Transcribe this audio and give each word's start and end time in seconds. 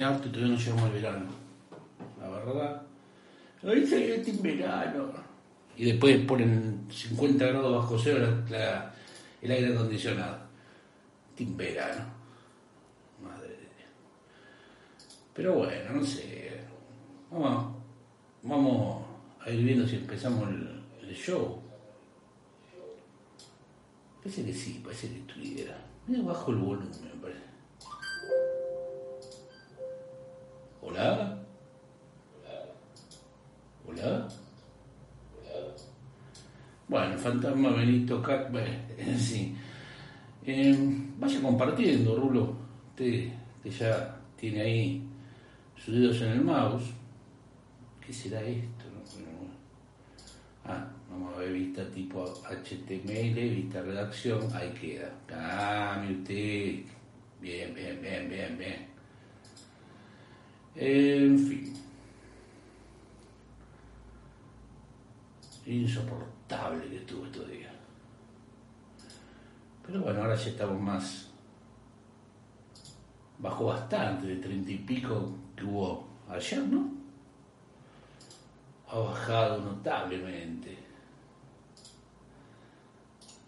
Alto, 0.00 0.30
todavía 0.30 0.54
no 0.54 0.58
llegamos 0.58 0.82
al 0.84 0.92
verano. 0.92 1.26
La 2.18 2.28
verdad. 2.30 2.82
Se 3.62 4.14
este 4.14 4.32
verano. 4.32 5.12
Y 5.76 5.84
después 5.84 6.24
ponen 6.24 6.86
50 6.90 7.46
grados 7.46 7.82
bajo 7.82 7.98
cero 7.98 8.44
el 9.42 9.50
aire 9.50 9.74
acondicionado. 9.74 10.38
Este 11.30 11.52
verano. 11.54 12.04
Madre 13.22 13.48
de 13.48 13.56
Dios. 13.56 13.90
Pero 15.34 15.54
bueno, 15.54 15.92
no 15.92 16.04
sé. 16.04 16.60
Vamos, 17.30 17.76
vamos 18.42 19.02
a 19.40 19.50
ir 19.50 19.64
viendo 19.64 19.86
si 19.86 19.96
empezamos 19.96 20.48
el, 20.48 20.82
el 21.02 21.14
show. 21.14 21.60
Parece 24.22 24.44
que 24.44 24.54
sí, 24.54 24.80
parece 24.82 25.08
que 25.08 25.18
estuviera. 25.18 25.76
Mira, 26.06 26.22
bajo 26.22 26.50
el 26.50 26.56
volumen, 26.58 27.09
¿Hola? 30.82 31.38
¿Hola? 33.86 34.28
Bueno, 36.88 37.12
el 37.12 37.18
fantasma 37.18 37.70
Benito 37.70 38.22
bueno, 38.50 38.68
sí. 39.18 39.54
Eh, 40.44 40.76
vaya 41.18 41.40
compartiendo, 41.42 42.16
Rulo. 42.16 42.56
Usted, 42.88 43.30
usted 43.58 43.70
ya 43.70 44.16
tiene 44.36 44.60
ahí 44.62 45.02
sus 45.76 45.94
dedos 45.94 46.20
en 46.22 46.28
el 46.32 46.40
mouse. 46.44 46.90
¿Qué 48.04 48.12
será 48.12 48.40
esto? 48.40 48.84
no? 48.86 49.00
Bueno, 49.12 49.52
ah, 50.64 50.86
vamos 51.10 51.34
a 51.34 51.40
ver 51.40 51.52
vista 51.52 51.88
tipo 51.90 52.24
HTML, 52.24 53.34
vista 53.34 53.82
redacción, 53.82 54.40
ahí 54.54 54.70
queda. 54.70 55.12
Ah, 55.30 56.02
mire 56.02 56.20
usted. 56.20 56.92
Bien, 57.40 57.74
bien, 57.74 58.00
bien, 58.02 58.28
bien, 58.28 58.58
bien. 58.58 58.99
En 60.74 61.38
fin. 61.38 61.74
Insoportable 65.66 66.88
que 66.88 66.96
estuvo 66.96 67.26
estos 67.26 67.48
días. 67.50 67.72
Pero 69.86 70.02
bueno, 70.02 70.22
ahora 70.22 70.36
ya 70.36 70.50
estamos 70.50 70.80
más. 70.80 71.28
Bajó 73.38 73.66
bastante 73.66 74.26
de 74.26 74.36
treinta 74.36 74.70
y 74.70 74.78
pico 74.78 75.32
que 75.56 75.64
hubo 75.64 76.06
ayer, 76.28 76.62
¿no? 76.62 76.90
Ha 78.88 78.98
bajado 78.98 79.58
notablemente. 79.60 80.76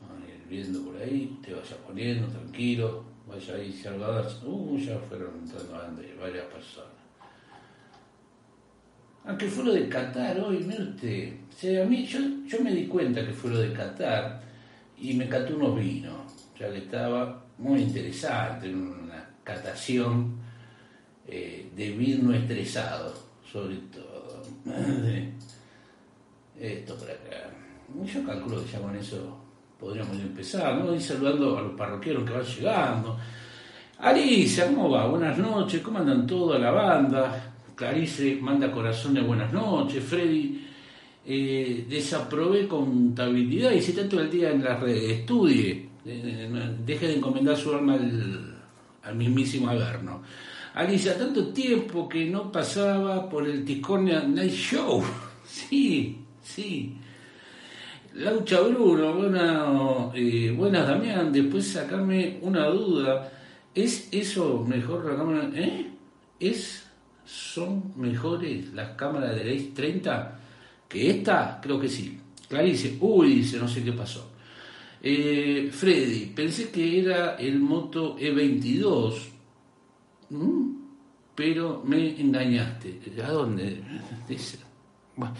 Vamos 0.01 0.29
ir 0.29 0.47
viendo 0.49 0.83
por 0.85 0.97
ahí, 0.97 1.39
te 1.43 1.53
vaya 1.53 1.77
poniendo 1.87 2.29
tranquilo, 2.29 3.05
vaya 3.27 3.55
ahí 3.55 3.73
salvadas. 3.73 4.43
Uh, 4.45 4.79
ya 4.79 4.99
fueron 4.99 5.39
entrando 5.39 6.03
varias 6.21 6.47
personas. 6.47 6.92
Aunque 9.25 9.47
fue 9.47 9.65
lo 9.65 9.73
de 9.73 9.89
Qatar 9.89 10.41
hoy, 10.41 10.59
mire 10.65 10.83
usted. 10.83 11.83
A 11.83 11.87
mí, 11.87 12.05
yo, 12.05 12.19
yo 12.47 12.61
me 12.61 12.75
di 12.75 12.87
cuenta 12.87 13.25
que 13.25 13.33
fue 13.33 13.51
lo 13.51 13.59
de 13.59 13.73
Qatar 13.73 14.41
y 14.99 15.15
me 15.15 15.29
cató 15.29 15.55
unos 15.57 15.79
vinos. 15.79 16.17
Sea, 16.59 16.71
que 16.71 16.79
estaba 16.79 17.45
muy 17.59 17.83
interesante, 17.83 18.75
una 18.75 19.29
catación 19.45 20.37
eh, 21.27 21.71
de 21.75 21.91
vino 21.91 22.33
estresado, 22.33 23.15
sobre 23.51 23.77
todo. 23.93 24.43
Esto 26.59 26.97
por 26.97 27.11
acá. 27.11 27.51
Yo 28.05 28.27
calculo 28.27 28.65
que 28.65 28.71
ya 28.71 28.81
con 28.81 28.97
eso 28.97 29.39
podríamos 29.79 30.17
empezar, 30.19 30.77
¿no? 30.77 30.95
Ir 30.95 31.01
saludando 31.01 31.59
a 31.59 31.63
los 31.63 31.73
parroquianos 31.75 32.25
que 32.25 32.33
van 32.33 32.45
llegando. 32.45 33.19
Alicia, 33.99 34.67
¿cómo 34.67 34.91
va? 34.91 35.07
Buenas 35.07 35.39
noches, 35.39 35.81
¿cómo 35.81 35.99
andan 35.99 36.27
toda 36.27 36.59
la 36.59 36.71
banda? 36.73 37.52
Clarice 37.83 38.39
manda 38.41 38.71
corazones 38.71 39.27
buenas 39.27 39.53
noches. 39.53 40.05
Freddy, 40.05 40.65
eh, 41.27 41.85
desaprobé 41.89 42.69
contabilidad 42.69 43.73
y 43.73 43.83
si 43.83 43.91
está 43.91 44.09
todo 44.09 44.21
el 44.21 44.31
día 44.31 44.53
en 44.53 44.63
las 44.63 44.79
redes. 44.79 45.19
Estudie, 45.19 45.89
eh, 46.07 46.77
deje 46.87 47.09
de 47.09 47.17
encomendar 47.17 47.57
su 47.57 47.75
alma 47.75 47.95
al, 47.95 48.57
al 49.03 49.17
mismísimo 49.17 49.69
Averno. 49.69 50.23
Alicia, 50.75 51.19
tanto 51.19 51.49
tiempo 51.49 52.09
que 52.09 52.25
no 52.27 52.53
pasaba 52.53 53.29
por 53.29 53.49
el 53.49 53.65
Tiscornia 53.65 54.23
Night 54.23 54.53
Show. 54.53 55.03
Sí, 55.45 56.19
sí. 56.41 56.97
Laucha 58.15 58.61
Bruno, 58.61 59.13
buena, 59.13 60.11
eh, 60.15 60.55
buenas 60.57 60.87
Damián, 60.87 61.33
después 61.33 61.67
sacarme 61.67 62.39
una 62.43 62.69
duda. 62.69 63.31
¿Es 63.75 64.09
eso 64.13 64.65
mejor 64.67 65.05
la 65.05 65.17
cámara? 65.17 65.51
¿Eh? 65.55 65.91
¿Es, 66.41 66.82
¿Son 67.33 67.95
mejores 67.97 68.75
las 68.75 68.91
cámaras 68.91 69.35
de 69.35 69.45
la 69.45 69.53
X30 69.53 70.31
que 70.87 71.11
esta? 71.11 71.61
Creo 71.63 71.81
que 71.81 71.89
sí. 71.89 72.19
Clarice, 72.47 72.99
uy, 73.01 73.37
dice, 73.37 73.59
no 73.59 73.67
sé 73.67 73.83
qué 73.83 73.93
pasó. 73.93 74.31
Eh, 75.03 75.71
Freddy, 75.73 76.27
pensé 76.27 76.71
que 76.71 77.01
era 77.01 77.37
el 77.37 77.59
Moto 77.59 78.19
E22, 78.19 79.15
¿Mm? 80.29 80.75
pero 81.35 81.83
me 81.87 82.21
engañaste. 82.21 83.01
¿A 83.25 83.31
dónde? 83.31 83.83
Bueno. 85.15 85.35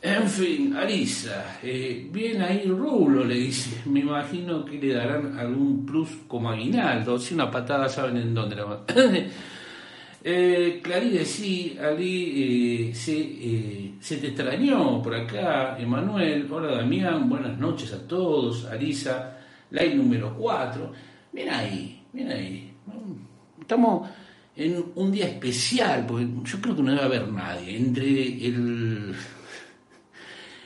En 0.00 0.28
fin, 0.28 0.74
Arisa, 0.74 1.58
eh, 1.62 2.08
bien 2.10 2.40
ahí 2.40 2.64
Rulo, 2.66 3.22
le 3.22 3.34
dice. 3.34 3.82
Me 3.84 4.00
imagino 4.00 4.64
que 4.64 4.78
le 4.78 4.94
darán 4.94 5.38
algún 5.38 5.84
plus 5.84 6.08
como 6.26 6.48
aguinaldo. 6.50 7.18
Si 7.18 7.34
una 7.34 7.50
patada, 7.50 7.86
saben 7.88 8.16
en 8.16 8.34
dónde 8.34 8.56
la. 8.56 8.80
eh, 10.24 10.80
Claride, 10.82 11.24
sí, 11.24 11.76
Ali, 11.80 12.90
eh, 12.90 12.94
se, 12.94 13.18
eh, 13.18 13.94
se 14.00 14.16
te 14.18 14.28
extrañó 14.28 15.02
por 15.02 15.14
acá. 15.14 15.76
Emanuel, 15.78 16.46
hola 16.50 16.76
Damián, 16.76 17.28
buenas 17.28 17.58
noches 17.58 17.92
a 17.92 18.06
todos. 18.06 18.64
Arisa, 18.66 19.38
like 19.70 19.94
número 19.94 20.34
4. 20.36 20.92
Ven 21.32 21.48
ahí, 21.48 22.02
ven 22.12 22.30
ahí. 22.30 22.72
Estamos 23.60 24.08
en 24.54 24.84
un 24.94 25.10
día 25.10 25.26
especial, 25.26 26.06
porque 26.06 26.28
yo 26.44 26.60
creo 26.60 26.76
que 26.76 26.82
no 26.82 26.92
debe 26.92 27.04
haber 27.04 27.28
nadie. 27.28 27.76
Entre 27.76 28.46
el 28.46 29.14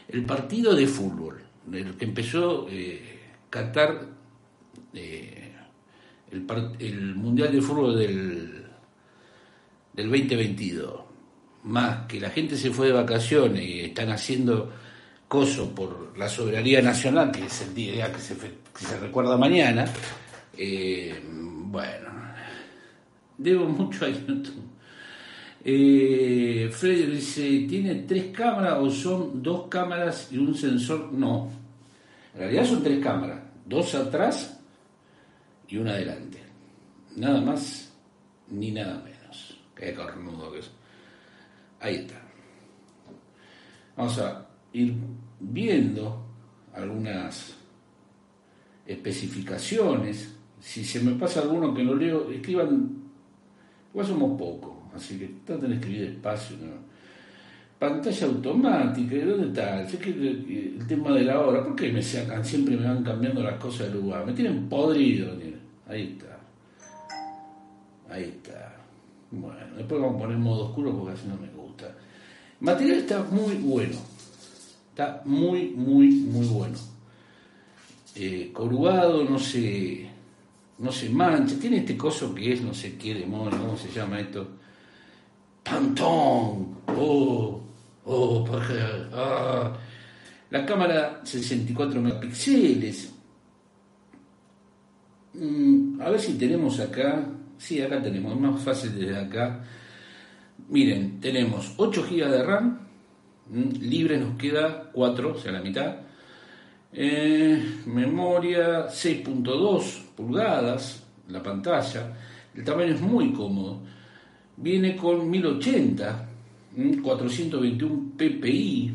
el 0.08 0.24
partido 0.24 0.74
de 0.74 0.86
fútbol, 0.86 1.42
el 1.72 1.96
que 1.96 2.04
empezó 2.04 2.66
eh, 2.70 3.20
Qatar, 3.50 4.06
el, 4.92 6.46
el 6.78 7.14
Mundial 7.14 7.52
de 7.52 7.60
Fútbol 7.60 7.98
del, 7.98 8.65
del 9.96 10.10
2022, 10.10 11.00
más 11.64 12.06
que 12.06 12.20
la 12.20 12.30
gente 12.30 12.56
se 12.56 12.70
fue 12.70 12.88
de 12.88 12.92
vacaciones 12.92 13.62
y 13.62 13.80
están 13.80 14.10
haciendo 14.10 14.72
coso 15.26 15.74
por 15.74 16.16
la 16.16 16.28
soberanía 16.28 16.80
nacional, 16.82 17.32
que 17.32 17.46
es 17.46 17.62
el 17.62 17.74
día 17.74 18.12
que 18.12 18.20
se, 18.20 18.36
recuerda 18.98 19.36
mañana, 19.36 19.86
eh, 20.56 21.20
bueno, 21.24 22.10
debo 23.38 23.66
mucho 23.66 24.04
a 24.04 24.08
YouTube. 24.08 24.62
Eh, 25.64 26.70
dice, 27.10 27.66
¿tiene 27.68 27.96
tres 28.06 28.26
cámaras 28.26 28.78
o 28.78 28.88
son 28.88 29.42
dos 29.42 29.66
cámaras 29.68 30.28
y 30.30 30.38
un 30.38 30.54
sensor? 30.54 31.12
No, 31.12 31.50
en 32.34 32.40
realidad 32.40 32.66
son 32.66 32.82
tres 32.84 33.02
cámaras, 33.02 33.40
dos 33.64 33.94
atrás 33.96 34.60
y 35.68 35.78
una 35.78 35.92
adelante. 35.92 36.38
Nada 37.16 37.40
más 37.40 37.92
ni 38.48 38.70
nada 38.70 39.02
menos. 39.02 39.15
Qué 39.76 39.94
cornudo 39.94 40.52
que 40.52 40.60
es. 40.60 40.70
Ahí 41.80 41.96
está. 41.96 42.20
Vamos 43.96 44.18
a 44.18 44.46
ir 44.72 44.94
viendo 45.38 46.24
algunas 46.74 47.54
especificaciones. 48.86 50.34
Si 50.60 50.84
se 50.84 51.00
me 51.00 51.12
pasa 51.12 51.42
alguno 51.42 51.74
que 51.74 51.84
no 51.84 51.94
leo, 51.94 52.30
escriban. 52.30 53.04
Igual 53.92 54.06
somos 54.06 54.38
pocos, 54.38 54.72
así 54.94 55.18
que 55.18 55.30
traten 55.44 55.70
de 55.70 55.76
escribir 55.76 56.10
despacio. 56.10 56.56
Pantalla 57.78 58.26
automática, 58.26 59.14
¿y 59.14 59.20
¿dónde 59.20 59.48
está? 59.48 59.86
Sé 59.86 59.98
que 59.98 60.10
el, 60.10 60.86
tema 60.88 61.12
de 61.12 61.24
la 61.24 61.40
hora, 61.40 61.62
¿por 61.62 61.76
qué 61.76 61.92
me 61.92 62.02
sacan? 62.02 62.42
Siempre 62.42 62.76
me 62.76 62.86
van 62.86 63.04
cambiando 63.04 63.42
las 63.42 63.60
cosas 63.60 63.92
de 63.92 64.00
lugar. 64.00 64.24
Me 64.24 64.32
tienen 64.32 64.66
podrido. 64.68 65.32
Ahí 65.86 66.16
está. 66.18 66.38
Ahí 68.08 68.24
está. 68.24 68.75
Bueno, 69.30 69.76
después 69.76 70.00
vamos 70.00 70.16
a 70.16 70.18
poner 70.24 70.38
modo 70.38 70.66
oscuro 70.66 70.96
porque 70.96 71.14
así 71.14 71.26
no 71.26 71.36
me 71.36 71.48
gusta. 71.48 71.94
Material 72.60 72.98
está 72.98 73.22
muy 73.24 73.54
bueno. 73.56 73.96
Está 74.90 75.22
muy, 75.24 75.70
muy, 75.70 76.08
muy 76.08 76.46
bueno. 76.46 76.78
Eh, 78.14 78.50
corrugado, 78.52 79.24
no 79.24 79.38
se, 79.38 80.08
no 80.78 80.90
se 80.90 81.10
mancha. 81.10 81.58
Tiene 81.60 81.78
este 81.78 81.96
coso 81.96 82.34
que 82.34 82.52
es, 82.52 82.62
no 82.62 82.72
sé 82.72 82.96
qué 82.96 83.14
demonio, 83.14 83.58
¿cómo 83.58 83.76
se 83.76 83.90
llama 83.90 84.20
esto? 84.20 84.46
Pantón. 85.62 86.78
Oh, 86.96 87.60
oh, 88.06 88.44
por 88.44 88.62
ah. 89.12 89.76
La 90.48 90.64
cámara 90.64 91.20
64 91.24 92.00
megapíxeles. 92.00 93.12
Mm, 95.34 96.00
a 96.00 96.10
ver 96.10 96.20
si 96.20 96.34
tenemos 96.38 96.80
acá. 96.80 97.26
Sí, 97.58 97.80
acá 97.80 98.02
tenemos, 98.02 98.34
es 98.34 98.40
más 98.40 98.62
fácil 98.62 98.98
desde 98.98 99.16
acá. 99.16 99.62
Miren, 100.68 101.20
tenemos 101.20 101.74
8 101.76 102.06
GB 102.08 102.30
de 102.30 102.42
RAM, 102.42 102.78
libre 103.80 104.18
nos 104.18 104.36
queda 104.36 104.90
4, 104.92 105.32
o 105.32 105.38
sea, 105.38 105.52
la 105.52 105.60
mitad. 105.60 105.96
Eh, 106.92 107.82
memoria 107.86 108.88
6.2 108.88 110.14
pulgadas, 110.16 111.04
la 111.28 111.42
pantalla. 111.42 112.16
El 112.54 112.64
tamaño 112.64 112.94
es 112.94 113.00
muy 113.00 113.32
cómodo. 113.32 113.80
Viene 114.56 114.96
con 114.96 115.28
1080, 115.28 116.28
421 117.02 118.12
ppi. 118.16 118.94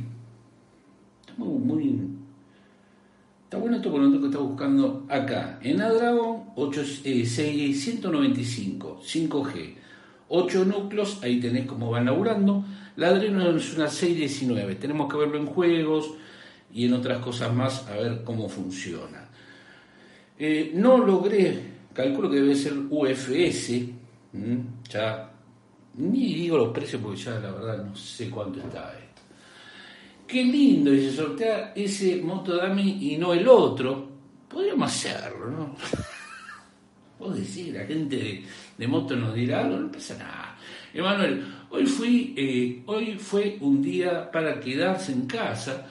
Muy, 1.38 1.60
muy 1.60 2.21
Está 3.52 3.60
bueno 3.60 3.76
esto 3.76 3.92
por 3.92 4.00
lo 4.00 4.18
que 4.18 4.28
está 4.28 4.38
buscando 4.38 5.06
acá. 5.10 5.60
En 5.62 5.82
Adragon 5.82 6.52
8, 6.56 6.86
695, 6.86 9.02
5G. 9.04 9.76
8 10.30 10.64
núcleos, 10.64 11.22
ahí 11.22 11.38
tenés 11.38 11.66
cómo 11.66 11.92
van 11.92 12.06
laburando. 12.06 12.64
La 12.96 13.10
Adreno 13.10 13.54
es 13.54 13.76
una 13.76 13.90
619. 13.90 14.76
Tenemos 14.76 15.12
que 15.12 15.18
verlo 15.18 15.38
en 15.38 15.48
juegos 15.48 16.12
y 16.72 16.86
en 16.86 16.94
otras 16.94 17.18
cosas 17.18 17.54
más 17.54 17.86
a 17.90 17.98
ver 17.98 18.24
cómo 18.24 18.48
funciona. 18.48 19.28
Eh, 20.40 20.72
no 20.74 21.00
logré, 21.00 21.60
calculo 21.94 22.30
que 22.30 22.38
debe 22.38 22.56
ser 22.56 22.72
UFS, 22.90 23.70
ya 24.90 25.30
ni 25.96 26.36
digo 26.36 26.58
los 26.58 26.70
precios 26.70 27.02
porque 27.02 27.20
ya 27.20 27.32
la 27.32 27.52
verdad 27.52 27.84
no 27.84 27.94
sé 27.98 28.30
cuánto 28.30 28.62
está 28.62 28.98
esto. 28.98 29.11
Qué 30.32 30.46
lindo, 30.46 30.94
y 30.94 31.02
se 31.02 31.18
sortea 31.18 31.74
ese 31.76 32.22
Moto 32.22 32.56
Dami 32.56 33.00
y 33.02 33.18
no 33.18 33.34
el 33.34 33.46
otro. 33.50 34.08
Podríamos 34.48 34.90
hacerlo, 34.90 35.52
¿no? 35.52 35.76
Vos 37.20 37.36
decís, 37.36 37.74
la 37.74 37.84
gente 37.84 38.46
de, 38.78 38.88
moto 38.88 39.14
nos 39.18 39.36
dirá 39.36 39.66
algo, 39.66 39.78
no 39.78 39.92
pasa 39.92 40.18
nada. 40.18 40.58
Emanuel, 40.94 41.44
hoy 41.70 41.86
fui, 41.86 42.34
eh, 42.38 42.82
hoy 42.86 43.18
fue 43.20 43.58
un 43.60 43.82
día 43.82 44.32
para 44.32 44.58
quedarse 44.62 45.12
en 45.12 45.28
casa. 45.28 45.86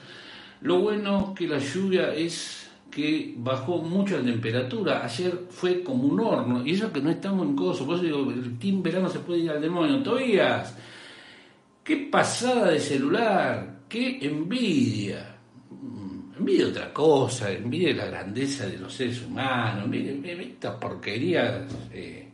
Lo 0.61 0.79
bueno 0.79 1.35
que 1.35 1.47
la 1.47 1.59
lluvia 1.59 2.11
es 2.11 2.67
que 2.89 3.35
bajó 3.37 3.77
mucho 3.77 4.17
la 4.17 4.23
temperatura. 4.23 5.05
Ayer 5.05 5.45
fue 5.51 5.83
como 5.83 6.05
un 6.05 6.19
horno. 6.19 6.65
Y 6.65 6.71
eso 6.71 6.91
que 6.91 6.99
no 6.99 7.11
estamos 7.11 7.47
en 7.47 7.55
coso. 7.55 7.85
Por 7.85 7.95
eso 7.95 8.03
digo, 8.05 8.31
el 8.31 8.57
team 8.57 8.81
verano 8.81 9.07
se 9.07 9.19
puede 9.19 9.41
ir 9.41 9.51
al 9.51 9.61
demonio. 9.61 10.01
Todavía, 10.01 10.63
qué 11.83 11.95
pasada 12.11 12.71
de 12.71 12.79
celular. 12.79 13.70
Qué 13.91 14.19
envidia. 14.21 15.35
Mm, 15.69 16.37
envidia 16.37 16.67
otra 16.67 16.93
cosa. 16.93 17.51
Envidia 17.51 17.93
la 17.93 18.05
grandeza 18.05 18.65
de 18.67 18.77
los 18.77 18.93
seres 18.93 19.21
humanos. 19.21 19.85
Envidia, 19.85 20.41
estas 20.41 20.75
porquerías 20.75 21.63
eh, 21.91 22.29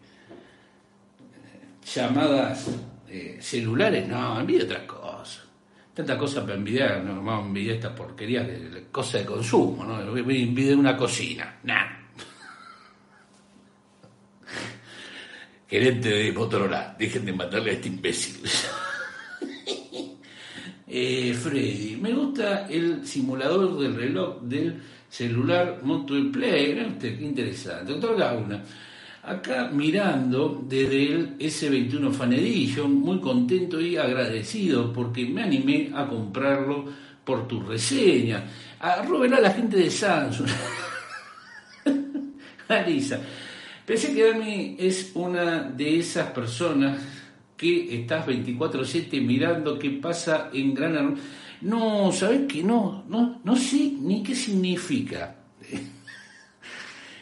llamadas 1.95 2.69
eh, 3.09 3.37
celulares. 3.41 4.07
No, 4.07 4.39
envidia 4.39 4.65
otra 4.65 4.85
cosa 4.85 5.47
tanta 5.97 6.15
cosa 6.15 6.43
para 6.43 6.53
envidiar, 6.53 7.03
no 7.03 7.15
vamos 7.23 7.45
a 7.45 7.47
envidiar 7.47 7.77
esta 7.77 7.95
porquería 7.95 8.43
de, 8.43 8.85
cosa 8.91 9.17
de 9.17 9.25
consumo, 9.25 9.83
¿no? 9.83 10.15
Envidiar 10.15 10.77
una 10.77 10.95
cocina, 10.95 11.57
nada. 11.63 11.99
Gerente 15.67 16.09
de 16.09 16.31
Motorola, 16.33 16.95
dejen 16.99 17.25
de 17.25 17.33
matarle 17.33 17.71
a 17.71 17.73
este 17.73 17.87
imbécil. 17.87 18.47
eh, 20.99 21.33
Freddy, 21.33 21.97
me 22.01 22.11
gusta 22.11 22.67
el 22.67 23.05
simulador 23.05 23.77
del 23.77 23.95
reloj 23.95 24.41
del 24.41 24.81
celular 25.07 25.79
Moto 25.83 26.15
Play, 26.31 26.97
qué 26.99 27.17
interesante. 27.21 27.93
Doctor 27.93 28.17
Gauna, 28.17 28.63
acá 29.21 29.69
mirando 29.71 30.63
desde 30.67 31.13
el 31.13 31.37
S21 31.37 32.11
Fan 32.11 32.33
Edition, 32.33 32.95
muy 32.95 33.19
contento 33.19 33.79
y 33.79 33.95
agradecido 33.95 34.91
porque 34.91 35.25
me 35.25 35.43
animé 35.43 35.91
a 35.93 36.07
comprarlo 36.07 36.85
por 37.23 37.47
tu 37.47 37.61
reseña. 37.61 38.43
A 38.79 39.01
a 39.01 39.39
la 39.39 39.51
gente 39.51 39.77
de 39.77 39.91
Samsung. 39.91 40.49
Alisa, 42.69 43.19
pensé 43.85 44.15
que 44.15 44.31
Dami 44.31 44.75
es 44.79 45.11
una 45.13 45.61
de 45.61 45.99
esas 45.99 46.31
personas 46.31 47.16
que 47.57 47.99
estás 47.99 48.25
24/7 48.27 49.19
mirando 49.21 49.79
qué 49.79 49.89
pasa 49.89 50.49
en 50.53 50.73
Gran 50.73 51.15
No, 51.61 52.11
¿sabes 52.11 52.41
qué? 52.47 52.63
No, 52.63 53.03
no, 53.09 53.41
no 53.43 53.55
sé 53.55 53.93
ni 53.99 54.23
qué 54.23 54.35
significa. 54.35 55.35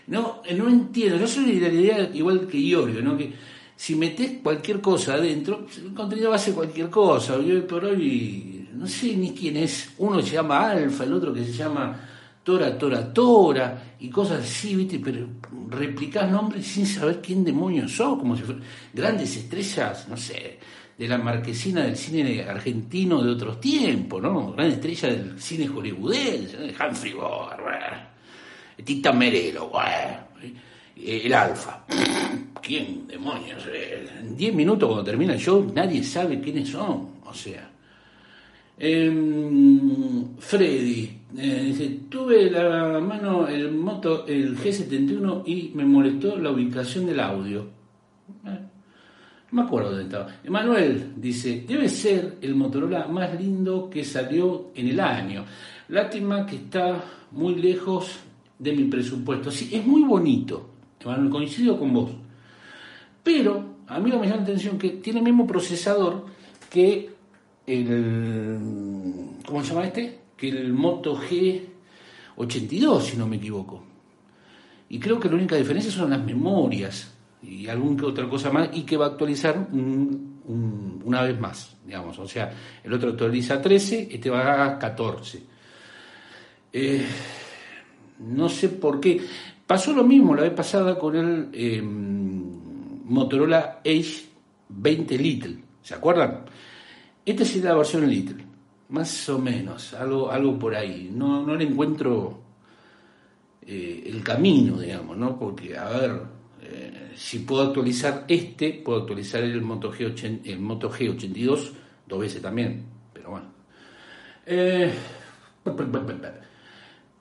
No, 0.08 0.44
no 0.56 0.70
entiendo. 0.70 1.18
Yo 1.18 1.26
soy 1.26 1.52
de 1.58 1.68
la 1.68 1.74
idea 1.74 2.12
igual 2.14 2.46
que 2.46 2.60
Iorio, 2.60 3.02
¿no? 3.02 3.18
Que 3.18 3.34
si 3.76 3.96
metes 3.96 4.34
cualquier 4.44 4.80
cosa 4.80 5.16
adentro, 5.16 5.66
el 5.84 5.96
contenido 5.96 6.30
va 6.30 6.36
a 6.36 6.38
ser 6.38 6.54
cualquier 6.54 6.92
cosa. 6.92 7.38
Hoy 7.38 7.62
por 7.62 7.86
hoy 7.86 8.70
no 8.76 8.86
sé 8.86 9.16
ni 9.18 9.32
quién 9.32 9.58
es. 9.58 9.96
Uno 9.98 10.22
se 10.22 10.34
llama 10.34 10.70
Alfa, 10.70 11.06
el 11.06 11.14
otro 11.14 11.34
que 11.34 11.44
se 11.44 11.54
llama 11.54 12.00
Tora, 12.46 12.78
Tora, 12.78 13.12
Tora, 13.12 13.96
y 14.00 14.08
cosas 14.08 14.42
así, 14.42 14.76
¿viste? 14.76 15.00
Pero 15.00 15.28
replicás 15.68 16.30
nombres 16.30 16.68
sin 16.68 16.86
saber 16.86 17.20
quién 17.20 17.44
demonios 17.44 17.92
son, 17.92 18.20
como 18.20 18.38
si 18.38 18.44
fueran 18.44 18.64
grandes 18.94 19.36
estrellas, 19.36 20.08
no 20.08 20.16
sé, 20.16 20.60
de 20.96 21.08
la 21.08 21.18
marquesina 21.18 21.82
del 21.82 21.98
cine 21.98 22.44
argentino 22.44 23.24
de 23.24 23.32
otros 23.32 23.60
tiempos, 23.60 24.22
¿no? 24.22 24.52
Grandes 24.52 24.76
estrellas 24.76 25.18
del 25.18 25.42
cine 25.42 25.68
hollywoodense, 25.68 26.76
Humphrey 26.80 27.14
Bogart, 27.14 27.62
Tita 28.84 29.12
Merelo, 29.12 29.72
el 30.96 31.34
Alfa. 31.34 31.84
¿Quién 32.62 33.08
demonios? 33.08 33.64
En 34.20 34.38
10 34.38 34.54
minutos 34.54 34.88
cuando 34.88 35.04
termina 35.04 35.34
el 35.34 35.40
show 35.40 35.72
nadie 35.74 36.04
sabe 36.04 36.40
quiénes 36.40 36.70
son. 36.70 37.16
O 37.26 37.34
sea. 37.34 37.75
Em, 38.78 40.38
Freddy 40.38 41.16
eh, 41.38 41.62
dice, 41.66 42.00
tuve 42.10 42.50
la 42.50 43.00
mano 43.00 43.48
el 43.48 43.72
moto, 43.72 44.26
el 44.28 44.58
G71 44.58 45.44
y 45.46 45.72
me 45.76 45.86
molestó 45.86 46.38
la 46.38 46.52
ubicación 46.52 47.06
del 47.06 47.20
audio. 47.20 47.68
Eh, 48.46 48.60
no 49.52 49.62
me 49.62 49.62
acuerdo 49.62 49.90
dónde 49.90 50.04
estaba. 50.06 50.28
Emanuel 50.44 51.14
dice, 51.16 51.64
debe 51.68 51.88
ser 51.88 52.38
el 52.42 52.56
Motorola 52.56 53.08
más 53.08 53.40
lindo 53.40 53.90
que 53.90 54.04
salió 54.04 54.72
en 54.76 54.88
el 54.88 55.00
año. 55.00 55.46
Lástima 55.90 56.46
que 56.46 56.58
está 56.58 57.04
muy 57.32 57.56
lejos 57.56 58.20
de 58.60 58.74
mi 58.74 58.86
presupuesto. 58.86 59.52
Sí, 59.52 59.70
es 59.72 59.86
muy 59.86 60.04
bonito, 60.04 60.70
coincido 61.30 61.78
con 61.78 61.94
vos. 61.94 62.12
Pero 63.24 63.76
a 63.88 64.00
mí 64.00 64.10
me 64.10 64.16
llama 64.16 64.26
la 64.26 64.42
atención 64.42 64.78
que 64.78 64.90
tiene 64.90 65.20
el 65.20 65.26
mismo 65.26 65.46
procesador 65.46 66.26
que 66.70 67.15
el. 67.68 68.60
¿Cómo 69.46 69.64
se 69.64 69.70
llama 69.70 69.88
este? 69.88 70.20
Que 70.38 70.50
el 70.50 70.74
Moto 70.74 71.20
G82, 71.20 73.02
si 73.02 73.18
no 73.18 73.28
me 73.28 73.38
equivoco. 73.38 73.84
Y 74.90 75.00
creo 75.00 75.20
que 75.20 75.30
la 75.30 75.36
única 75.36 75.56
diferencia 75.56 75.92
son 75.92 76.12
las 76.12 76.24
memorias 76.24 77.16
y 77.42 77.68
alguna 77.68 77.98
que 77.98 78.06
otra 78.06 78.30
cosa 78.30 78.52
más, 78.52 78.70
y 78.74 78.84
que 78.84 78.98
va 78.98 79.06
a 79.06 79.10
actualizar 79.10 79.68
una 79.72 81.22
vez 81.22 81.40
más, 81.40 81.78
digamos. 81.86 82.18
O 82.20 82.28
sea, 82.28 82.52
el 82.84 82.94
otro 82.94 83.12
actualiza 83.12 83.62
13, 83.62 84.10
este 84.12 84.30
va 84.30 84.66
a 84.66 84.80
14. 84.80 85.44
Eh, 86.74 87.06
no 88.20 88.50
sé 88.50 88.70
por 88.70 89.00
qué. 89.00 89.22
Pasó 89.66 89.94
lo 89.94 90.04
mismo 90.04 90.36
la 90.36 90.44
vez 90.44 90.54
pasada 90.54 90.98
con 90.98 91.16
el 91.16 91.50
em, 91.54 93.04
Motorola 93.06 93.82
Edge 93.84 94.26
20 94.70 95.18
Little. 95.18 95.58
¿Se 95.82 95.94
acuerdan? 95.94 96.46
Esta 97.26 97.42
es 97.44 97.56
la 97.64 97.74
versión 97.74 98.08
Little. 98.08 98.46
Más 98.90 99.30
o 99.30 99.40
menos, 99.40 99.94
algo, 99.96 100.30
algo 100.30 100.60
por 100.60 100.76
ahí. 100.76 101.10
No, 101.12 101.44
no 101.44 101.56
le 101.56 101.66
encuentro 101.66 102.40
eh, 103.66 104.04
el 104.06 104.24
camino, 104.24 104.80
digamos, 104.80 105.18
¿no? 105.18 105.40
Porque, 105.40 105.76
a 105.76 105.90
ver, 105.90 106.22
eh, 106.62 107.12
si 107.16 107.40
puedo 107.40 107.64
actualizar 107.64 108.26
este, 108.28 108.74
puedo 108.74 109.00
actualizar 109.00 109.42
el 109.42 109.60
Moto, 109.62 109.92
G80, 109.92 110.42
el 110.44 110.60
Moto 110.60 110.92
G82 110.92 111.72
dos 112.08 112.20
veces 112.20 112.42
también, 112.44 112.86
pero 113.12 113.32
bueno. 113.32 113.48
Eh, 114.46 114.94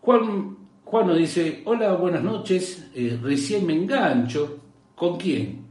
Juan 0.02 0.56
Juan 0.84 1.06
nos 1.06 1.16
dice, 1.16 1.62
hola, 1.64 1.94
buenas 1.94 2.22
noches, 2.22 2.90
recién 3.22 3.66
me 3.66 3.72
engancho. 3.72 4.58
¿Con 4.94 5.16
quién? 5.16 5.64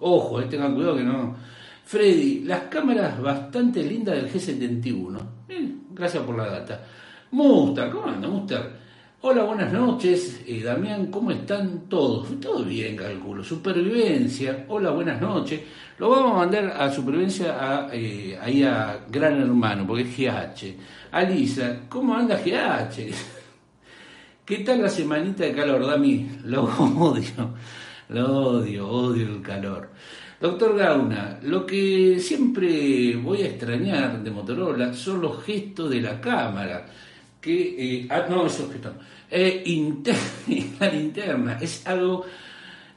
Ojo, 0.00 0.44
tengan 0.44 0.74
cuidado 0.74 0.96
que 0.96 1.02
no. 1.04 1.53
Freddy, 1.84 2.40
las 2.44 2.62
cámaras 2.62 3.20
bastante 3.20 3.82
lindas 3.82 4.16
del 4.16 4.32
G71. 4.32 5.18
gracias 5.90 6.22
por 6.22 6.36
la 6.36 6.46
data. 6.46 6.82
Mustar, 7.30 7.90
¿cómo 7.90 8.06
anda, 8.06 8.26
Mustar? 8.26 8.70
Hola, 9.20 9.42
buenas 9.44 9.70
noches. 9.70 10.42
Eh, 10.46 10.62
Damián, 10.62 11.06
¿cómo 11.06 11.30
están 11.30 11.88
todos? 11.88 12.40
Todo 12.40 12.64
bien, 12.64 12.96
calculo. 12.96 13.44
Supervivencia. 13.44 14.64
Hola, 14.68 14.90
buenas 14.90 15.20
noches. 15.20 15.60
Lo 15.98 16.08
vamos 16.08 16.32
a 16.32 16.36
mandar 16.36 16.74
a 16.78 16.90
Supervivencia 16.90 17.88
eh, 17.92 18.38
ahí 18.40 18.62
a 18.62 19.04
Gran 19.10 19.42
Hermano, 19.42 19.86
porque 19.86 20.02
es 20.04 20.16
GH. 20.16 20.76
Alisa, 21.12 21.80
¿cómo 21.88 22.14
anda 22.14 22.36
GH? 22.38 23.14
¿Qué 24.44 24.58
tal 24.58 24.80
la 24.80 24.88
semanita 24.88 25.44
de 25.44 25.52
calor, 25.52 25.86
Dami? 25.86 26.38
Lo 26.44 26.64
odio. 26.64 27.54
Lo 28.08 28.48
odio, 28.48 28.88
odio 28.88 29.26
el 29.26 29.42
calor. 29.42 29.90
Doctor 30.44 30.76
Gauna, 30.76 31.38
lo 31.44 31.64
que 31.64 32.18
siempre 32.20 33.16
voy 33.16 33.40
a 33.40 33.46
extrañar 33.46 34.22
de 34.22 34.30
Motorola 34.30 34.92
son 34.92 35.22
los 35.22 35.42
gestos 35.42 35.88
de 35.88 36.02
la 36.02 36.20
cámara. 36.20 36.84
Que, 37.40 38.02
eh, 38.02 38.06
ah, 38.10 38.26
no, 38.28 38.44
esos 38.44 38.70
gestos. 38.70 38.92
Eh, 39.30 39.62
interna, 39.64 40.92
interna. 40.92 41.58
Es 41.62 41.86
algo 41.86 42.26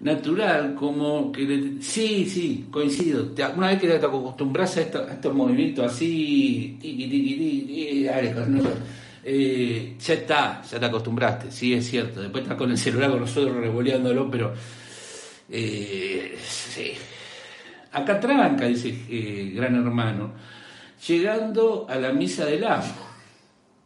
natural, 0.01 0.75
como 0.75 1.31
que... 1.31 1.77
sí, 1.79 2.29
sí, 2.29 2.67
coincido. 2.69 3.29
Una 3.55 3.67
vez 3.67 3.79
que 3.79 3.87
te 3.87 4.05
acostumbras 4.05 4.75
a, 4.75 4.81
estos 4.81 5.33
movimientos 5.33 5.89
así, 5.89 6.77
tiqui, 6.81 7.07
tiqui, 7.07 7.35
tiqui, 7.37 8.07
eh, 9.23 9.95
ya 9.97 10.13
está, 10.13 10.61
ya 10.69 10.77
te 10.81 10.85
acostumbraste, 10.85 11.49
sí, 11.49 11.73
es 11.73 11.89
cierto. 11.89 12.19
Después 12.19 12.41
estás 12.41 12.57
con 12.57 12.71
el 12.71 12.77
celular 12.77 13.09
con 13.09 13.21
nosotros 13.21 13.55
revoleándolo, 13.55 14.29
pero... 14.29 14.53
Eh, 15.49 16.37
sí, 16.45 16.91
Acá 17.91 18.19
tranca, 18.19 18.65
dice 18.65 18.89
eh, 19.09 19.51
Gran 19.55 19.75
Hermano, 19.75 20.31
llegando 21.07 21.85
a 21.89 21.95
la 21.95 22.11
misa 22.11 22.45
del 22.45 22.65
amo. 22.65 23.07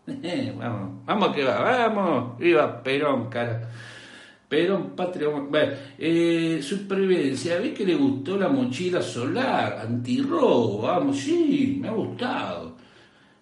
Eh, 0.08 0.54
vamos, 0.58 1.06
vamos 1.06 1.36
que 1.36 1.44
va, 1.44 1.88
vamos, 1.88 2.38
viva 2.40 2.82
Perón, 2.82 3.30
cara. 3.30 3.70
Perón, 4.48 4.96
patria. 4.98 5.30
Bueno, 5.30 5.74
eh, 5.98 6.60
supervivencia, 6.62 7.58
vi 7.58 7.70
que 7.70 7.86
le 7.86 7.96
gustó 7.96 8.38
la 8.38 8.50
mochila 8.50 9.02
solar, 9.02 9.80
antirrobo, 9.82 10.82
vamos, 10.82 11.18
sí, 11.18 11.78
me 11.80 11.88
ha 11.88 11.92
gustado. 11.92 12.76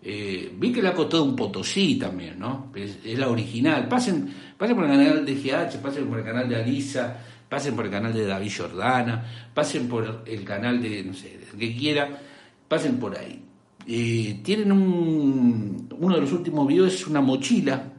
vi 0.01 0.71
que 0.71 0.81
le 0.81 0.89
ha 0.89 0.93
costado 0.93 1.23
un 1.23 1.35
potosí 1.35 1.97
también, 1.97 2.37
¿no? 2.37 2.71
Es, 2.75 2.99
es, 3.03 3.17
la 3.17 3.27
original. 3.27 3.87
Pasen, 3.87 4.31
pasen 4.55 4.75
por 4.75 4.85
el 4.85 4.91
canal 4.91 5.25
de 5.25 5.33
GH, 5.33 5.81
pasen 5.81 6.07
por 6.07 6.19
el 6.19 6.25
canal 6.25 6.47
de 6.47 6.57
Alisa, 6.57 7.17
pasen 7.49 7.75
por 7.75 7.85
el 7.85 7.91
canal 7.91 8.13
de 8.13 8.25
David 8.25 8.51
Jordana, 8.55 9.25
pasen 9.53 9.87
por 9.87 10.23
el 10.25 10.43
canal 10.43 10.81
de, 10.81 11.03
no 11.03 11.13
sé, 11.13 11.39
el 11.51 11.59
que 11.59 11.75
quiera, 11.75 12.21
pasen 12.67 12.97
por 12.97 13.17
ahí. 13.17 13.43
Eh, 13.87 14.39
tienen 14.43 14.71
un, 14.71 15.89
uno 15.99 16.15
de 16.15 16.21
los 16.21 16.31
últimos 16.31 16.67
videos 16.67 16.93
es 16.93 17.07
una 17.07 17.21
mochila 17.21 17.91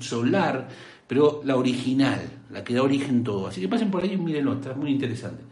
solar, 0.00 0.68
pero 1.06 1.42
la 1.44 1.56
original, 1.56 2.20
la 2.50 2.64
que 2.64 2.74
da 2.74 2.82
origen 2.82 3.22
todo. 3.22 3.46
Así 3.46 3.60
que 3.60 3.68
pasen 3.68 3.90
por 3.90 4.02
ahí 4.02 4.12
y 4.12 4.16
mírenlo, 4.16 4.54
está 4.54 4.74
muy 4.74 4.90
interesante. 4.90 5.44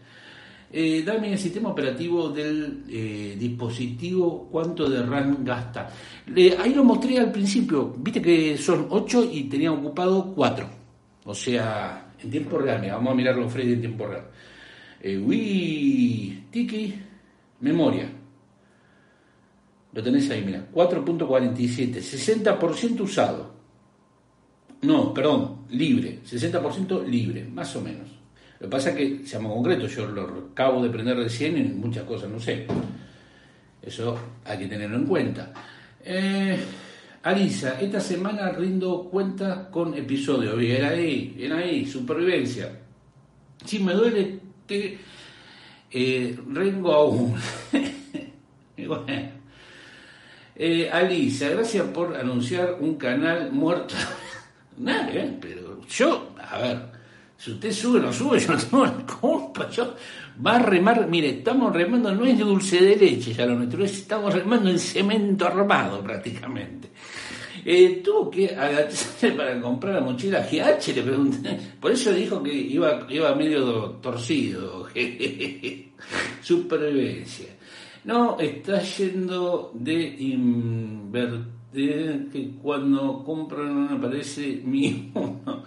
Eh, 0.72 1.04
dame 1.06 1.32
el 1.32 1.38
sistema 1.38 1.68
operativo 1.68 2.30
del 2.30 2.82
eh, 2.88 3.36
dispositivo, 3.38 4.48
cuánto 4.50 4.90
de 4.90 5.06
RAM 5.06 5.44
gasta. 5.44 5.88
ahí 6.58 6.74
lo 6.74 6.82
mostré 6.82 7.18
al 7.20 7.30
principio, 7.30 7.94
viste 7.98 8.20
que 8.20 8.58
son 8.58 8.88
8 8.90 9.30
y 9.32 9.44
tenía 9.44 9.70
ocupado 9.70 10.34
4. 10.34 10.68
O 11.24 11.34
sea, 11.34 12.05
en 12.23 12.30
tiempo 12.30 12.58
real, 12.58 12.87
vamos 12.90 13.12
a 13.12 13.14
mirarlo 13.14 13.49
Freddy 13.49 13.75
en 13.75 13.80
tiempo 13.80 14.06
real. 14.06 14.25
Eh, 15.00 16.42
Tiki, 16.50 16.94
memoria. 17.61 18.08
Lo 19.92 20.02
tenés 20.02 20.28
ahí, 20.30 20.42
mira, 20.44 20.66
4.47, 20.73 22.00
60% 22.00 23.00
usado. 23.00 23.54
No, 24.82 25.14
perdón, 25.14 25.64
libre, 25.70 26.20
60% 26.23 27.06
libre, 27.06 27.44
más 27.44 27.75
o 27.76 27.80
menos. 27.80 28.08
Lo 28.58 28.66
que 28.66 28.70
pasa 28.70 28.90
es 28.90 28.96
que, 28.96 29.26
seamos 29.26 29.52
concretos, 29.52 29.94
yo 29.94 30.06
lo 30.06 30.49
acabo 30.52 30.82
de 30.82 30.90
prender 30.90 31.16
recién 31.16 31.56
y 31.58 31.62
muchas 31.62 32.04
cosas 32.04 32.30
no 32.30 32.38
sé. 32.38 32.66
Eso 33.82 34.18
hay 34.44 34.58
que 34.58 34.66
tenerlo 34.66 34.96
en 34.96 35.06
cuenta. 35.06 35.52
Eh, 36.04 36.58
Alisa, 37.26 37.80
esta 37.80 37.99
semana 37.99 38.50
rindo 38.50 39.09
cuenta 39.11 39.68
con 39.68 39.95
episodio. 39.95 40.54
Bien 40.54 40.85
ahí, 40.85 41.35
bien 41.37 41.50
ahí, 41.54 41.85
supervivencia. 41.85 42.71
Si 43.64 43.80
me 43.80 43.95
duele, 43.95 44.38
te 44.64 44.97
eh, 45.90 46.38
rengo 46.52 46.92
aún. 46.92 47.35
bueno. 48.87 49.30
Eh, 50.54 50.88
Alisa, 50.88 51.49
gracias 51.49 51.88
por 51.88 52.16
anunciar 52.16 52.76
un 52.78 52.95
canal 52.95 53.50
muerto. 53.50 53.97
Nada, 54.78 55.12
¿eh? 55.12 55.37
pero 55.40 55.85
yo, 55.88 56.33
a 56.38 56.59
ver, 56.59 56.78
si 57.37 57.50
usted 57.50 57.73
sube 57.73 57.99
o 57.99 58.02
no 58.02 58.12
sube, 58.12 58.38
yo 58.38 58.52
no 58.52 58.59
tengo 58.59 58.85
la 58.85 59.04
culpa. 59.04 59.68
Yo, 59.71 59.97
va 60.47 60.56
a 60.56 60.59
remar, 60.61 61.09
mire, 61.09 61.30
estamos 61.30 61.75
remando, 61.75 62.14
no 62.14 62.25
es 62.25 62.38
dulce 62.38 62.80
de 62.80 62.95
leche 62.95 63.35
ya 63.35 63.47
lo 63.47 63.56
nuestro, 63.56 63.85
estamos 63.85 64.33
remando 64.33 64.71
en 64.71 64.78
cemento 64.78 65.45
armado 65.45 66.00
prácticamente. 66.04 66.90
Eh, 67.68 68.00
tuvo 68.00 68.30
que 68.30 68.54
agacharse 68.54 69.32
para 69.37 69.61
comprar 69.61 69.94
la 69.94 70.00
mochila 70.00 70.40
GH, 70.40 70.94
le 70.94 71.02
pregunté. 71.02 71.58
Por 71.80 71.90
eso 71.90 72.12
dijo 72.12 72.40
que 72.40 72.54
iba, 72.54 73.04
iba 73.11 73.35
medio 73.35 73.99
torcido. 74.00 74.87
Supervivencia. 76.42 77.49
No, 78.04 78.38
está 78.38 78.80
yendo 78.80 79.73
de 79.75 80.16
invertir 80.16 82.28
que 82.30 82.50
cuando 82.62 83.25
compran 83.25 83.88
aparece 83.88 84.62
mi 84.64 85.11
uno. 85.14 85.64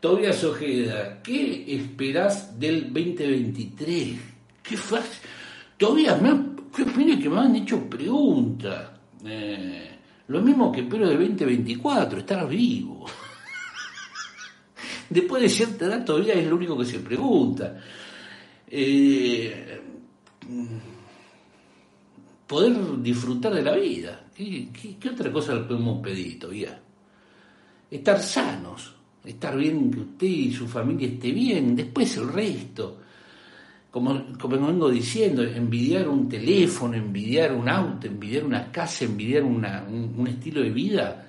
Tobias 0.00 0.42
Ojeda, 0.44 1.20
¿qué 1.22 1.76
esperás 1.76 2.58
del 2.58 2.84
2023? 2.84 4.18
¿Qué 4.62 4.76
fácil? 4.78 5.28
Todavía 5.76 6.16
me 6.16 6.56
qué 6.74 7.18
que 7.18 7.28
me 7.28 7.38
han 7.38 7.56
hecho 7.56 7.86
preguntas. 7.90 8.92
Eh, 9.26 9.97
lo 10.28 10.42
mismo 10.42 10.70
que 10.70 10.82
espero 10.82 11.08
del 11.08 11.18
2024, 11.18 12.20
estar 12.20 12.48
vivo. 12.48 13.06
Después 15.10 15.42
de 15.42 15.48
cierta 15.48 15.86
edad 15.86 16.04
todavía 16.04 16.34
es 16.34 16.46
lo 16.46 16.56
único 16.56 16.78
que 16.78 16.84
se 16.84 16.98
pregunta. 16.98 17.80
Eh, 18.66 19.80
poder 22.46 23.02
disfrutar 23.02 23.54
de 23.54 23.62
la 23.62 23.74
vida. 23.76 24.26
¿Qué, 24.34 24.98
otra 25.10 25.32
cosa 25.32 25.54
le 25.54 25.62
podemos 25.62 26.02
pedir 26.02 26.38
todavía? 26.38 26.78
Estar 27.90 28.20
sanos, 28.20 28.94
estar 29.24 29.56
bien, 29.56 29.90
que 29.90 30.00
usted 30.00 30.26
y 30.26 30.52
su 30.52 30.68
familia 30.68 31.08
esté 31.08 31.32
bien, 31.32 31.74
después 31.74 32.14
el 32.18 32.28
resto 32.28 33.00
como, 33.90 34.38
como 34.38 34.66
vengo 34.66 34.90
diciendo, 34.90 35.42
envidiar 35.42 36.08
un 36.08 36.28
teléfono, 36.28 36.94
envidiar 36.94 37.52
un 37.54 37.68
auto, 37.68 38.06
envidiar 38.06 38.44
una 38.44 38.70
casa, 38.70 39.04
envidiar 39.04 39.44
un, 39.44 40.26
estilo 40.28 40.62
de 40.62 40.70
vida, 40.70 41.26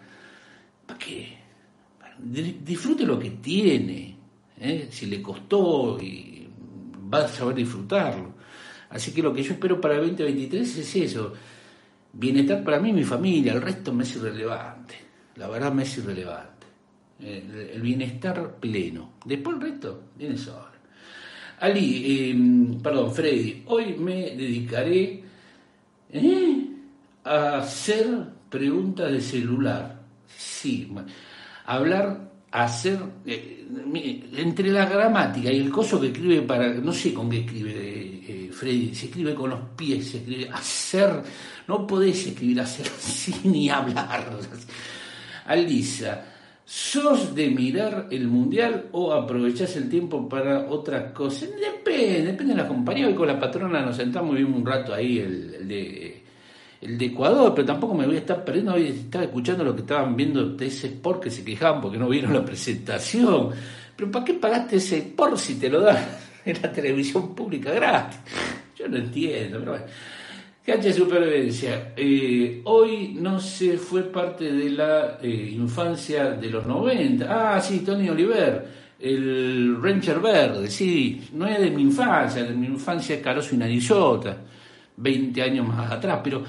¿para 0.86 1.00
qué? 1.00 1.38
Disfrute 2.20 3.06
lo 3.06 3.18
que 3.18 3.32
tiene, 3.32 4.16
¿eh? 4.60 4.88
si 4.92 5.06
le 5.06 5.22
costó 5.22 5.98
y 6.02 6.48
va 7.12 7.24
a 7.24 7.28
saber 7.30 7.56
disfrutarlo. 7.56 8.34
Así 8.90 9.14
que 9.14 9.22
lo 9.22 9.34
que 9.34 9.44
yo 9.44 9.54
espero 9.54 9.80
para 9.80 9.96
el 9.96 10.02
2023 10.02 10.78
es 10.80 10.96
eso, 10.98 11.34
bienestar 12.12 12.64
para 12.64 12.80
mí 12.80 12.90
y 12.90 12.94
mi 12.94 13.04
familia, 13.04 13.54
el 13.54 13.62
resto 13.62 13.94
me 13.94 14.04
es 14.04 14.16
irrelevante, 14.16 14.96
la 15.38 15.48
verdad 15.48 15.72
me 15.72 15.84
es 15.84 15.98
irrelevante, 15.98 16.68
el, 17.20 17.70
el 17.74 17.82
bienestar 17.82 18.56
pleno, 18.60 19.14
después 19.24 19.56
el 19.56 19.62
resto 19.62 20.04
viene 20.18 20.38
solo. 20.38 20.69
Ali, 21.60 22.30
em, 22.32 22.80
perdón, 22.82 23.14
Freddy, 23.14 23.64
hoy 23.68 23.96
me 23.98 24.36
dedicaré 24.36 25.24
¿eh? 26.12 26.68
a 27.24 27.58
hacer 27.58 28.08
preguntas 28.50 29.12
de 29.12 29.20
celular. 29.20 30.00
Sí, 30.26 30.90
hablar, 31.66 32.32
hacer, 32.52 33.00
eh, 33.26 33.68
entre 34.38 34.72
la 34.72 34.86
gramática 34.86 35.52
y 35.52 35.58
el 35.58 35.70
coso 35.70 36.00
que 36.00 36.08
escribe 36.08 36.42
para, 36.44 36.74
no 36.74 36.94
sé 36.94 37.14
con 37.14 37.30
qué 37.30 37.40
escribe 37.40 37.74
eh, 37.76 38.50
Freddy, 38.54 38.96
se 38.96 39.08
escribe 39.08 39.36
con 39.36 39.50
los 39.50 39.60
pies, 39.76 40.08
se 40.08 40.18
escribe 40.18 40.50
hacer, 40.50 41.22
no 41.68 41.86
podés 41.86 42.28
escribir 42.28 42.62
hacer 42.62 42.88
así 42.98 43.36
ni 43.44 43.70
hablar. 43.70 44.30
Alisa, 45.46 46.29
¿Sos 46.70 47.34
de 47.34 47.50
mirar 47.50 48.10
el 48.12 48.28
mundial 48.28 48.90
o 48.92 49.12
aprovechás 49.12 49.76
el 49.76 49.90
tiempo 49.90 50.30
para 50.30 50.70
otras 50.70 51.14
cosas? 51.14 51.50
Depende, 51.60 52.22
depende 52.22 52.54
de 52.54 52.62
la 52.62 52.68
compañía. 52.68 53.08
Hoy 53.08 53.16
con 53.16 53.28
la 53.28 53.40
patrona 53.40 53.82
nos 53.82 53.96
sentamos 53.96 54.36
y 54.36 54.44
vimos 54.44 54.60
un 54.60 54.68
rato 54.68 54.94
ahí 54.94 55.18
el, 55.18 55.68
de, 55.68 56.22
el 56.80 56.96
de 56.96 57.06
Ecuador, 57.06 57.54
pero 57.56 57.66
tampoco 57.66 57.96
me 57.96 58.06
voy 58.06 58.18
a 58.18 58.20
estar 58.20 58.46
perdiendo. 58.46 58.76
Hoy 58.76 58.86
estaba 58.86 59.24
escuchando 59.24 59.64
lo 59.64 59.74
que 59.74 59.82
estaban 59.82 60.16
viendo 60.16 60.46
de 60.50 60.68
ese 60.68 60.86
sport 60.86 61.24
que 61.24 61.32
se 61.32 61.44
quejaban 61.44 61.82
porque 61.82 61.98
no 61.98 62.08
vieron 62.08 62.34
la 62.34 62.46
presentación. 62.46 63.50
Pero 63.96 64.12
¿para 64.12 64.26
qué 64.26 64.36
pagaste 64.36 64.76
ese 64.76 65.02
por 65.02 65.40
si 65.40 65.56
te 65.56 65.70
lo 65.70 65.82
dan? 65.82 65.98
en 66.46 66.62
la 66.62 66.72
televisión 66.72 67.34
pública 67.34 67.72
gratis. 67.72 68.20
Yo 68.78 68.88
no 68.88 68.98
entiendo, 68.98 69.58
pero 69.58 69.72
bueno. 69.72 69.86
De 70.78 70.94
supervivencia. 70.94 71.94
Eh, 71.98 72.62
hoy 72.66 73.16
no 73.20 73.40
se 73.40 73.76
fue 73.78 74.04
parte 74.04 74.52
de 74.52 74.70
la 74.70 75.18
eh, 75.22 75.52
infancia 75.56 76.30
de 76.32 76.48
los 76.48 76.66
90. 76.66 77.26
Ah, 77.28 77.60
sí, 77.60 77.80
Tony 77.80 78.08
Oliver, 78.08 78.68
el 79.00 79.82
Ranger 79.82 80.20
Verde, 80.20 80.70
sí, 80.70 81.28
no 81.34 81.48
es 81.48 81.60
de 81.60 81.72
mi 81.72 81.82
infancia, 81.82 82.44
de 82.44 82.54
mi 82.54 82.68
infancia 82.68 83.16
es 83.16 83.22
Caroso 83.22 83.56
y 83.56 83.58
Narizota, 83.58 84.38
20 84.96 85.42
años 85.42 85.68
más 85.68 85.92
atrás, 85.92 86.22
pero 86.24 86.44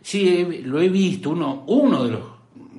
sí 0.00 0.62
lo 0.64 0.80
he 0.80 0.88
visto, 0.88 1.30
uno, 1.30 1.64
uno 1.66 2.04
de 2.04 2.12
los 2.12 2.22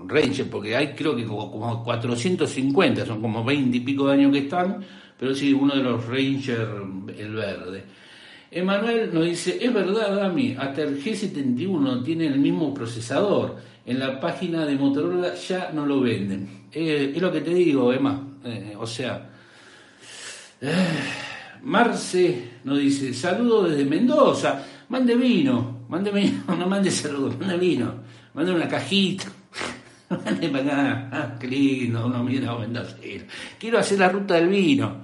Rangers, 0.08 0.48
porque 0.50 0.78
hay 0.78 0.94
creo 0.94 1.14
que 1.14 1.26
como, 1.26 1.52
como 1.52 1.84
450, 1.84 3.06
son 3.06 3.22
como 3.22 3.44
20 3.44 3.78
y 3.78 3.82
pico 3.82 4.08
de 4.08 4.14
años 4.14 4.32
que 4.32 4.40
están, 4.40 4.84
pero 5.20 5.36
sí, 5.36 5.52
uno 5.52 5.76
de 5.76 5.84
los 5.84 6.06
Rangers, 6.08 6.70
el 7.18 7.36
verde. 7.36 7.84
Emanuel 8.52 9.14
nos 9.14 9.26
dice, 9.26 9.58
es 9.60 9.74
verdad, 9.74 10.16
Dami, 10.16 10.56
hasta 10.58 10.84
el 10.84 11.04
G71 11.04 12.04
tiene 12.04 12.28
el 12.28 12.40
mismo 12.40 12.74
procesador. 12.74 13.58
En 13.86 14.00
la 14.00 14.20
página 14.20 14.66
de 14.66 14.76
Motorola 14.76 15.36
ya 15.36 15.72
no 15.74 15.86
lo 15.86 16.02
venden. 16.02 16.68
Eh, 16.72 17.14
es 17.16 17.22
lo 17.22 17.32
que 17.32 17.42
te 17.42 17.54
digo, 17.54 17.92
Emma. 17.94 18.28
Eh, 18.44 18.76
o 18.78 18.88
sea, 18.88 19.30
eh, 20.62 20.74
Marce 21.64 22.60
nos 22.64 22.80
dice, 22.80 23.14
saludo 23.14 23.64
desde 23.64 23.86
Mendoza. 23.86 24.64
Mande 24.90 25.16
vino, 25.16 25.86
mande 25.90 26.12
vino, 26.12 26.44
no 26.58 26.68
mande 26.68 26.92
saludos, 26.92 27.38
mande 27.40 27.58
vino. 27.58 27.94
Mande 28.34 28.54
una 28.54 28.68
cajita. 28.68 29.26
Mande 30.10 30.50
para 30.50 30.64
acá. 30.64 31.10
Ah, 31.12 31.36
qué 31.40 31.48
lindo, 31.48 32.06
uno 32.06 32.24
mira 32.24 32.56
Mendoza. 32.58 32.98
Quiero 33.58 33.80
hacer 33.80 34.00
la 34.00 34.10
ruta 34.10 34.36
del 34.36 34.50
vino. 34.50 35.02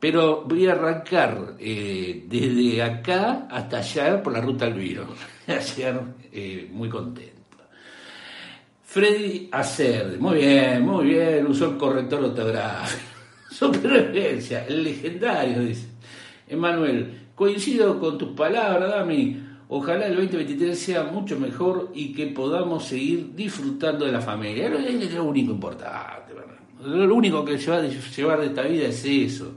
Pero 0.00 0.44
voy 0.46 0.66
a 0.66 0.72
arrancar 0.72 1.56
eh, 1.58 2.24
desde 2.26 2.82
acá 2.82 3.46
hasta 3.50 3.78
allá 3.78 4.22
por 4.22 4.32
la 4.32 4.40
ruta 4.40 4.64
al 4.64 4.72
vino. 4.72 5.02
Ayer 5.46 6.00
eh, 6.32 6.70
muy 6.72 6.88
contento. 6.88 7.34
Freddy 8.82 9.48
Acer, 9.52 10.18
muy 10.18 10.38
bien, 10.38 10.84
muy 10.84 11.04
bien, 11.04 11.46
usó 11.46 11.66
el 11.66 11.76
corrector 11.76 12.24
ortográfico. 12.24 13.02
Supervivencia, 13.50 14.66
el 14.66 14.82
legendario, 14.82 15.60
dice. 15.60 15.88
Emanuel, 16.48 17.28
coincido 17.34 18.00
con 18.00 18.16
tus 18.16 18.30
palabras, 18.30 18.90
Dami. 18.90 19.48
Ojalá 19.68 20.06
el 20.06 20.16
2023 20.16 20.76
sea 20.76 21.04
mucho 21.04 21.38
mejor 21.38 21.92
y 21.94 22.12
que 22.12 22.28
podamos 22.28 22.86
seguir 22.86 23.34
disfrutando 23.36 24.06
de 24.06 24.12
la 24.12 24.20
familia. 24.20 24.66
Es 24.66 25.14
lo 25.14 25.24
único 25.24 25.52
importante, 25.52 26.32
¿verdad? 26.32 26.56
Lo 26.82 27.14
único 27.14 27.44
que 27.44 27.58
se 27.58 27.70
va 27.70 27.76
a 27.76 27.82
llevar 27.82 28.40
de 28.40 28.46
esta 28.46 28.62
vida 28.62 28.88
es 28.88 29.04
eso 29.04 29.54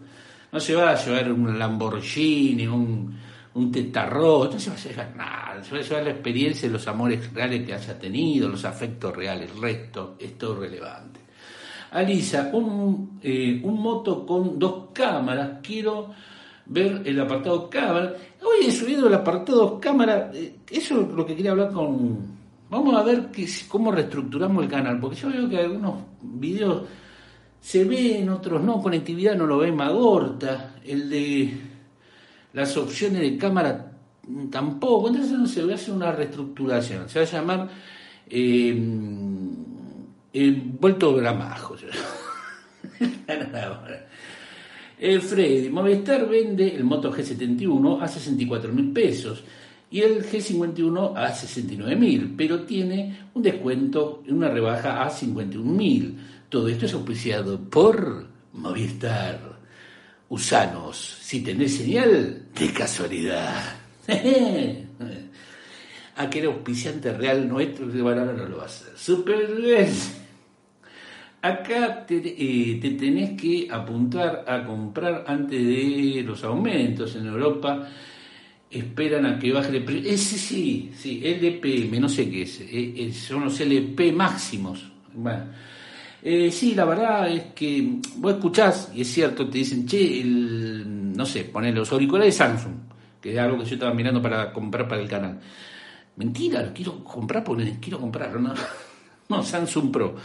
no 0.54 0.60
se 0.60 0.76
va 0.76 0.92
a 0.92 1.04
llevar 1.04 1.32
un 1.32 1.58
Lamborghini, 1.58 2.68
un, 2.68 3.18
un 3.56 3.72
tetarro, 3.72 4.46
no 4.46 4.60
se 4.60 4.70
va 4.70 4.76
a 4.76 4.80
llevar 4.80 5.16
nada, 5.16 5.64
se 5.64 5.72
va 5.72 5.80
a 5.80 5.82
llevar 5.82 6.04
la 6.04 6.12
experiencia 6.12 6.68
de 6.68 6.74
los 6.74 6.88
amores 6.88 7.34
reales 7.34 7.66
que 7.66 7.74
haya 7.74 7.98
tenido, 7.98 8.48
los 8.48 8.64
afectos 8.64 9.16
reales, 9.16 9.50
el 9.52 9.60
resto 9.60 10.16
es 10.20 10.38
todo 10.38 10.60
relevante. 10.60 11.22
Alisa, 11.92 12.52
un, 12.54 13.20
eh, 13.24 13.60
un 13.64 13.82
moto 13.82 14.26
con 14.26 14.60
dos 14.60 14.90
cámaras, 14.94 15.58
quiero 15.64 16.12
ver 16.68 17.02
el 17.04 17.20
apartado 17.20 17.68
cámara. 17.68 18.14
Hoy 18.42 18.68
he 18.68 18.72
subido 18.72 19.08
el 19.08 19.14
apartado 19.16 19.80
cámara, 19.80 20.30
eh, 20.36 20.58
eso 20.70 21.02
es 21.02 21.08
lo 21.10 21.26
que 21.26 21.36
quería 21.36 21.52
hablar 21.52 21.72
con... 21.72 22.44
Vamos 22.70 22.96
a 22.96 23.04
ver 23.04 23.30
cómo 23.68 23.92
reestructuramos 23.92 24.64
el 24.64 24.70
canal, 24.70 25.00
porque 25.00 25.16
yo 25.16 25.30
veo 25.30 25.50
que 25.50 25.58
algunos 25.58 25.96
videos 26.22 26.84
se 27.64 27.86
ve 27.86 28.20
en 28.20 28.28
otros 28.28 28.62
no, 28.62 28.82
conectividad 28.82 29.38
no 29.38 29.48
lo 29.48 29.60
ve 29.60 29.72
Magorta, 29.72 30.76
el 30.86 31.10
de 31.10 31.54
las 32.52 32.76
opciones 32.76 33.22
de 33.22 33.38
cámara 33.38 33.94
tampoco, 34.52 35.08
entonces 35.08 35.32
no 35.32 35.48
se 35.48 35.62
a 35.62 35.76
hacer 35.76 35.94
una 35.94 36.12
reestructuración, 36.12 37.08
se 37.08 37.20
va 37.20 37.26
a 37.26 37.30
llamar 37.30 37.70
eh, 38.30 38.70
el 40.34 40.56
vuelto 40.78 41.16
gramajo. 41.16 41.78
el 45.00 45.22
Freddy, 45.22 45.70
Movistar 45.70 46.28
vende 46.28 46.76
el 46.76 46.84
Moto 46.84 47.14
G71 47.14 48.02
a 48.02 48.08
64 48.10 48.74
mil 48.74 48.92
pesos 48.92 49.42
y 49.90 50.02
el 50.02 50.26
G51 50.26 51.14
a 51.16 51.32
69 51.34 51.96
mil, 51.96 52.34
pero 52.36 52.64
tiene 52.64 53.20
un 53.34 53.42
descuento, 53.42 54.22
una 54.28 54.50
rebaja 54.50 55.02
a 55.02 55.10
51 55.10 55.72
mil. 55.72 56.18
Todo 56.54 56.68
esto 56.68 56.86
es 56.86 56.94
auspiciado 56.94 57.60
por 57.60 58.28
Movistar. 58.54 59.40
Usanos, 60.30 61.18
si 61.20 61.42
tenés 61.42 61.78
señal, 61.78 62.46
de 62.54 62.72
casualidad. 62.72 63.76
Aquel 66.16 66.46
auspiciante 66.46 67.12
real 67.12 67.50
nuestro 67.50 67.88
de 67.88 68.02
ahora 68.02 68.26
no 68.26 68.46
lo 68.46 68.58
va 68.58 68.64
a 68.64 68.66
hacer. 68.68 68.96
Super 68.96 69.48
Acá 71.42 72.06
eh, 72.08 72.80
te, 72.80 72.92
tenés 72.92 73.42
que 73.42 73.68
apuntar 73.72 74.46
a 74.48 74.64
comprar 74.64 75.24
antes 75.26 75.60
de 75.60 76.22
los 76.24 76.44
aumentos 76.44 77.16
en 77.16 77.26
Europa. 77.26 77.90
Esperan 78.70 79.26
a 79.26 79.40
que 79.40 79.52
baje 79.52 79.76
el 79.76 79.84
precio. 79.84 80.18
sí, 80.20 80.38
sí, 80.38 80.92
sí, 80.96 81.20
LPM, 81.26 82.00
no 82.00 82.08
sé 82.08 82.30
qué 82.30 82.44
es. 82.44 82.62
Eh, 82.62 83.12
son 83.12 83.46
los 83.46 83.60
LP 83.60 84.12
máximos. 84.12 84.92
Bueno 85.16 85.73
eh, 86.26 86.52
sí, 86.52 86.74
la 86.74 86.86
verdad 86.86 87.30
es 87.30 87.54
que 87.54 88.00
vos 88.16 88.36
escuchás, 88.36 88.92
y 88.96 89.02
es 89.02 89.12
cierto, 89.12 89.50
te 89.50 89.58
dicen, 89.58 89.86
che, 89.86 90.22
el, 90.22 91.12
no 91.12 91.26
sé, 91.26 91.44
poner 91.44 91.76
los 91.76 91.92
auriculares 91.92 92.34
de 92.34 92.38
Samsung, 92.38 92.74
que 93.20 93.34
es 93.34 93.40
algo 93.40 93.60
que 93.60 93.66
yo 93.66 93.74
estaba 93.74 93.94
mirando 93.94 94.22
para 94.22 94.54
comprar 94.54 94.88
para 94.88 95.02
el 95.02 95.10
canal. 95.10 95.38
Mentira, 96.16 96.62
lo 96.62 96.74
quiero 96.74 97.04
comprar 97.04 97.44
porque 97.44 97.78
quiero 97.82 98.00
comprarlo, 98.00 98.40
no, 98.40 98.54
no 99.30 99.44
Samsung 99.44 99.92
Pro. 99.92 100.16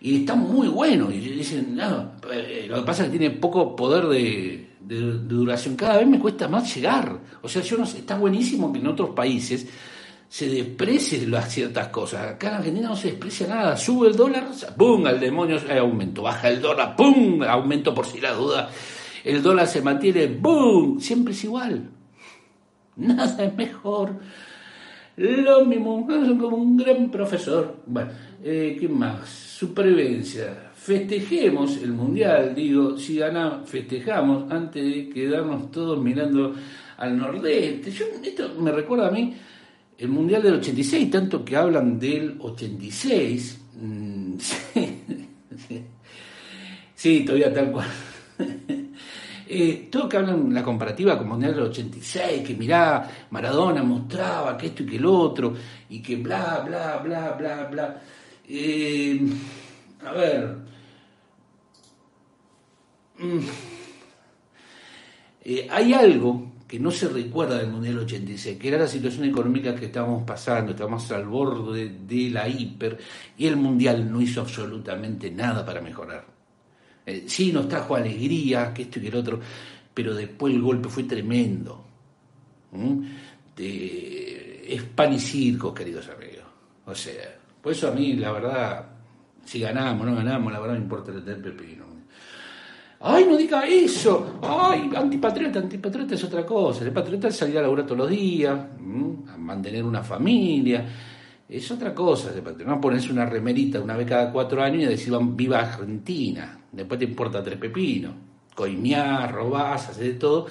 Y 0.00 0.20
está 0.20 0.36
muy 0.36 0.68
bueno, 0.68 1.10
y 1.10 1.18
dicen, 1.18 1.74
no, 1.74 2.12
eh, 2.32 2.66
lo 2.68 2.76
que 2.76 2.82
pasa 2.82 3.02
es 3.02 3.10
que 3.10 3.18
tiene 3.18 3.34
poco 3.34 3.74
poder 3.74 4.06
de, 4.06 4.76
de, 4.78 4.96
duración, 5.00 5.74
cada 5.74 5.98
vez 5.98 6.06
me 6.06 6.20
cuesta 6.20 6.46
más 6.46 6.72
llegar. 6.72 7.18
O 7.42 7.48
sea, 7.48 7.62
yo 7.62 7.76
no 7.76 7.84
sé, 7.84 7.98
está 7.98 8.16
buenísimo 8.16 8.72
que 8.72 8.78
en 8.78 8.86
otros 8.86 9.10
países 9.10 9.66
se 10.28 10.48
desprecie 10.48 11.26
las 11.26 11.52
ciertas 11.52 11.88
cosas. 11.88 12.32
Acá 12.32 12.48
en 12.48 12.54
Argentina 12.54 12.88
no 12.88 12.96
se 12.96 13.08
desprecia 13.08 13.46
nada. 13.46 13.76
Sube 13.76 14.08
el 14.08 14.16
dólar, 14.16 14.48
¡pum! 14.76 15.06
Al 15.06 15.20
demonio 15.20 15.58
hay 15.68 15.78
aumento. 15.78 16.22
Baja 16.22 16.48
el 16.48 16.60
dólar, 16.60 16.96
¡pum! 16.96 17.42
Aumento 17.42 17.94
por 17.94 18.06
si 18.06 18.20
la 18.20 18.32
duda. 18.32 18.70
El 19.24 19.42
dólar 19.42 19.66
se 19.66 19.82
mantiene, 19.82 20.28
¡pum! 20.28 21.00
Siempre 21.00 21.32
es 21.32 21.44
igual. 21.44 21.90
Nada 22.96 23.44
es 23.44 23.54
mejor. 23.54 24.16
Lo 25.16 25.64
mismo, 25.64 26.06
como 26.06 26.56
un 26.56 26.76
gran 26.76 27.10
profesor. 27.10 27.76
Bueno, 27.86 28.10
eh, 28.42 28.76
¿qué 28.78 28.88
más? 28.88 29.28
Supervivencia. 29.28 30.70
Festejemos 30.74 31.78
el 31.78 31.92
mundial, 31.92 32.54
digo, 32.54 32.96
si 32.96 33.16
ganamos, 33.16 33.68
festejamos 33.68 34.50
antes 34.52 34.84
de 34.84 35.08
quedarnos 35.08 35.70
todos 35.70 35.98
mirando 36.00 36.54
al 36.98 37.16
nordeste. 37.16 37.90
Yo, 37.90 38.04
esto 38.22 38.54
me 38.60 38.70
recuerda 38.70 39.08
a 39.08 39.10
mí 39.10 39.34
el 39.98 40.08
Mundial 40.08 40.42
del 40.42 40.54
86, 40.54 41.10
tanto 41.10 41.44
que 41.44 41.56
hablan 41.56 41.98
del 41.98 42.36
86, 42.40 43.60
mm, 43.80 44.34
sí, 46.94 47.24
todavía 47.24 47.52
tal 47.52 47.72
cual. 47.72 47.88
Eh, 49.48 49.86
todo 49.92 50.08
que 50.08 50.16
hablan 50.16 50.52
la 50.52 50.64
comparativa 50.64 51.16
con 51.16 51.28
Mundial 51.28 51.54
del 51.54 51.62
86, 51.66 52.42
que 52.44 52.56
mirá, 52.56 53.08
Maradona 53.30 53.80
mostraba 53.84 54.58
que 54.58 54.66
esto 54.66 54.82
y 54.82 54.86
que 54.86 54.96
el 54.96 55.06
otro, 55.06 55.54
y 55.88 56.02
que 56.02 56.16
bla, 56.16 56.64
bla, 56.66 56.96
bla, 56.96 57.30
bla, 57.30 57.64
bla. 57.70 58.02
Eh, 58.48 59.20
a 60.04 60.12
ver. 60.12 60.56
Mm, 63.18 63.38
eh, 65.44 65.68
hay 65.70 65.94
algo 65.94 66.55
que 66.66 66.80
no 66.80 66.90
se 66.90 67.08
recuerda 67.08 67.58
del 67.58 67.70
Mundial 67.70 67.98
86, 67.98 68.58
que 68.58 68.68
era 68.68 68.78
la 68.78 68.88
situación 68.88 69.24
económica 69.24 69.74
que 69.74 69.86
estábamos 69.86 70.24
pasando, 70.24 70.72
estábamos 70.72 71.10
al 71.12 71.26
borde 71.26 71.96
de, 72.06 72.30
la 72.30 72.48
hiper, 72.48 72.98
y 73.38 73.46
el 73.46 73.56
Mundial 73.56 74.10
no 74.10 74.20
hizo 74.20 74.40
absolutamente 74.40 75.30
nada 75.30 75.64
para 75.64 75.80
mejorar. 75.80 76.26
Eh, 77.04 77.24
sí, 77.28 77.52
nos 77.52 77.68
trajo 77.68 77.94
alegría, 77.94 78.74
que 78.74 78.82
esto 78.82 78.98
y 78.98 79.02
que 79.02 79.08
el 79.08 79.16
otro, 79.16 79.40
pero 79.94 80.12
después 80.12 80.52
el 80.52 80.60
golpe 80.60 80.88
fue 80.88 81.04
tremendo. 81.04 81.84
es 83.56 84.82
pan 84.94 85.12
y 85.12 85.20
circo, 85.20 85.72
queridos 85.72 86.08
amigos. 86.08 86.46
O 86.86 86.94
sea, 86.94 87.38
por 87.62 87.72
eso 87.72 87.88
a 87.88 87.92
mí, 87.92 88.14
la 88.14 88.32
verdad, 88.32 88.86
si 89.44 89.60
ganamos 89.60 90.04
o 90.04 90.10
no 90.10 90.16
ganamos, 90.16 90.52
la 90.52 90.58
verdad 90.58 90.74
me 90.74 90.82
importa 90.82 91.12
el 91.12 91.22
pepino. 91.22 91.95
¡Ay, 93.00 93.26
no 93.28 93.36
diga 93.36 93.66
eso! 93.66 94.40
¡Ay, 94.42 94.90
antipatriota! 94.94 95.58
Antipatriota 95.58 96.14
es 96.14 96.24
otra 96.24 96.46
cosa. 96.46 96.84
El 96.84 96.92
patriota 96.92 97.28
es 97.28 97.36
salir 97.36 97.58
a 97.58 97.62
laburar 97.62 97.84
todos 97.86 97.98
los 97.98 98.10
días, 98.10 98.58
a 98.58 99.36
mantener 99.36 99.84
una 99.84 100.02
familia. 100.02 100.84
Es 101.48 101.70
otra 101.70 101.94
cosa 101.94 102.30
ese 102.30 102.42
patriota. 102.42 102.72
No 102.72 102.80
ponerse 102.80 103.12
una 103.12 103.26
remerita 103.26 103.80
una 103.80 103.96
vez 103.96 104.08
cada 104.08 104.32
cuatro 104.32 104.62
años 104.62 104.82
y 104.82 104.86
decir 104.86 105.12
viva 105.20 105.60
Argentina. 105.60 106.58
Después 106.72 106.98
te 106.98 107.04
importa 107.04 107.42
tres 107.42 107.58
pepinos. 107.58 108.14
coimear, 108.54 109.32
robás, 109.32 109.90
hacer 109.90 110.04
de 110.04 110.14
todo. 110.14 110.46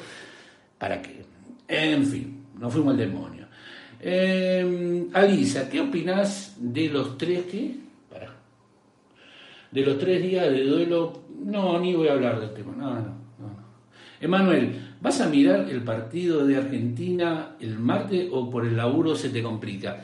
¿Para 0.77 1.01
qué? 1.01 1.25
En 1.67 2.05
fin, 2.05 2.45
nos 2.59 2.71
fuimos 2.71 2.91
al 2.91 2.97
demonio. 2.97 3.47
Eh, 3.99 5.07
Alisa, 5.13 5.67
¿qué 5.67 5.81
opinás 5.81 6.55
de 6.59 6.89
los 6.89 7.17
tres 7.17 7.45
que 7.45 7.85
de 9.75 9.81
los 9.81 9.99
tres 9.99 10.23
días 10.23 10.49
de 10.49 10.63
duelo, 10.63 11.24
no, 11.43 11.79
ni 11.79 11.93
voy 11.93 12.07
a 12.07 12.13
hablar 12.13 12.39
del 12.39 12.53
tema, 12.53 12.73
no, 12.75 12.95
no, 12.95 13.01
no. 13.01 13.65
Emanuel, 14.19 14.95
¿vas 15.01 15.21
a 15.21 15.29
mirar 15.29 15.69
el 15.69 15.83
partido 15.83 16.45
de 16.45 16.57
Argentina 16.57 17.55
el 17.59 17.77
martes 17.77 18.29
o 18.31 18.49
por 18.49 18.65
el 18.65 18.77
laburo 18.77 19.15
se 19.15 19.29
te 19.29 19.43
complica? 19.43 20.03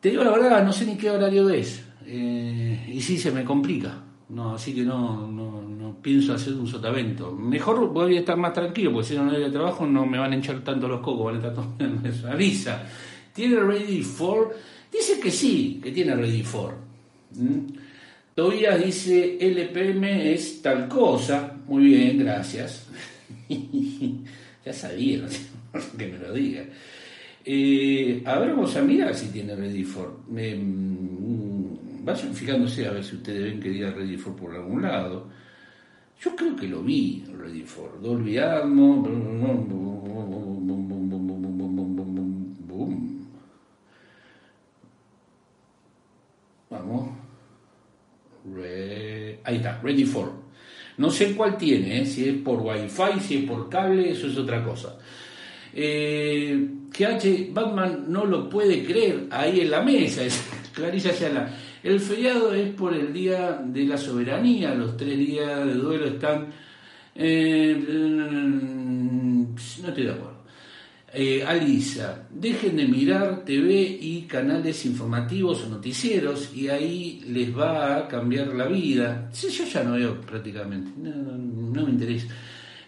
Te 0.00 0.10
digo 0.10 0.24
la 0.24 0.30
verdad, 0.30 0.64
no 0.64 0.72
sé 0.72 0.86
ni 0.86 0.96
qué 0.96 1.10
horario 1.10 1.48
es, 1.50 1.84
eh, 2.06 2.86
y 2.92 3.00
sí 3.00 3.18
se 3.18 3.30
me 3.30 3.44
complica, 3.44 4.02
no, 4.30 4.54
así 4.54 4.74
que 4.74 4.82
no, 4.82 5.26
no, 5.26 5.96
pienso 6.00 6.32
hacer 6.32 6.54
un 6.54 6.66
sotavento. 6.66 7.32
Mejor 7.32 7.92
voy 7.92 8.16
a 8.16 8.20
estar 8.20 8.36
más 8.36 8.54
tranquilo, 8.54 8.92
porque 8.92 9.08
si 9.08 9.16
no, 9.16 9.24
no 9.24 9.32
hay 9.32 9.50
trabajo 9.50 9.86
no 9.86 10.06
me 10.06 10.18
van 10.18 10.32
a 10.32 10.36
hinchar 10.36 10.60
tanto 10.60 10.88
los 10.88 11.00
cocos, 11.00 11.26
van 11.26 11.34
a 11.34 11.38
estar 11.38 11.54
tomando 11.54 12.08
eso. 12.08 12.28
Avisa, 12.28 12.86
¿tiene 13.34 13.60
Ready 13.60 14.02
for? 14.02 14.56
Dice 14.90 15.20
que 15.20 15.30
sí, 15.30 15.80
que 15.82 15.90
tiene 15.90 16.14
Ready 16.14 16.42
for. 16.42 16.74
Todavía 18.34 18.76
dice 18.78 19.38
LPM 19.40 20.32
es 20.32 20.62
tal 20.62 20.88
cosa. 20.88 21.56
Muy 21.66 21.84
bien, 21.84 22.18
gracias. 22.18 22.86
ya 24.64 24.72
sabía, 24.72 25.26
que 25.98 26.06
me 26.06 26.18
lo 26.18 26.32
diga. 26.32 26.64
Eh, 27.44 28.22
a 28.24 28.38
ver, 28.38 28.50
vamos 28.50 28.76
a 28.76 28.82
mirar 28.82 29.14
si 29.14 29.28
tiene 29.28 29.54
Ready 29.54 29.84
for. 29.84 30.20
Vayan 32.02 32.34
fijándose 32.34 32.86
a 32.86 32.92
ver 32.92 33.04
si 33.04 33.16
ustedes 33.16 33.42
ven 33.44 33.60
que 33.60 33.70
diga 33.70 33.90
Ready 33.90 34.16
for 34.16 34.36
por 34.36 34.54
algún 34.54 34.82
lado. 34.82 35.28
Yo 36.22 36.36
creo 36.36 36.54
que 36.54 36.68
lo 36.68 36.82
vi, 36.82 37.24
Ready 37.36 37.62
for. 37.62 38.00
Dolby 38.00 38.38
Atmos. 38.38 39.08
Ahí 49.50 49.56
está, 49.56 49.80
Ready 49.82 50.04
for. 50.04 50.32
No 50.96 51.10
sé 51.10 51.34
cuál 51.34 51.56
tiene, 51.56 52.02
¿eh? 52.02 52.06
si 52.06 52.28
es 52.28 52.36
por 52.36 52.60
Wi-Fi, 52.60 53.20
si 53.20 53.38
es 53.38 53.44
por 53.44 53.68
cable, 53.68 54.10
eso 54.12 54.28
es 54.28 54.38
otra 54.38 54.62
cosa. 54.62 54.96
Eh, 55.74 56.68
que 56.92 57.06
H. 57.06 57.48
Batman 57.52 58.04
no 58.06 58.26
lo 58.26 58.48
puede 58.48 58.84
creer 58.84 59.26
ahí 59.30 59.60
en 59.60 59.70
la 59.72 59.82
mesa, 59.82 60.22
es 60.22 60.40
Clarisa 60.72 61.10
Ayala. 61.10 61.52
El 61.82 61.98
feriado 61.98 62.54
es 62.54 62.70
por 62.74 62.94
el 62.94 63.12
Día 63.12 63.60
de 63.64 63.86
la 63.86 63.96
Soberanía, 63.96 64.72
los 64.74 64.96
tres 64.96 65.18
días 65.18 65.66
de 65.66 65.74
duelo 65.74 66.06
están... 66.06 66.46
Eh, 67.16 67.76
no 67.88 69.48
estoy 69.56 70.04
de 70.04 70.12
acuerdo. 70.12 70.29
Eh, 71.12 71.42
Alisa, 71.44 72.28
dejen 72.30 72.76
de 72.76 72.86
mirar 72.86 73.44
TV 73.44 73.98
y 74.00 74.22
canales 74.28 74.86
informativos 74.86 75.64
o 75.64 75.68
noticieros 75.68 76.54
y 76.54 76.68
ahí 76.68 77.24
les 77.26 77.56
va 77.56 77.96
a 77.96 78.08
cambiar 78.08 78.54
la 78.54 78.66
vida. 78.66 79.28
Sí, 79.32 79.48
yo 79.50 79.64
ya 79.64 79.82
no 79.82 79.94
veo 79.94 80.20
prácticamente, 80.20 80.92
no, 80.96 81.84
me 81.84 81.90
interesa. 81.90 82.28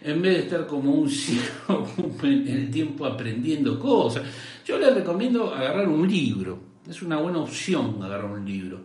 En 0.01 0.21
vez 0.21 0.37
de 0.37 0.43
estar 0.43 0.65
como 0.67 0.91
un 0.93 1.09
ciego 1.09 1.85
en 2.23 2.47
el 2.47 2.71
tiempo 2.71 3.05
aprendiendo 3.05 3.77
cosas, 3.77 4.23
yo 4.65 4.79
les 4.79 4.93
recomiendo 4.93 5.53
agarrar 5.53 5.89
un 5.89 6.09
libro. 6.09 6.59
Es 6.89 7.01
una 7.01 7.17
buena 7.17 7.39
opción 7.39 8.01
agarrar 8.01 8.31
un 8.31 8.45
libro. 8.45 8.79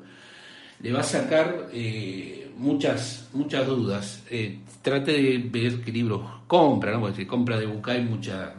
Le 0.81 0.93
va 0.93 1.01
a 1.01 1.05
sacar 1.05 1.69
eh, 1.73 2.51
muchas, 2.57 3.29
muchas 3.33 3.67
dudas. 3.69 4.25
Eh, 4.31 4.61
trate 4.83 5.13
de 5.13 5.39
ver 5.39 5.81
qué 5.81 5.93
libros 5.93 6.23
compra, 6.49 6.93
¿no? 6.93 7.01
porque 7.01 7.19
si 7.19 7.27
compra 7.27 7.59
de 7.59 7.67
Bucay 7.67 8.03
mucha 8.05 8.55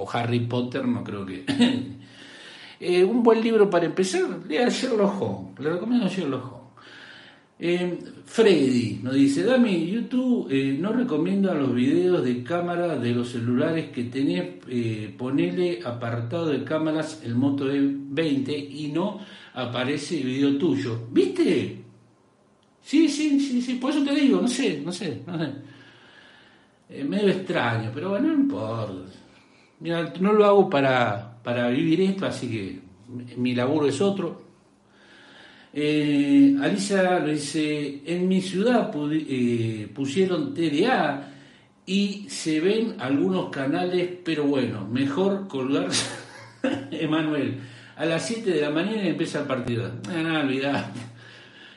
o 0.00 0.08
Harry 0.10 0.40
Potter, 0.40 0.86
no 0.86 1.04
creo 1.04 1.24
que... 1.26 1.44
Eh, 2.82 3.04
un 3.04 3.22
buen 3.22 3.42
libro 3.42 3.68
para 3.68 3.84
empezar, 3.84 4.22
lea 4.48 4.70
Sherlock 4.70 5.20
Holmes, 5.20 5.60
le 5.60 5.70
recomiendo 5.70 6.08
Sherlock 6.08 6.44
Holmes. 6.44 6.60
Eh, 7.58 7.98
Freddy 8.24 9.00
nos 9.02 9.12
dice, 9.12 9.42
Dami, 9.42 9.86
YouTube 9.86 10.48
eh, 10.50 10.78
no 10.80 10.90
recomienda 10.90 11.52
los 11.52 11.74
videos 11.74 12.24
de 12.24 12.42
cámara 12.42 12.96
de 12.96 13.12
los 13.12 13.28
celulares 13.32 13.90
que 13.90 14.04
tenés, 14.04 14.64
ponele 15.18 15.80
apartado 15.84 16.46
de 16.46 16.64
cámaras 16.64 17.20
el 17.22 17.34
Moto 17.34 17.70
E20 17.70 18.70
y 18.70 18.90
no 18.94 19.20
aparece 19.52 20.16
el 20.16 20.24
video 20.24 20.56
tuyo. 20.56 21.06
¿Viste? 21.10 21.82
Sí, 22.80 23.10
sí, 23.10 23.38
sí, 23.40 23.60
sí, 23.60 23.74
por 23.74 23.90
eso 23.90 24.02
te 24.02 24.14
digo, 24.14 24.40
no 24.40 24.48
sé, 24.48 24.80
no 24.82 24.90
sé, 24.90 25.20
no 25.26 25.38
sé. 25.38 27.04
medio 27.04 27.28
extraño, 27.28 27.90
pero 27.92 28.08
bueno, 28.08 28.28
no 28.28 28.34
importa. 28.34 29.19
No 29.80 30.34
lo 30.34 30.44
hago 30.44 30.68
para, 30.68 31.68
vivir 31.70 32.02
esto, 32.02 32.26
así 32.26 32.48
que 32.48 32.80
mi 33.36 33.54
laburo 33.54 33.86
es 33.86 34.00
otro. 34.00 34.42
Eh, 35.72 36.56
Alicia 36.60 37.20
lo 37.20 37.28
dice, 37.28 38.02
en 38.04 38.28
mi 38.28 38.42
ciudad 38.42 38.90
eh, 39.10 39.88
pusieron 39.94 40.52
TDA 40.52 41.32
y 41.86 42.26
se 42.28 42.60
ven 42.60 42.96
algunos 42.98 43.48
canales, 43.48 44.10
pero 44.22 44.44
bueno, 44.44 44.86
mejor 44.86 45.48
colgarse, 45.48 46.10
Emanuel, 46.90 47.60
a 47.96 48.04
las 48.04 48.26
7 48.26 48.50
de 48.50 48.60
la 48.60 48.70
mañana 48.70 49.06
empieza 49.06 49.40
el 49.40 49.46
partido. 49.46 49.90
Ah, 50.10 50.22
no, 50.22 50.40
olvidar. 50.40 50.92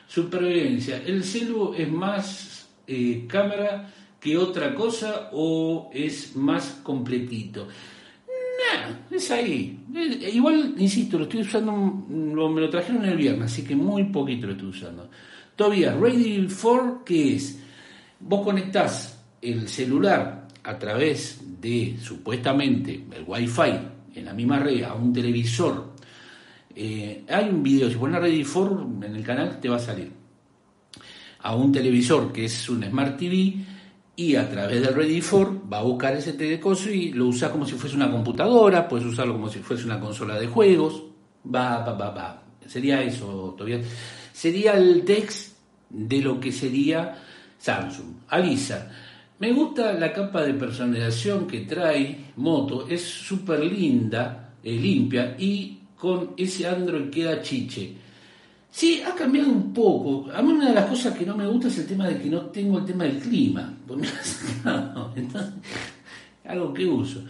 Supervivencia. 0.06 1.02
El 1.06 1.24
celu 1.24 1.74
es 1.74 1.90
más 1.90 2.68
eh, 2.86 3.24
cámara 3.26 3.90
que 4.20 4.36
otra 4.36 4.74
cosa 4.74 5.30
o 5.32 5.90
es 5.94 6.36
más 6.36 6.80
completito 6.82 7.66
es 9.10 9.30
ahí. 9.30 9.80
Igual, 10.32 10.74
insisto, 10.78 11.18
lo 11.18 11.24
estoy 11.24 11.40
usando, 11.40 11.72
me 11.72 12.60
lo 12.60 12.70
trajeron 12.70 13.04
el 13.04 13.16
viernes, 13.16 13.52
así 13.52 13.62
que 13.62 13.76
muy 13.76 14.04
poquito 14.04 14.46
lo 14.46 14.52
estoy 14.52 14.68
usando. 14.68 15.10
Todavía, 15.56 15.94
Ready 15.94 16.48
for, 16.48 17.02
¿qué 17.04 17.36
es? 17.36 17.60
Vos 18.20 18.42
conectás 18.42 19.22
el 19.40 19.68
celular 19.68 20.48
a 20.62 20.78
través 20.78 21.40
de, 21.60 21.96
supuestamente, 22.02 23.04
el 23.14 23.24
Wi-Fi 23.26 23.94
en 24.14 24.24
la 24.24 24.32
misma 24.32 24.58
red 24.58 24.82
a 24.82 24.94
un 24.94 25.12
televisor. 25.12 25.94
Eh, 26.74 27.24
hay 27.28 27.48
un 27.48 27.62
video, 27.62 27.88
si 27.88 27.96
pones 27.96 28.20
Ready 28.20 28.44
for 28.44 28.86
en 29.02 29.14
el 29.14 29.22
canal 29.22 29.60
te 29.60 29.68
va 29.68 29.76
a 29.76 29.80
salir. 29.80 30.10
A 31.40 31.54
un 31.54 31.70
televisor 31.70 32.32
que 32.32 32.46
es 32.46 32.68
un 32.68 32.82
Smart 32.82 33.18
TV 33.18 33.54
y 34.16 34.36
a 34.36 34.48
través 34.48 34.82
del 34.82 34.94
Ready 34.94 35.20
for 35.20 35.72
va 35.72 35.78
a 35.78 35.82
buscar 35.82 36.14
ese 36.14 36.34
telecoso 36.34 36.90
y 36.90 37.12
lo 37.12 37.26
usa 37.26 37.50
como 37.50 37.66
si 37.66 37.74
fuese 37.74 37.96
una 37.96 38.10
computadora, 38.10 38.88
puedes 38.88 39.06
usarlo 39.06 39.34
como 39.34 39.48
si 39.48 39.58
fuese 39.58 39.84
una 39.84 39.98
consola 39.98 40.38
de 40.38 40.46
juegos, 40.46 41.02
va, 41.52 41.84
va, 41.84 41.92
va, 41.92 42.10
va. 42.10 42.42
Sería 42.66 43.02
eso, 43.02 43.54
todavía. 43.56 43.80
Sería 44.32 44.72
el 44.72 45.04
text 45.04 45.56
de 45.90 46.20
lo 46.20 46.40
que 46.40 46.52
sería 46.52 47.16
Samsung. 47.58 48.14
Alisa, 48.28 48.90
me 49.38 49.52
gusta 49.52 49.92
la 49.94 50.12
capa 50.12 50.42
de 50.42 50.54
personalización 50.54 51.46
que 51.46 51.60
trae 51.60 52.32
Moto, 52.36 52.86
es 52.88 53.02
súper 53.02 53.60
linda, 53.64 54.54
eh, 54.62 54.72
limpia 54.72 55.34
y 55.38 55.80
con 55.96 56.34
ese 56.36 56.66
Android 56.68 57.10
queda 57.10 57.42
chiche. 57.42 58.03
Sí, 58.74 59.00
ha 59.06 59.14
cambiado 59.14 59.50
un 59.50 59.72
poco. 59.72 60.28
A 60.34 60.42
mí 60.42 60.52
una 60.52 60.70
de 60.70 60.74
las 60.74 60.86
cosas 60.86 61.16
que 61.16 61.24
no 61.24 61.36
me 61.36 61.46
gusta 61.46 61.68
es 61.68 61.78
el 61.78 61.86
tema 61.86 62.08
de 62.08 62.20
que 62.20 62.28
no 62.28 62.40
tengo 62.46 62.80
el 62.80 62.84
tema 62.84 63.04
del 63.04 63.20
clima. 63.20 63.72
algo 66.44 66.74
que 66.74 66.84
uso. 66.84 67.22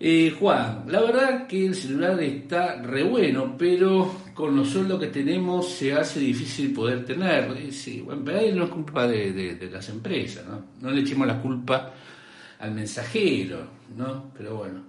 Eh, 0.00 0.34
Juan, 0.36 0.82
la 0.88 1.00
verdad 1.00 1.46
que 1.46 1.66
el 1.66 1.76
celular 1.76 2.20
está 2.20 2.82
re 2.82 3.04
bueno, 3.04 3.54
pero 3.56 4.16
con 4.34 4.56
los 4.56 4.68
sueldos 4.68 4.98
que 4.98 5.06
tenemos 5.06 5.68
se 5.68 5.94
hace 5.94 6.18
difícil 6.18 6.72
poder 6.72 7.04
tener. 7.04 7.72
Sí, 7.72 8.00
bueno, 8.00 8.22
pero 8.24 8.40
ahí 8.40 8.52
no 8.52 8.64
es 8.64 8.70
culpa 8.70 9.06
de, 9.06 9.70
las 9.70 9.88
empresas, 9.90 10.44
¿no? 10.44 10.60
No 10.80 10.90
le 10.90 11.02
echemos 11.02 11.24
la 11.28 11.40
culpa 11.40 11.94
al 12.58 12.72
mensajero, 12.72 13.64
¿no? 13.96 14.32
Pero 14.36 14.56
bueno. 14.56 14.80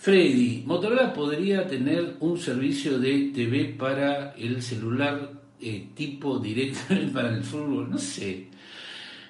Freddy, 0.00 0.62
Motorola 0.64 1.12
podría 1.12 1.66
tener 1.66 2.18
un 2.20 2.38
servicio 2.38 3.00
de 3.00 3.32
TV 3.34 3.74
para 3.76 4.32
el 4.36 4.62
celular 4.62 5.32
eh, 5.60 5.88
tipo 5.92 6.38
directo 6.38 6.94
para 7.12 7.34
el 7.34 7.42
fútbol, 7.42 7.90
no 7.90 7.98
sé. 7.98 8.46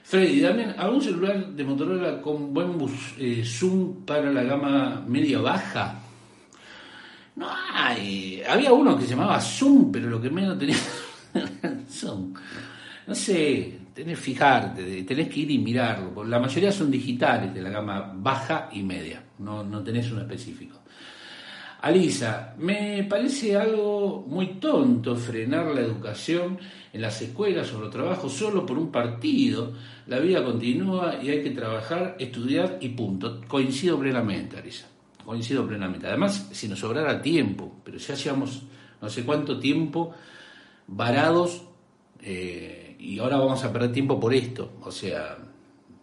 Freddy, 0.02 0.40
dame 0.40 0.64
algún 0.76 1.00
celular 1.00 1.48
de 1.48 1.64
Motorola 1.64 2.20
con 2.20 2.52
buen 2.52 2.76
eh, 3.18 3.42
zoom 3.46 4.04
para 4.04 4.30
la 4.30 4.42
gama 4.42 5.02
media 5.08 5.40
baja. 5.40 6.02
No 7.36 7.48
hay. 7.72 8.42
Había 8.46 8.70
uno 8.70 8.98
que 8.98 9.04
se 9.04 9.10
llamaba 9.10 9.40
Zoom, 9.40 9.90
pero 9.90 10.10
lo 10.10 10.20
que 10.20 10.28
menos 10.28 10.58
tenía 10.58 10.76
Zoom. 11.88 12.34
No 13.06 13.14
sé, 13.14 13.77
tenés 13.98 14.20
fijarte, 14.20 15.02
tenés 15.02 15.28
que 15.28 15.40
ir 15.40 15.50
y 15.50 15.58
mirarlo. 15.58 16.22
La 16.22 16.38
mayoría 16.38 16.70
son 16.70 16.88
digitales 16.88 17.52
de 17.52 17.60
la 17.60 17.70
gama 17.70 18.12
baja 18.14 18.68
y 18.72 18.84
media, 18.84 19.24
no, 19.40 19.64
no 19.64 19.82
tenés 19.82 20.08
uno 20.12 20.20
específico. 20.20 20.76
Alisa, 21.80 22.54
me 22.58 23.04
parece 23.08 23.56
algo 23.56 24.24
muy 24.28 24.54
tonto 24.60 25.16
frenar 25.16 25.66
la 25.74 25.80
educación 25.80 26.58
en 26.92 27.00
las 27.00 27.20
escuelas 27.22 27.72
o 27.72 27.80
los 27.80 27.90
trabajos 27.90 28.32
solo 28.32 28.64
por 28.64 28.78
un 28.78 28.92
partido. 28.92 29.72
La 30.06 30.20
vida 30.20 30.44
continúa 30.44 31.18
y 31.20 31.30
hay 31.30 31.42
que 31.42 31.50
trabajar, 31.50 32.14
estudiar 32.20 32.78
y 32.80 32.90
punto. 32.90 33.40
Coincido 33.48 33.98
plenamente, 33.98 34.58
Alisa. 34.58 34.86
Coincido 35.24 35.66
plenamente. 35.66 36.06
Además, 36.06 36.48
si 36.52 36.68
nos 36.68 36.78
sobrara 36.78 37.20
tiempo, 37.20 37.80
pero 37.84 37.98
ya 37.98 38.14
llevamos 38.14 38.62
no 39.00 39.08
sé 39.08 39.24
cuánto 39.24 39.58
tiempo 39.58 40.14
varados 40.86 41.64
eh, 42.20 42.77
y 42.98 43.18
ahora 43.18 43.38
vamos 43.38 43.62
a 43.64 43.72
perder 43.72 43.92
tiempo 43.92 44.18
por 44.18 44.34
esto. 44.34 44.72
O 44.82 44.90
sea, 44.90 45.38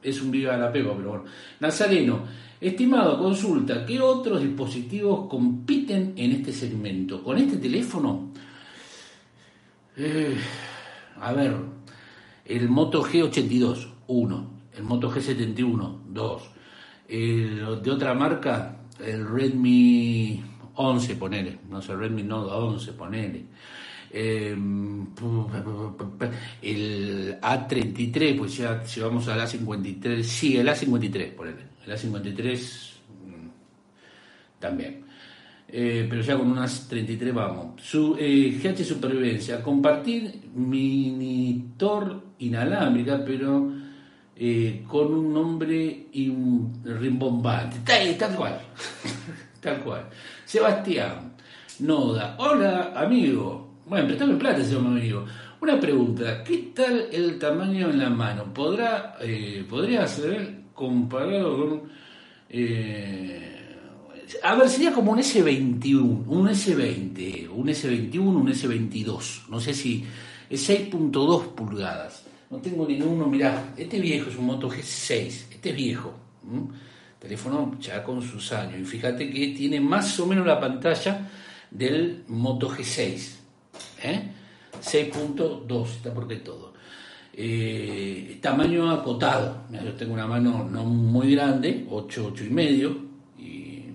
es 0.02 0.22
un 0.22 0.32
viva 0.32 0.56
la 0.58 0.72
pego, 0.72 0.94
pero 0.96 1.10
bueno. 1.10 1.26
Nazareno, 1.60 2.24
estimado, 2.62 3.20
consulta, 3.20 3.86
¿qué 3.86 4.00
otros 4.00 4.42
dispositivos 4.42 5.28
compiten 5.28 6.14
en 6.16 6.32
este 6.32 6.54
segmento? 6.54 7.24
¿Con 7.24 7.38
este 7.38 7.58
teléfono? 7.58 8.32
Eh, 9.98 10.36
a 11.22 11.34
ver, 11.34 11.56
el 12.46 12.70
Moto 12.70 13.04
G82, 13.04 13.88
1. 14.08 14.50
El 14.78 14.84
Moto 14.84 15.12
G71, 15.12 16.00
2. 16.08 16.44
El, 17.08 17.82
de 17.82 17.92
otra 17.92 18.14
marca, 18.14 18.78
el 19.00 19.28
Redmi 19.28 20.44
11, 20.76 21.16
ponele. 21.16 21.60
No 21.70 21.82
sé, 21.82 21.96
Redmi 21.96 22.24
Note 22.24 22.52
11, 22.52 22.94
ponele. 22.94 23.46
Em, 24.18 25.08
el 26.62 27.38
A33, 27.42 28.38
pues 28.38 28.56
ya 28.56 28.82
si 28.86 29.02
vamos 29.02 29.28
al 29.28 29.42
A53, 29.42 30.24
sí, 30.24 30.56
el 30.56 30.70
A53, 30.70 31.34
por 31.34 31.48
el, 31.48 31.56
el 31.86 31.94
A53 31.94 32.92
mm, 33.26 33.50
también. 34.58 35.04
Eh, 35.68 36.08
pero 36.10 36.22
ya 36.22 36.38
con 36.38 36.50
unas 36.50 36.88
33 36.88 37.34
vamos. 37.34 37.82
Su, 37.82 38.16
eh, 38.18 38.58
GH 38.64 38.86
Supervivencia, 38.86 39.62
compartir 39.62 40.44
minitor 40.54 42.24
inalámbrica, 42.40 43.22
pero 43.26 43.70
eh, 44.34 44.86
con 44.88 45.14
un 45.14 45.34
nombre 45.34 46.08
rimbombante. 46.86 47.80
Tal, 47.84 48.16
tal 48.18 48.34
cual. 48.34 48.62
tal 49.60 49.84
cual. 49.84 50.08
Sebastián 50.46 51.36
Noda, 51.80 52.38
hola 52.40 52.94
amigo. 52.96 53.65
Bueno, 53.88 54.08
préstame 54.08 54.34
plata, 54.34 54.64
señor 54.64 54.88
amigo. 54.88 55.26
Una 55.62 55.80
pregunta, 55.80 56.44
¿qué 56.44 56.72
tal 56.74 57.08
el 57.12 57.38
tamaño 57.38 57.92
en 57.92 58.00
la 58.00 58.10
mano? 58.10 58.52
¿Podrá, 58.52 59.16
eh, 59.22 59.64
¿Podría 59.70 60.08
ser 60.08 60.62
comparado 60.74 61.56
con... 61.56 61.84
Eh, 62.50 63.76
a 64.42 64.56
ver, 64.56 64.70
sería 64.70 64.92
como 64.92 65.12
un 65.12 65.20
S21, 65.20 66.24
un 66.26 66.48
S20, 66.48 67.48
un 67.52 67.68
S21, 67.68 68.20
un 68.20 68.48
S22. 68.48 69.50
No 69.50 69.60
sé 69.60 69.72
si 69.76 70.04
es 70.50 70.68
6.2 70.68 71.54
pulgadas. 71.54 72.26
No 72.50 72.58
tengo 72.58 72.88
ninguno, 72.88 73.28
mirá, 73.28 73.76
este 73.78 74.00
viejo 74.00 74.32
es 74.32 74.36
un 74.36 74.48
Moto 74.48 74.68
G6, 74.68 75.52
este 75.52 75.70
es 75.70 75.76
viejo. 75.76 76.12
Teléfono 77.20 77.78
ya 77.80 78.04
con 78.04 78.20
sus 78.24 78.52
años. 78.52 78.80
Y 78.80 78.86
fíjate 78.86 79.30
que 79.30 79.50
tiene 79.50 79.80
más 79.80 80.20
o 80.20 80.26
menos 80.26 80.48
la 80.48 80.60
pantalla 80.60 81.30
del 81.70 82.24
Moto 82.28 82.68
G6. 82.68 83.45
6.2, 84.06 85.86
¿eh? 85.86 85.92
está 85.96 86.14
porque 86.14 86.38
todo. 86.38 86.74
Eh, 87.34 88.40
tamaño 88.42 88.90
acotado, 88.90 89.64
yo 89.70 89.94
tengo 89.94 90.14
una 90.14 90.26
mano 90.26 90.64
no 90.64 90.86
muy 90.86 91.36
grande, 91.36 91.86
8, 91.90 92.30
8 92.32 92.44
y 92.46 92.50
medio, 92.50 92.98
y 93.38 93.86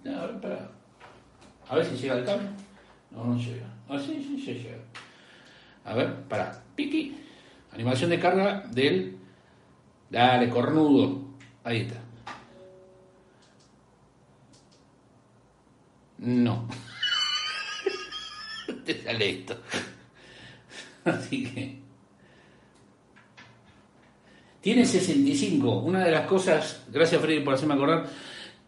a 0.08 0.26
ver, 0.26 0.42
para. 0.42 0.72
A 1.70 1.76
ver 1.76 1.86
si 1.86 1.98
llega 1.98 2.18
el 2.18 2.26
cable. 2.26 2.50
No, 3.12 3.26
no 3.26 3.38
llega. 3.38 3.68
Ah, 3.88 4.00
sí, 4.00 4.26
sí, 4.28 4.42
sí 4.44 4.54
llega. 4.54 4.80
A 5.86 5.94
ver, 5.94 6.24
para. 6.24 6.64
Piqui. 6.76 7.16
Animación 7.74 8.10
de 8.10 8.20
carga 8.20 8.64
del. 8.72 9.18
Dale, 10.10 10.50
cornudo. 10.50 11.22
Ahí 11.64 11.82
está. 11.82 12.02
No. 16.18 16.68
Te 18.84 19.04
sale 19.04 19.30
esto. 19.30 19.58
Así 21.06 21.44
que. 21.46 21.82
Tiene 24.62 24.86
65. 24.86 25.80
Una 25.80 26.06
de 26.06 26.12
las 26.12 26.28
cosas, 26.28 26.86
gracias 26.92 27.20
Freddy 27.22 27.40
por 27.40 27.56
hacerme 27.56 27.74
acordar, 27.74 28.08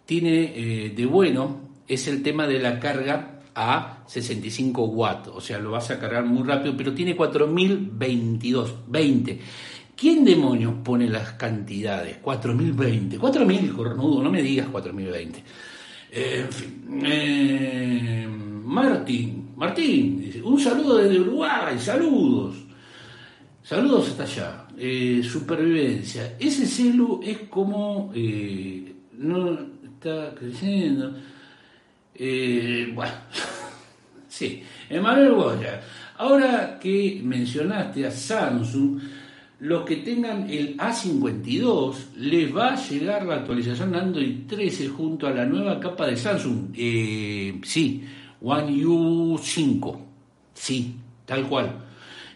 tiene 0.06 0.54
eh, 0.56 0.90
de 0.90 1.06
bueno 1.06 1.62
es 1.88 2.08
el 2.08 2.24
tema 2.24 2.48
de 2.48 2.60
la 2.60 2.80
carga 2.80 3.42
a 3.56 4.04
65 4.08 4.86
watts. 4.86 5.30
O 5.30 5.42
sea, 5.42 5.60
lo 5.60 5.72
vas 5.72 5.92
a 5.92 6.00
cargar 6.00 6.26
muy 6.26 6.48
rápido, 6.48 6.76
pero 6.76 6.94
tiene 6.94 7.16
4022. 7.16 8.76
20. 8.88 9.40
¿Quién 9.96 10.26
demonios 10.26 10.74
pone 10.84 11.08
las 11.08 11.34
cantidades? 11.34 12.18
4020. 12.18 13.20
4000, 13.20 13.74
cornudo, 13.74 14.24
no 14.24 14.32
me 14.32 14.42
digas 14.42 14.68
4020. 14.70 15.44
Eh, 16.12 16.46
en 16.46 16.52
fin. 16.52 17.02
Eh, 17.06 18.28
Martín, 18.28 19.43
Martín, 19.56 20.42
un 20.44 20.60
saludo 20.60 20.98
desde 20.98 21.20
Uruguay, 21.20 21.78
saludos. 21.78 22.56
Saludos 23.64 24.10
hasta 24.10 24.24
allá. 24.24 24.68
Eh, 24.78 25.22
supervivencia. 25.24 26.36
Ese 26.40 26.66
celu 26.66 27.22
es 27.24 27.38
como. 27.50 28.12
Eh, 28.14 28.94
no 29.14 29.58
está 29.84 30.36
creciendo. 30.36 31.16
Eh, 32.14 32.92
bueno, 32.94 33.14
sí. 34.28 34.62
Emanuel 34.90 35.34
Goya. 35.34 35.82
Ahora 36.18 36.78
que 36.80 37.22
mencionaste 37.24 38.06
a 38.06 38.12
Samsung, 38.12 39.00
los 39.60 39.86
que 39.86 39.98
tengan 39.98 40.50
el 40.50 40.76
A52 40.78 42.16
les 42.18 42.56
va 42.56 42.74
a 42.74 42.76
llegar 42.76 43.26
la 43.26 43.36
actualización 43.36 43.96
Android 43.96 44.46
13 44.48 44.90
junto 44.90 45.26
a 45.26 45.32
la 45.32 45.46
nueva 45.46 45.80
capa 45.80 46.08
de 46.08 46.18
Samsung. 46.18 46.76
sí 47.64 48.04
One 48.44 48.84
U5. 48.84 50.00
Sí, 50.54 50.96
tal 51.26 51.48
cual. 51.48 51.78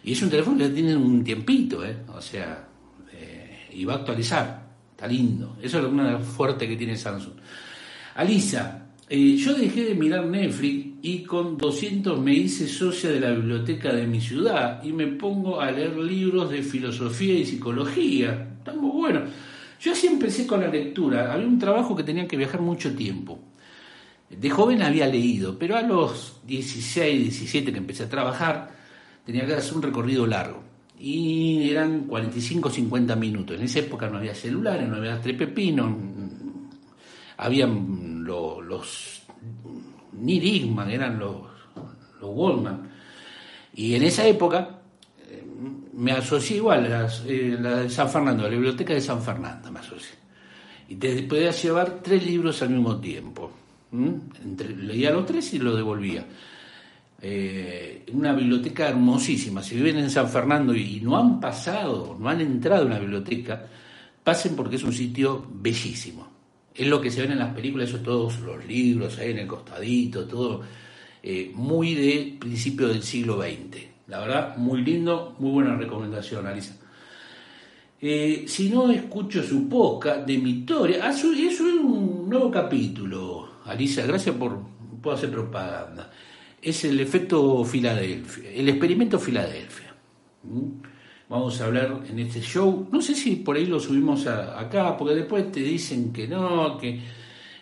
Y 0.03 0.13
es 0.13 0.21
un 0.21 0.29
teléfono 0.29 0.57
que 0.57 0.69
tiene 0.69 0.95
un 0.95 1.23
tiempito, 1.23 1.85
¿eh? 1.85 1.97
O 2.15 2.21
sea, 2.21 2.65
eh, 3.11 3.69
y 3.73 3.83
va 3.85 3.93
a 3.93 3.97
actualizar. 3.97 4.67
Está 4.91 5.05
lindo. 5.05 5.57
Eso 5.61 5.79
es 5.79 5.85
una 5.85 6.17
fuerte 6.19 6.67
que 6.67 6.77
tiene 6.77 6.95
Samsung. 6.95 7.33
Alisa, 8.15 8.87
eh, 9.09 9.35
yo 9.35 9.53
dejé 9.53 9.83
de 9.83 9.95
mirar 9.95 10.25
Netflix 10.25 10.95
y 11.01 11.23
con 11.23 11.57
200 11.57 12.19
me 12.19 12.33
hice 12.33 12.67
socia 12.67 13.11
de 13.11 13.19
la 13.19 13.31
biblioteca 13.31 13.93
de 13.93 14.07
mi 14.07 14.19
ciudad 14.19 14.83
y 14.83 14.91
me 14.91 15.07
pongo 15.07 15.61
a 15.61 15.71
leer 15.71 15.97
libros 15.97 16.49
de 16.49 16.63
filosofía 16.63 17.35
y 17.35 17.45
psicología. 17.45 18.55
Está 18.57 18.73
muy 18.73 18.91
bueno. 18.91 19.21
Yo 19.79 19.91
hacía 19.91 20.09
empecé 20.09 20.47
con 20.47 20.61
la 20.61 20.67
lectura. 20.67 21.33
Había 21.33 21.47
un 21.47 21.59
trabajo 21.59 21.95
que 21.95 22.03
tenía 22.03 22.27
que 22.27 22.37
viajar 22.37 22.61
mucho 22.61 22.95
tiempo. 22.95 23.39
De 24.29 24.49
joven 24.49 24.81
había 24.81 25.07
leído, 25.07 25.57
pero 25.57 25.77
a 25.77 25.81
los 25.81 26.41
16, 26.45 27.21
17 27.21 27.71
que 27.71 27.77
empecé 27.77 28.03
a 28.03 28.09
trabajar, 28.09 28.69
tenía 29.25 29.45
que 29.45 29.53
hacer 29.53 29.75
un 29.75 29.81
recorrido 29.81 30.27
largo. 30.27 30.63
Y 30.99 31.69
eran 31.69 32.01
45, 32.07 32.69
50 32.69 33.15
minutos. 33.15 33.55
En 33.55 33.63
esa 33.63 33.79
época 33.79 34.09
no 34.09 34.17
había 34.17 34.35
celulares, 34.35 34.87
no 34.87 34.97
había 34.97 35.21
trepepinos, 35.21 35.95
habían 37.37 38.23
los, 38.23 38.65
los 38.65 39.21
eran 40.89 41.19
los, 41.19 41.41
los. 42.19 42.79
Y 43.75 43.95
en 43.95 44.03
esa 44.03 44.25
época 44.25 44.81
eh, 45.29 45.43
me 45.93 46.11
asocié 46.11 46.57
igual, 46.57 46.91
a 46.91 47.07
eh, 47.25 47.57
la, 47.59 47.77
de 47.77 47.89
San 47.89 48.09
Fernando, 48.09 48.43
la 48.43 48.49
biblioteca 48.49 48.93
de 48.93 49.01
San 49.01 49.21
Fernando 49.21 49.71
me 49.71 49.79
asocié. 49.79 50.15
Y 50.89 50.95
te 50.95 51.21
podías 51.23 51.61
llevar 51.61 51.99
tres 52.01 52.25
libros 52.25 52.61
al 52.61 52.69
mismo 52.69 52.99
tiempo. 52.99 53.51
Leía 53.91 55.11
los 55.11 55.25
tres 55.25 55.53
y 55.53 55.59
los 55.59 55.75
devolvía. 55.75 56.25
Eh, 57.19 58.05
una 58.13 58.33
biblioteca 58.33 58.89
hermosísima. 58.89 59.63
Si 59.63 59.75
viven 59.75 59.97
en 59.97 60.09
San 60.09 60.29
Fernando 60.29 60.75
y 60.75 61.01
no 61.01 61.17
han 61.17 61.39
pasado, 61.39 62.15
no 62.19 62.29
han 62.29 62.41
entrado 62.41 62.83
en 62.83 62.89
la 62.91 62.99
biblioteca, 62.99 63.65
pasen 64.23 64.55
porque 64.55 64.75
es 64.75 64.83
un 64.83 64.93
sitio 64.93 65.45
bellísimo. 65.49 66.27
Es 66.75 66.87
lo 66.87 67.01
que 67.01 67.09
se 67.09 67.21
ven 67.21 67.31
en 67.31 67.39
las 67.39 67.53
películas, 67.55 67.89
esos 67.89 68.03
todos 68.03 68.39
los 68.41 68.63
libros 68.65 69.17
ahí 69.17 69.31
en 69.31 69.39
el 69.39 69.47
costadito, 69.47 70.27
todo 70.27 70.61
eh, 71.23 71.51
muy 71.55 71.95
de 71.95 72.37
principio 72.39 72.87
del 72.87 73.01
siglo 73.01 73.41
XX. 73.41 73.83
La 74.07 74.19
verdad, 74.19 74.57
muy 74.57 74.83
lindo, 74.83 75.35
muy 75.39 75.51
buena 75.51 75.75
recomendación, 75.75 76.45
Alisa. 76.45 76.77
Eh, 77.99 78.45
si 78.47 78.69
no 78.69 78.91
escucho 78.91 79.41
su 79.41 79.67
poca 79.67 80.17
de 80.17 80.37
mi 80.37 80.51
historia, 80.51 80.99
ah, 81.03 81.09
eso 81.09 81.33
es 81.33 81.59
un 81.59 82.29
nuevo 82.29 82.51
capítulo, 82.51 83.36
Alisa, 83.67 84.05
gracias 84.05 84.35
por, 84.35 84.59
por 85.01 85.13
hacer 85.13 85.31
propaganda 85.31 86.11
es 86.61 86.83
el 86.85 86.99
efecto 86.99 87.63
Filadelfia, 87.63 88.49
el 88.51 88.69
experimento 88.69 89.19
Filadelfia. 89.19 89.95
¿Mm? 90.43 90.69
Vamos 91.29 91.59
a 91.59 91.65
hablar 91.65 92.03
en 92.09 92.19
este 92.19 92.41
show, 92.41 92.87
no 92.91 93.01
sé 93.01 93.13
si 93.13 93.37
por 93.37 93.57
ahí 93.57 93.65
lo 93.65 93.79
subimos 93.79 94.25
acá, 94.27 94.95
porque 94.95 95.13
después 95.13 95.51
te 95.51 95.59
dicen 95.59 96.13
que 96.13 96.25
no, 96.25 96.77
que 96.77 96.99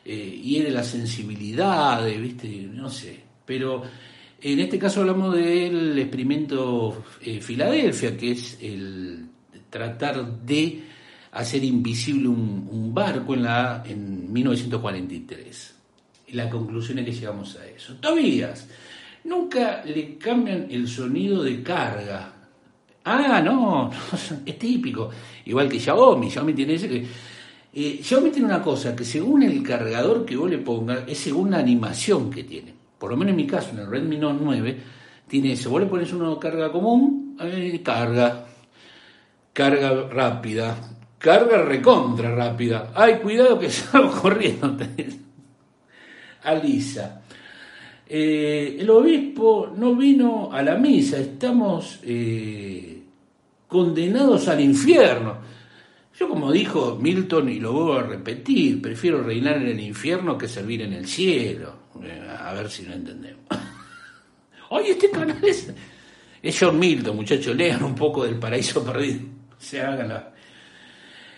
eh, 0.06 0.42
hiere 0.44 0.70
la 0.70 0.84
sensibilidad, 0.84 2.06
¿viste? 2.06 2.48
No 2.72 2.90
sé, 2.90 3.20
pero 3.44 3.82
en 4.40 4.60
este 4.60 4.78
caso 4.78 5.02
hablamos 5.02 5.36
del 5.36 5.98
experimento 5.98 7.06
eh, 7.22 7.42
Filadelfia, 7.42 8.16
que 8.16 8.32
es 8.32 8.60
el 8.62 9.26
tratar 9.72 10.44
de 10.44 10.84
hacer 11.32 11.64
invisible 11.64 12.28
un, 12.28 12.68
un 12.72 12.94
barco 12.94 13.34
en, 13.34 13.44
la, 13.44 13.84
en 13.84 14.32
1943 14.32 15.75
y 15.75 15.75
la 16.36 16.50
conclusión 16.50 17.00
es 17.00 17.06
que 17.06 17.12
llegamos 17.14 17.56
a 17.58 17.66
eso. 17.66 17.96
Tobías, 17.96 18.68
nunca 19.24 19.84
le 19.86 20.18
cambian 20.18 20.68
el 20.70 20.88
sonido 20.88 21.44
de 21.44 21.64
carga. 21.64 22.34
Ah, 23.04 23.42
no, 23.44 23.92
es 24.46 24.60
típico. 24.60 25.10
Igual 25.46 25.70
que 25.70 25.80
Xiaomi, 25.80 26.30
Xiaomi 26.30 26.54
tiene 26.54 26.74
ese 26.74 26.90
que... 26.90 27.06
Eh, 27.78 28.00
Xiaomi 28.02 28.30
tiene 28.30 28.48
una 28.48 28.62
cosa, 28.62 28.96
que 28.96 29.04
según 29.04 29.44
el 29.44 29.62
cargador 29.62 30.26
que 30.26 30.36
vos 30.38 30.50
le 30.50 30.60
pongas, 30.60 31.04
es 31.08 31.18
según 31.18 31.52
la 31.52 31.58
animación 31.58 32.30
que 32.30 32.44
tiene. 32.44 32.74
Por 32.98 33.12
lo 33.12 33.18
menos 33.18 33.32
en 33.32 33.36
mi 33.36 33.46
caso, 33.46 33.72
en 33.72 33.80
el 33.80 33.88
Redmi 33.88 34.18
Note 34.18 34.40
9, 34.42 34.78
tiene 35.28 35.52
eso. 35.52 35.70
Vos 35.70 35.82
le 35.82 35.88
pones 35.88 36.12
una 36.14 36.40
carga 36.40 36.72
común, 36.72 37.36
eh, 37.40 37.82
carga, 37.84 38.46
carga 39.52 40.08
rápida, 40.10 40.76
carga 41.18 41.64
recontra 41.64 42.34
rápida. 42.34 42.92
Ay, 42.96 43.16
cuidado 43.16 43.60
que 43.60 43.70
salgo 43.72 44.12
corriendo. 44.22 44.78
Alisa. 46.46 47.22
Eh, 48.08 48.78
el 48.80 48.90
obispo 48.90 49.74
no 49.76 49.96
vino 49.96 50.50
a 50.52 50.62
la 50.62 50.76
misa, 50.76 51.18
estamos 51.18 52.00
eh, 52.04 53.02
condenados 53.68 54.48
al 54.48 54.62
infierno. 54.62 55.38
Yo 56.18 56.30
como 56.30 56.52
dijo 56.52 56.98
Milton, 57.02 57.50
y 57.50 57.60
lo 57.60 57.74
voy 57.74 57.98
a 57.98 58.04
repetir, 58.04 58.82
prefiero 58.82 59.22
reinar 59.22 59.58
en 59.58 59.68
el 59.68 59.80
infierno 59.80 60.38
que 60.38 60.48
servir 60.48 60.84
en 60.84 60.94
el 60.94 61.08
cielo. 61.08 61.74
Eh, 62.04 62.22
a 62.40 62.54
ver 62.54 62.70
si 62.70 62.84
no 62.84 62.94
entendemos. 62.94 63.44
Oye, 64.70 64.92
este 64.92 65.10
canal 65.10 65.44
es... 65.44 65.74
Es 66.42 66.60
John 66.60 66.78
Milton, 66.78 67.16
muchachos, 67.16 67.56
lean 67.56 67.82
un 67.82 67.96
poco 67.96 68.24
del 68.24 68.36
paraíso 68.36 68.86
perdido. 68.86 69.22
Se 69.58 69.82
hagan 69.82 70.10
la... 70.10 70.35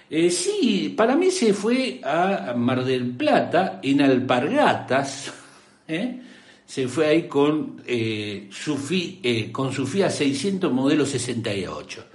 Eh, 0.09 0.29
sí, 0.29 0.93
para 0.95 1.15
mí 1.15 1.31
se 1.31 1.53
fue 1.53 1.99
a 2.03 2.53
Mar 2.55 2.85
del 2.85 3.11
Plata, 3.11 3.79
en 3.83 4.01
Alpargatas, 4.01 5.33
¿eh? 5.87 6.21
se 6.65 6.87
fue 6.87 7.07
ahí 7.07 7.23
con, 7.27 7.81
eh, 7.85 8.47
su, 8.49 8.77
eh, 9.23 9.51
con 9.51 9.73
su 9.73 9.85
FIA 9.85 10.09
600 10.09 10.71
modelo 10.71 11.05
68, 11.05 12.05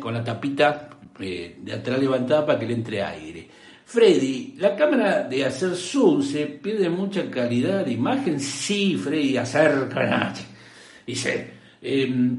con 0.00 0.14
la 0.14 0.24
tapita 0.24 0.88
de 1.18 1.72
atrás 1.72 1.98
levantada 1.98 2.46
para 2.46 2.58
que 2.58 2.66
le 2.66 2.74
entre 2.74 3.02
aire. 3.02 3.48
Freddy, 3.84 4.54
¿la 4.58 4.76
cámara 4.76 5.24
de 5.24 5.44
hacer 5.44 5.74
zoom 5.74 6.22
se 6.22 6.46
pierde 6.46 6.90
mucha 6.90 7.30
calidad 7.30 7.84
de 7.84 7.92
imagen? 7.92 8.38
Sí, 8.38 8.96
Freddy, 8.96 9.36
acerca. 9.36 10.34
Dice, 11.06 11.50
em, 11.80 12.38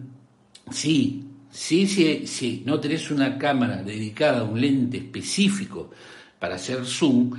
sí, 0.69 1.29
Sí, 1.51 2.63
no 2.65 2.79
tenés 2.79 3.09
una 3.12 3.38
cámara 3.38 3.81
dedicada 3.83 4.41
a 4.41 4.43
un 4.43 4.59
lente 4.59 4.97
específico 4.97 5.89
para 6.38 6.55
hacer 6.55 6.85
zoom, 6.85 7.31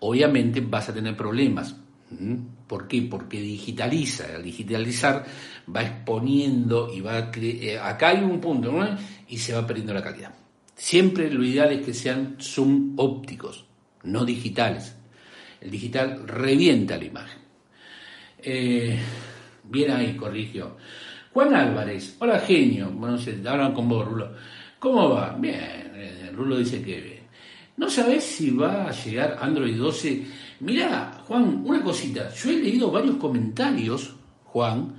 obviamente 0.00 0.60
vas 0.60 0.88
a 0.88 0.94
tener 0.94 1.16
problemas. 1.16 1.76
¿Mm? 2.10 2.36
¿Por 2.66 2.88
qué? 2.88 3.02
Porque 3.02 3.40
digitaliza. 3.40 4.36
Al 4.36 4.42
digitalizar 4.42 5.24
va 5.74 5.82
exponiendo 5.82 6.92
y 6.92 7.00
va 7.00 7.30
eh, 7.36 7.78
acá 7.78 8.08
hay 8.08 8.22
un 8.22 8.40
punto 8.40 8.72
y 9.28 9.38
se 9.38 9.54
va 9.54 9.66
perdiendo 9.66 9.94
la 9.94 10.02
calidad. 10.02 10.34
Siempre 10.74 11.30
lo 11.30 11.44
ideal 11.44 11.72
es 11.72 11.84
que 11.84 11.92
sean 11.92 12.36
zoom 12.40 12.94
ópticos, 12.96 13.66
no 14.04 14.24
digitales. 14.24 14.94
El 15.60 15.70
digital 15.70 16.26
revienta 16.26 16.96
la 16.96 17.04
imagen. 17.04 17.38
Eh, 18.38 18.98
bien 19.64 19.90
ahí, 19.90 20.14
corrigió. 20.14 20.76
Juan 21.32 21.54
Álvarez, 21.54 22.16
hola 22.20 22.40
genio, 22.40 22.90
bueno, 22.90 23.18
se 23.18 23.40
hablan 23.46 23.74
con 23.74 23.88
vos, 23.88 24.06
Rulo. 24.06 24.32
¿Cómo 24.78 25.10
va? 25.10 25.36
Bien, 25.38 25.92
eh, 25.94 26.30
Rulo 26.34 26.56
dice 26.56 26.82
que 26.82 27.00
bien. 27.00 27.18
¿No 27.76 27.88
sabes 27.90 28.24
si 28.24 28.50
va 28.50 28.88
a 28.88 28.92
llegar 28.92 29.38
Android 29.40 29.76
12? 29.76 30.26
Mirá, 30.60 31.22
Juan, 31.26 31.62
una 31.64 31.82
cosita. 31.82 32.32
Yo 32.34 32.50
he 32.50 32.54
leído 32.54 32.90
varios 32.90 33.16
comentarios, 33.16 34.14
Juan, 34.44 34.96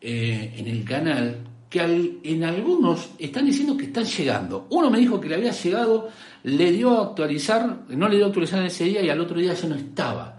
eh, 0.00 0.54
en 0.56 0.66
el 0.68 0.84
canal, 0.84 1.38
que 1.68 2.20
en 2.22 2.44
algunos 2.44 3.10
están 3.18 3.46
diciendo 3.46 3.76
que 3.76 3.86
están 3.86 4.04
llegando. 4.04 4.66
Uno 4.70 4.90
me 4.90 4.98
dijo 4.98 5.20
que 5.20 5.28
le 5.28 5.34
había 5.34 5.50
llegado, 5.50 6.08
le 6.44 6.70
dio 6.70 6.98
a 6.98 7.08
actualizar, 7.08 7.80
no 7.88 8.08
le 8.08 8.16
dio 8.16 8.26
a 8.26 8.28
actualizar 8.28 8.60
en 8.60 8.66
ese 8.66 8.84
día 8.84 9.02
y 9.02 9.10
al 9.10 9.20
otro 9.20 9.38
día 9.38 9.54
ya 9.54 9.68
no 9.68 9.74
estaba. 9.74 10.38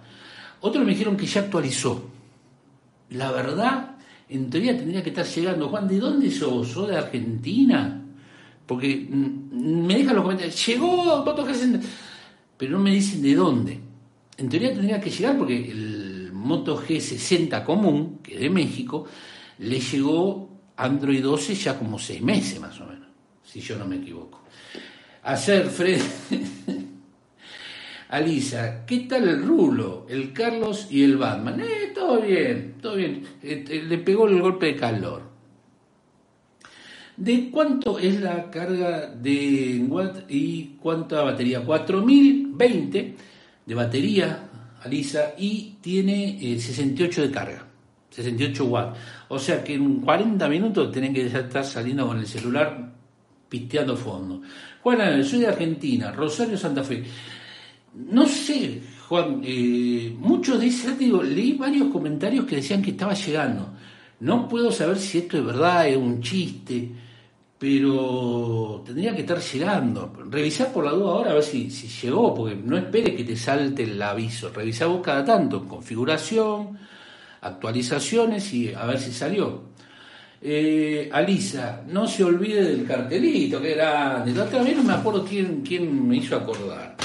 Otros 0.62 0.86
me 0.86 0.92
dijeron 0.92 1.18
que 1.18 1.26
ya 1.26 1.42
actualizó. 1.42 2.10
La 3.10 3.32
verdad 3.32 3.95
en 4.30 4.50
teoría 4.50 4.76
tendría 4.76 5.04
que 5.04 5.10
estar 5.10 5.26
llegando. 5.26 5.70
Juan, 5.70 5.88
¿de 5.88 6.00
dónde 6.00 6.32
sos? 6.32 6.68
¿Sos 6.70 6.88
de 6.88 6.98
Argentina? 6.98 8.02
Porque 8.66 9.08
mm, 9.10 9.86
me 9.86 9.98
dejan 9.98 10.16
los 10.16 10.24
comentarios, 10.24 10.66
llegó 10.66 11.24
G60, 11.26 11.82
pero 12.58 12.72
no 12.72 12.80
me 12.80 12.92
dicen 12.92 13.22
de 13.22 13.36
dónde. 13.36 13.80
En 14.38 14.50
teoría 14.50 14.74
tendría 14.74 15.00
que 15.00 15.10
llegar 15.10 15.38
porque 15.38 15.72
el 15.72 16.32
Moto 16.34 16.82
G60 16.82 17.64
común, 17.64 18.20
que 18.22 18.36
es 18.36 18.42
de 18.42 18.50
México, 18.50 19.06
le 19.60 19.80
llegó 19.80 20.50
Android 20.78 21.24
12 21.24 21.56
ya 21.56 21.78
como 21.78 21.98
seis 21.98 22.22
meses 22.22 22.60
más 22.60 22.80
o 22.82 22.86
menos, 22.86 23.08
si 23.44 23.62
yo 23.62 23.78
no 23.78 23.86
me 23.86 23.98
equivoco. 23.98 24.42
Hacer 25.24 25.68
Fred. 25.68 26.02
Alisa, 28.16 28.86
¿qué 28.86 29.00
tal 29.00 29.28
el 29.28 29.44
Rulo, 29.44 30.06
el 30.08 30.32
Carlos 30.32 30.88
y 30.90 31.04
el 31.04 31.18
Batman? 31.18 31.60
Eh, 31.60 31.92
todo 31.94 32.22
bien, 32.22 32.76
todo 32.82 32.96
bien. 32.96 33.22
Eh, 33.44 33.84
le 33.86 33.98
pegó 33.98 34.30
el 34.30 34.42
golpe 34.42 34.68
de 34.68 34.76
calor. 34.78 35.22
¿De 37.18 37.50
cuánto 37.52 38.00
es 38.00 38.22
la 38.22 38.50
carga 38.50 39.08
de 39.08 39.86
watt 39.90 40.32
y 40.32 40.78
cuánta 40.82 41.24
batería? 41.24 41.60
4020 41.60 43.16
de 43.66 43.76
batería, 43.76 44.48
Alisa, 44.82 45.34
y 45.38 45.76
tiene 45.82 46.40
68 46.58 47.22
eh, 47.22 47.28
de 47.28 47.34
carga, 47.34 47.68
68 48.12 48.64
watts. 48.64 48.98
O 49.28 49.38
sea 49.38 49.62
que 49.62 49.74
en 49.74 50.00
40 50.00 50.48
minutos 50.48 50.90
tienen 50.90 51.14
que 51.14 51.26
estar 51.26 51.66
saliendo 51.66 52.08
con 52.08 52.18
el 52.18 52.28
celular 52.28 52.94
pisteando 53.50 53.98
fondo. 53.98 54.42
Juana, 54.82 55.24
soy 55.24 55.40
de 55.40 55.48
Argentina, 55.48 56.12
Rosario 56.12 56.58
Santa 56.58 56.84
Fe. 56.84 57.04
No 57.96 58.28
sé, 58.28 58.82
Juan, 59.08 59.42
eh, 59.44 60.14
muchos 60.18 60.60
de 60.60 60.68
esos, 60.68 60.98
digo, 60.98 61.24
leí 61.24 61.54
varios 61.54 61.90
comentarios 61.92 62.46
que 62.46 62.58
decían 62.58 62.82
que 62.82 62.92
estaba 62.92 63.14
llegando. 63.14 63.74
No 64.20 64.48
puedo 64.48 64.72
saber 64.72 64.98
si 64.98 65.20
esto 65.20 65.38
es 65.38 65.46
verdad, 65.46 65.88
es 65.88 65.98
un 65.98 66.22
chiste, 66.22 66.92
pero 67.58 68.84
tendría 68.86 69.16
que 69.16 69.22
estar 69.22 69.40
llegando. 69.40 70.14
Revisar 70.30 70.74
por 70.74 70.86
la 70.86 70.92
duda 70.92 71.12
ahora 71.12 71.32
a 71.32 71.34
ver 71.36 71.44
si, 71.44 71.70
si 71.72 71.88
llegó, 71.88 72.34
porque 72.34 72.56
no 72.56 72.78
esperes 72.78 73.16
que 73.16 73.24
te 73.24 73.36
salte 73.36 73.84
el 73.84 74.02
aviso. 74.02 74.50
Revisá 74.50 74.88
vos 74.88 75.02
cada 75.04 75.24
tanto, 75.24 75.66
configuración, 75.66 76.78
actualizaciones 77.42 78.54
y 78.54 78.74
a 78.74 78.86
ver 78.86 79.00
si 79.00 79.12
salió. 79.12 79.76
Eh, 80.42 81.10
Alisa, 81.12 81.84
no 81.88 82.08
se 82.08 82.24
olvide 82.24 82.64
del 82.64 82.86
cartelito, 82.86 83.62
que 83.62 83.76
grande. 83.76 84.34
La 84.34 84.44
otra 84.44 84.62
vez 84.62 84.76
no 84.78 84.84
me 84.84 84.94
acuerdo 84.94 85.26
quién, 85.26 85.62
quién 85.62 86.08
me 86.08 86.18
hizo 86.18 86.36
acordar. 86.36 86.96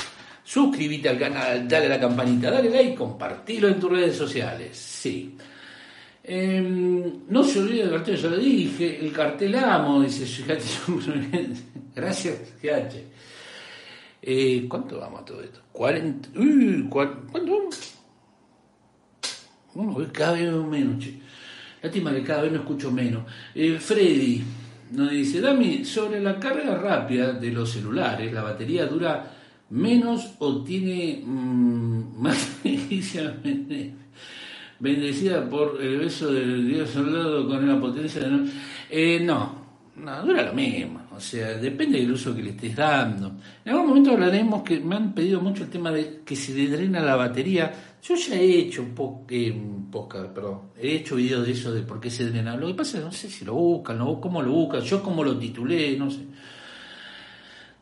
Suscríbete 0.51 1.09
al 1.09 1.17
canal, 1.17 1.69
dale 1.69 1.87
a 1.87 1.91
la 1.91 2.01
campanita, 2.01 2.51
dale 2.51 2.71
like, 2.71 2.97
compartilo 2.97 3.69
en 3.69 3.79
tus 3.79 3.89
redes 3.89 4.17
sociales. 4.17 4.77
Sí. 4.77 5.37
Em, 6.25 7.21
no 7.29 7.45
se 7.45 7.61
olvide 7.61 7.83
del 7.85 7.93
cartel, 7.93 8.17
ya 8.17 8.29
lo 8.31 8.37
dije, 8.37 8.99
el 8.99 9.13
cartel 9.13 9.55
amo, 9.55 10.03
dice 10.03 10.27
Gracias, 11.95 12.37
GH. 12.61 12.97
Eh, 14.23 14.67
¿Cuánto 14.69 14.99
vamos 14.99 15.21
a 15.21 15.25
todo 15.25 15.41
esto? 15.41 15.61
40. 15.71 16.31
¿Cuánto 16.91 17.31
vamos? 17.33 17.95
Bueno, 19.73 20.13
cada 20.13 20.33
vez 20.33 20.53
menos, 20.53 20.99
che. 20.99 21.15
Lástima 21.81 22.13
que 22.13 22.25
cada 22.25 22.43
vez 22.43 22.51
no 22.51 22.59
escucho 22.59 22.91
menos. 22.91 23.23
Eh, 23.55 23.79
Freddy 23.79 24.43
nos 24.91 25.13
dice, 25.13 25.41
Dami, 25.41 25.85
sobre 25.85 26.19
la 26.19 26.41
carga 26.41 26.75
rápida 26.75 27.35
de 27.35 27.53
los 27.53 27.71
celulares, 27.71 28.33
¿la 28.33 28.43
batería 28.43 28.87
dura 28.87 29.37
menos 29.71 30.35
o 30.39 30.63
tiene 30.63 31.23
mm, 31.25 32.21
más 32.23 32.61
bendecida 34.79 35.49
por 35.49 35.81
el 35.81 35.99
beso 35.99 36.33
del 36.33 36.67
Dios 36.67 36.91
soldado 36.91 37.47
con 37.47 37.67
la 37.67 37.81
potencia 37.81 38.23
de... 38.23 38.31
No, 38.31 38.45
eh, 38.91 39.21
no, 39.21 39.61
no, 39.97 40.23
dura 40.25 40.43
lo 40.43 40.55
mismo. 40.55 41.01
O 41.15 41.21
sea, 41.21 41.55
depende 41.59 42.01
del 42.01 42.13
uso 42.13 42.35
que 42.35 42.43
le 42.43 42.51
estés 42.51 42.75
dando. 42.75 43.33
En 43.65 43.73
algún 43.73 43.89
momento 43.89 44.13
hablaremos 44.13 44.63
que 44.63 44.81
me 44.81 44.97
han 44.97 45.15
pedido 45.15 45.41
mucho 45.41 45.65
el 45.65 45.71
tema 45.71 45.91
de 45.91 46.23
que 46.25 46.35
se 46.35 46.55
le 46.55 46.69
drena 46.69 47.01
la 47.01 47.15
batería. 47.15 47.97
Yo 48.03 48.15
ya 48.15 48.37
he 48.37 48.59
hecho 48.59 48.83
un 48.83 48.95
poco, 48.95 49.27
eh, 49.29 49.55
perdón, 50.35 50.61
he 50.79 50.97
hecho 50.97 51.17
videos 51.17 51.45
de 51.45 51.53
eso 51.53 51.73
de 51.73 51.83
por 51.83 52.01
qué 52.01 52.09
se 52.09 52.31
drena. 52.31 52.57
Lo 52.57 52.69
que 52.69 52.75
pasa 52.75 52.99
es 52.99 53.05
no 53.05 53.13
sé 53.13 53.29
si 53.29 53.45
lo 53.45 53.55
buscan, 53.55 53.99
no, 53.99 54.19
cómo 54.19 54.41
lo 54.41 54.51
buscan, 54.53 54.81
yo 54.81 55.03
cómo 55.03 55.23
lo 55.23 55.37
titulé, 55.37 55.97
no 55.99 56.11
sé. 56.11 56.21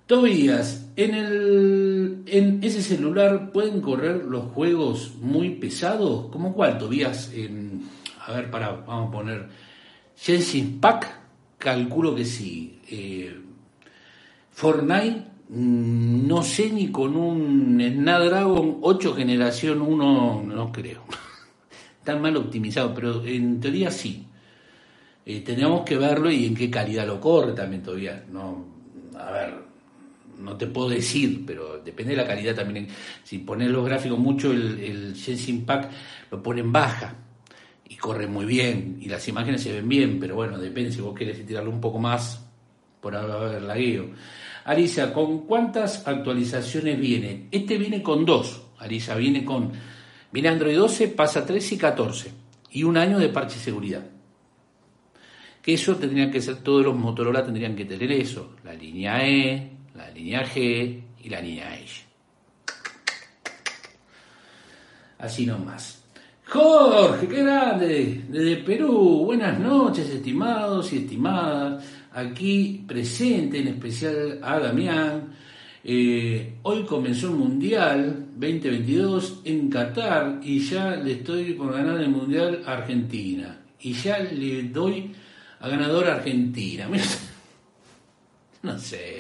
Tobías, 0.09 0.91
en, 0.97 1.15
el, 1.15 2.23
en 2.25 2.65
ese 2.65 2.81
celular 2.81 3.53
pueden 3.53 3.83
correr 3.83 4.25
los 4.25 4.51
juegos 4.53 5.13
muy 5.21 5.51
pesados. 5.51 6.31
¿Cómo 6.33 6.55
cuál, 6.55 6.79
Tobías? 6.79 7.31
En, 7.35 7.83
a 8.27 8.33
ver, 8.33 8.51
para, 8.51 8.71
vamos 8.71 9.09
a 9.09 9.13
poner 9.13 9.49
Genshin 10.17 10.81
Pack, 10.81 11.15
calculo 11.59 12.15
que 12.15 12.25
sí. 12.25 12.81
Eh, 12.91 13.39
Fortnite, 14.51 15.27
mm, 15.51 16.27
no 16.27 16.43
sé 16.43 16.71
ni 16.73 16.91
con 16.91 17.15
un 17.15 17.79
Snapdragon 17.79 18.79
8 18.81 19.15
generación 19.15 19.83
1, 19.83 20.43
no 20.43 20.73
creo. 20.73 21.03
Tan 22.03 22.23
mal 22.23 22.35
optimizado, 22.39 22.95
pero 22.95 23.23
en 23.27 23.61
teoría 23.61 23.91
sí. 23.91 24.25
Eh, 25.27 25.41
tenemos 25.41 25.83
que 25.83 25.99
verlo 25.99 26.31
y 26.31 26.47
en 26.47 26.55
qué 26.55 26.71
calidad 26.71 27.07
lo 27.07 27.21
corre 27.21 27.53
también 27.53 27.83
todavía. 27.83 28.25
No, 28.33 28.65
a 29.15 29.31
ver, 29.33 29.68
no 30.39 30.57
te 30.57 30.67
puedo 30.67 30.89
decir, 30.89 31.45
pero 31.47 31.81
depende 31.85 32.15
de 32.15 32.23
la 32.23 32.27
calidad 32.27 32.55
también. 32.55 32.89
Si 33.25 33.39
pones 33.39 33.71
los 33.71 33.85
gráficos 33.85 34.19
mucho, 34.19 34.53
el, 34.53 34.81
el 34.81 35.15
Genshin 35.17 35.65
Pack 35.65 35.91
lo 36.31 36.43
pone 36.43 36.61
en 36.61 36.73
baja 36.73 37.15
y 37.89 37.97
corre 37.97 38.27
muy 38.27 38.45
bien 38.45 38.99
y 39.01 39.09
las 39.09 39.27
imágenes 39.29 39.63
se 39.63 39.73
ven 39.73 39.89
bien, 39.89 40.19
pero 40.21 40.35
bueno, 40.35 40.59
depende 40.59 40.93
si 40.93 41.01
vos 41.01 41.15
querés 41.15 41.45
tirarlo 41.47 41.71
un 41.71 41.81
poco 41.81 41.99
más 41.99 42.45
por 43.01 43.17
haber 43.17 43.63
la 43.63 43.77
guío. 43.77 44.11
Arisa, 44.65 45.13
¿con 45.13 45.47
cuántas 45.47 46.07
actualizaciones 46.07 47.01
viene? 47.01 47.49
Este 47.51 47.79
viene 47.79 48.03
con 48.03 48.25
dos, 48.27 48.63
Arisa, 48.79 49.15
viene 49.15 49.45
con, 49.45 49.73
viene 50.31 50.49
Android 50.49 50.77
12, 50.77 51.09
pasa 51.09 51.47
13 51.47 51.75
y 51.75 51.79
14 51.79 52.33
y 52.73 52.83
un 52.83 52.97
año 52.97 53.19
de 53.19 53.31
parche 53.31 53.57
de 53.57 53.65
seguridad. 53.65 54.07
Que 55.63 55.75
eso 55.75 55.97
tendría 55.97 56.31
que 56.31 56.41
ser, 56.41 56.57
todos 56.57 56.85
los 56.85 56.95
Motorola 56.95 57.45
tendrían 57.45 57.75
que 57.75 57.85
tener 57.85 58.13
eso, 58.13 58.57
la 58.65 58.75
línea 58.75 59.27
E, 59.27 59.78
la 59.99 60.11
línea 60.11 60.47
G 60.47 61.03
y 61.25 61.29
la 61.29 61.41
línea 61.41 61.73
H. 61.73 62.05
Así 65.19 65.45
nomás. 65.45 66.05
Jorge, 66.47 67.27
qué 67.27 67.43
grande, 67.43 68.25
desde 68.29 68.57
Perú. 68.59 69.25
Buenas 69.27 69.59
noches, 69.59 70.09
estimados 70.09 70.93
y 70.93 70.99
estimadas. 70.99 71.85
Aquí 72.13 72.85
presente, 72.87 73.59
en 73.59 73.69
especial 73.69 74.39
a 74.43 74.61
Damián. 74.61 75.35
Eh, 75.83 76.59
hoy 76.63 76.85
comenzó 76.85 77.29
el 77.29 77.35
Mundial 77.35 78.29
2022 78.37 79.41
en 79.45 79.69
Qatar 79.69 80.41
y 80.43 80.61
ya 80.61 80.97
le 80.97 81.13
estoy 81.15 81.55
por 81.55 81.73
ganar 81.73 82.01
el 82.01 82.09
Mundial 82.09 82.63
Argentina. 82.65 83.59
Y 83.81 83.95
ya 83.95 84.21
le 84.21 84.63
doy 84.65 85.13
a 85.59 85.69
ganador 85.69 86.07
Argentina. 86.07 86.89
No 88.61 88.77
sé. 88.77 89.18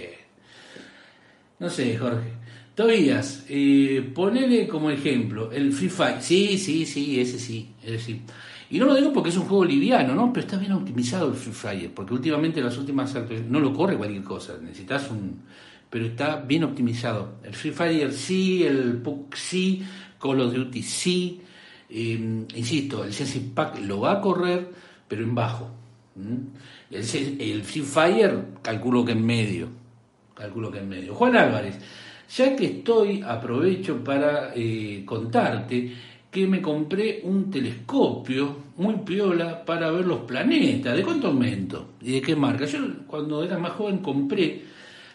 No 1.59 1.69
sé, 1.69 1.97
Jorge. 1.97 2.39
Tobías, 2.75 3.45
eh, 3.49 4.09
ponele 4.15 4.69
como 4.69 4.89
ejemplo 4.91 5.51
el 5.51 5.73
Free 5.73 5.89
Fire. 5.89 6.23
Sí, 6.23 6.57
sí, 6.57 6.87
sí, 6.87 7.21
ese 7.21 7.37
sí, 7.37 7.75
ese 7.83 7.99
sí. 7.99 8.23
Y 8.71 8.79
no 8.79 8.87
lo 8.87 8.95
digo 8.95 9.13
porque 9.13 9.31
es 9.31 9.37
un 9.37 9.47
juego 9.47 9.65
liviano, 9.65 10.15
¿no? 10.15 10.33
Pero 10.33 10.47
está 10.47 10.59
bien 10.59 10.71
optimizado 10.71 11.29
el 11.29 11.35
Free 11.35 11.53
Fire, 11.53 11.91
porque 11.93 12.15
últimamente 12.15 12.61
las 12.61 12.79
últimas 12.79 13.13
no 13.49 13.59
lo 13.59 13.73
corre 13.73 13.97
cualquier 13.97 14.23
cosa, 14.23 14.59
necesitas 14.63 15.11
un... 15.11 15.41
Pero 15.91 16.07
está 16.07 16.37
bien 16.37 16.63
optimizado. 16.63 17.39
El 17.43 17.55
Free 17.55 17.73
Fire 17.73 18.13
sí, 18.13 18.63
el 18.63 18.99
PUC 18.99 19.35
sí, 19.35 19.83
Call 20.21 20.41
of 20.41 20.55
Duty 20.55 20.83
sí. 20.83 21.41
Em, 21.91 22.47
insisto, 22.55 23.03
el 23.03 23.13
CS 23.13 23.41
Pack 23.55 23.81
lo 23.81 24.01
va 24.01 24.13
a 24.13 24.21
correr, 24.21 24.71
pero 25.09 25.25
en 25.25 25.35
bajo. 25.35 25.69
El, 26.91 27.41
el 27.41 27.65
Free 27.65 27.83
Fire 27.83 28.45
calculo 28.63 29.05
que 29.05 29.13
en 29.13 29.27
medio 29.27 29.88
calculo 30.39 30.71
que 30.71 30.79
en 30.79 30.89
medio. 30.89 31.15
Juan 31.15 31.37
Álvarez, 31.37 31.79
ya 32.37 32.55
que 32.55 32.67
estoy, 32.67 33.23
aprovecho 33.23 34.03
para 34.05 34.53
eh, 34.55 35.03
contarte 35.05 35.93
que 36.31 36.47
me 36.47 36.61
compré 36.61 37.21
un 37.25 37.51
telescopio 37.51 38.69
muy 38.77 38.97
piola 38.97 39.65
para 39.65 39.91
ver 39.91 40.05
los 40.05 40.21
planetas. 40.21 40.95
¿De 40.97 41.03
cuánto 41.03 41.29
aumento? 41.29 41.95
¿Y 42.03 42.13
de 42.13 42.23
qué 42.23 42.37
marca? 42.37 42.67
Yo 42.67 42.79
cuando 43.07 43.43
era 43.43 43.59
más 43.59 43.73
joven 43.73 43.99
compré, 43.99 44.63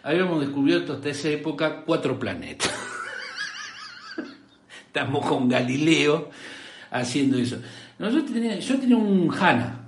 habíamos 0.02 0.40
descubierto 0.40 0.94
hasta 0.94 1.10
esa 1.10 1.28
época 1.30 1.82
cuatro 1.84 2.18
planetas. 2.18 2.72
Estamos 4.86 5.24
con 5.24 5.48
Galileo 5.48 6.30
haciendo 6.90 7.38
eso. 7.38 7.58
yo, 7.98 8.24
tenía, 8.24 8.58
un 8.96 9.30
HANA, 9.32 9.80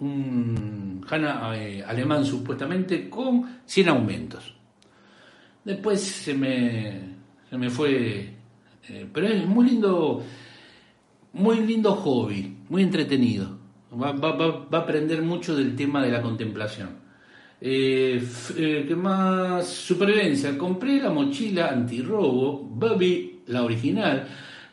un 0.00 1.04
HANA 1.08 1.56
eh, 1.56 1.84
alemán 1.86 2.24
supuestamente, 2.24 3.10
con 3.10 3.62
100 3.66 3.88
aumentos. 3.88 4.61
Después 5.64 6.00
se 6.00 6.34
me, 6.34 7.00
se 7.48 7.56
me 7.56 7.70
fue. 7.70 8.34
Eh, 8.88 9.06
pero 9.12 9.28
es 9.28 9.46
muy 9.46 9.66
lindo, 9.66 10.22
muy 11.34 11.60
lindo 11.60 11.94
hobby, 11.94 12.56
muy 12.68 12.82
entretenido. 12.82 13.58
Va, 13.92 14.12
va, 14.12 14.66
a 14.70 14.76
aprender 14.80 15.22
mucho 15.22 15.54
del 15.54 15.76
tema 15.76 16.02
de 16.02 16.10
la 16.10 16.22
contemplación. 16.22 17.02
Eh, 17.60 18.20
eh, 18.56 18.84
¿Qué 18.88 18.96
más? 18.96 19.68
Supervivencia. 19.68 20.58
Compré 20.58 21.00
la 21.00 21.10
mochila 21.10 21.68
antirrobo, 21.68 22.58
Bobby, 22.58 23.42
la 23.46 23.62
original, 23.62 24.26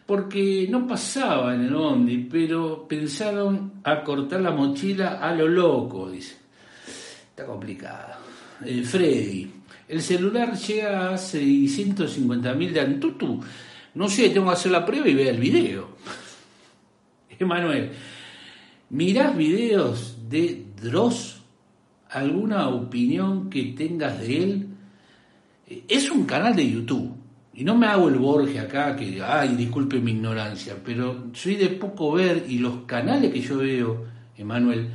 porque 0.07 0.67
no 0.69 0.87
pasaba 0.87 1.53
en 1.53 1.65
el 1.65 1.73
Bondi, 1.75 2.17
pero 2.31 2.87
pensaron 2.87 3.73
a 3.83 4.03
cortar 4.03 4.41
la 4.41 4.51
mochila 4.51 5.19
a 5.19 5.35
lo 5.35 5.47
loco, 5.47 6.09
dice. 6.09 6.37
Está 7.29 7.45
complicado. 7.45 8.15
Freddy, 8.83 9.58
el 9.89 10.03
celular 10.03 10.55
llega 10.55 11.09
a 11.09 11.15
650.000 11.15 12.71
de 12.71 12.79
Antutu. 12.79 13.41
No 13.95 14.07
sé, 14.07 14.29
tengo 14.29 14.47
que 14.47 14.53
hacer 14.53 14.71
la 14.71 14.85
prueba 14.85 15.07
y 15.07 15.15
ver 15.15 15.27
el 15.27 15.39
video. 15.39 15.89
Emanuel, 17.39 17.89
¿mirás 18.91 19.35
videos 19.35 20.17
de 20.29 20.63
Dross? 20.79 21.41
¿Alguna 22.11 22.69
opinión 22.69 23.49
que 23.49 23.63
tengas 23.75 24.19
de 24.19 24.43
él? 24.43 24.67
Es 25.87 26.11
un 26.11 26.25
canal 26.25 26.55
de 26.55 26.69
YouTube. 26.69 27.15
Y 27.55 27.63
no 27.63 27.75
me 27.75 27.87
hago 27.87 28.09
el 28.09 28.15
Borges 28.15 28.59
acá, 28.59 28.95
que, 28.95 29.21
ay, 29.23 29.55
disculpe 29.55 29.99
mi 29.99 30.11
ignorancia, 30.11 30.75
pero 30.85 31.25
soy 31.33 31.55
de 31.55 31.69
poco 31.69 32.11
ver 32.13 32.45
y 32.47 32.59
los 32.59 32.83
canales 32.85 33.33
que 33.33 33.41
yo 33.41 33.57
veo, 33.57 34.05
Emanuel, 34.37 34.89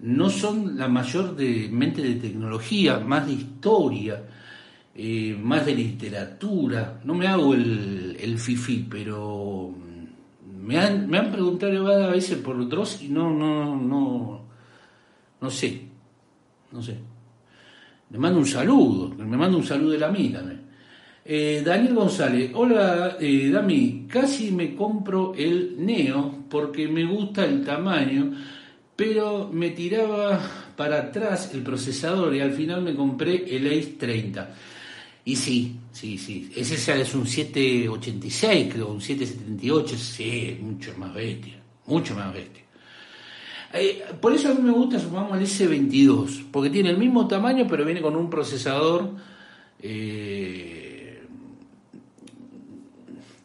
no 0.00 0.30
son 0.30 0.78
la 0.78 0.88
mayor 0.88 1.34
de 1.34 1.68
mente 1.70 2.02
de 2.02 2.14
tecnología, 2.14 3.00
más 3.00 3.26
de 3.26 3.32
historia, 3.32 4.24
eh, 4.94 5.36
más 5.40 5.66
de 5.66 5.74
literatura. 5.74 7.00
No 7.04 7.14
me 7.14 7.26
hago 7.26 7.54
el, 7.54 8.16
el 8.20 8.38
fifi, 8.38 8.86
pero 8.88 9.74
me 10.62 10.78
han, 10.78 11.08
me 11.08 11.18
han 11.18 11.32
preguntado 11.32 11.86
a 11.88 12.10
veces 12.10 12.38
por 12.38 12.60
otros 12.60 13.02
y 13.02 13.08
no, 13.08 13.32
no, 13.32 13.74
no, 13.76 14.40
no 15.40 15.50
sé, 15.50 15.82
no 16.72 16.82
sé. 16.82 16.96
Le 18.10 18.18
mando 18.18 18.38
un 18.38 18.46
saludo, 18.46 19.14
me 19.16 19.36
manda 19.36 19.56
un 19.56 19.64
saludo 19.64 19.90
de 19.90 19.98
la 19.98 20.06
también. 20.06 20.68
Eh, 21.24 21.62
Daniel 21.64 21.94
González, 21.94 22.52
hola 22.54 23.18
eh, 23.20 23.50
Dami, 23.50 24.06
casi 24.08 24.50
me 24.50 24.74
compro 24.74 25.34
el 25.34 25.74
Neo 25.78 26.44
porque 26.48 26.88
me 26.88 27.04
gusta 27.04 27.44
el 27.44 27.64
tamaño, 27.64 28.32
pero 28.98 29.48
me 29.52 29.70
tiraba 29.70 30.40
para 30.74 30.98
atrás 30.98 31.54
el 31.54 31.62
procesador 31.62 32.34
y 32.34 32.40
al 32.40 32.50
final 32.50 32.82
me 32.82 32.96
compré 32.96 33.44
el 33.56 33.68
Ace 33.68 33.94
30. 33.96 34.50
Y 35.24 35.36
sí, 35.36 35.76
sí, 35.92 36.18
sí, 36.18 36.50
ese 36.56 37.00
es 37.00 37.14
un 37.14 37.24
786, 37.24 38.72
creo, 38.72 38.88
un 38.88 39.00
778, 39.00 39.96
sí, 39.96 40.58
mucho 40.60 40.94
más 40.98 41.14
bestia, 41.14 41.62
mucho 41.86 42.16
más 42.16 42.34
bestia. 42.34 42.64
Eh, 43.72 44.02
por 44.20 44.32
eso 44.34 44.50
a 44.50 44.54
mí 44.54 44.62
me 44.62 44.72
gusta, 44.72 44.98
supongamos, 44.98 45.38
el 45.38 45.46
S22, 45.46 46.46
porque 46.50 46.68
tiene 46.68 46.90
el 46.90 46.98
mismo 46.98 47.28
tamaño, 47.28 47.68
pero 47.70 47.84
viene 47.84 48.02
con 48.02 48.16
un 48.16 48.28
procesador. 48.28 49.10
Eh, 49.80 51.22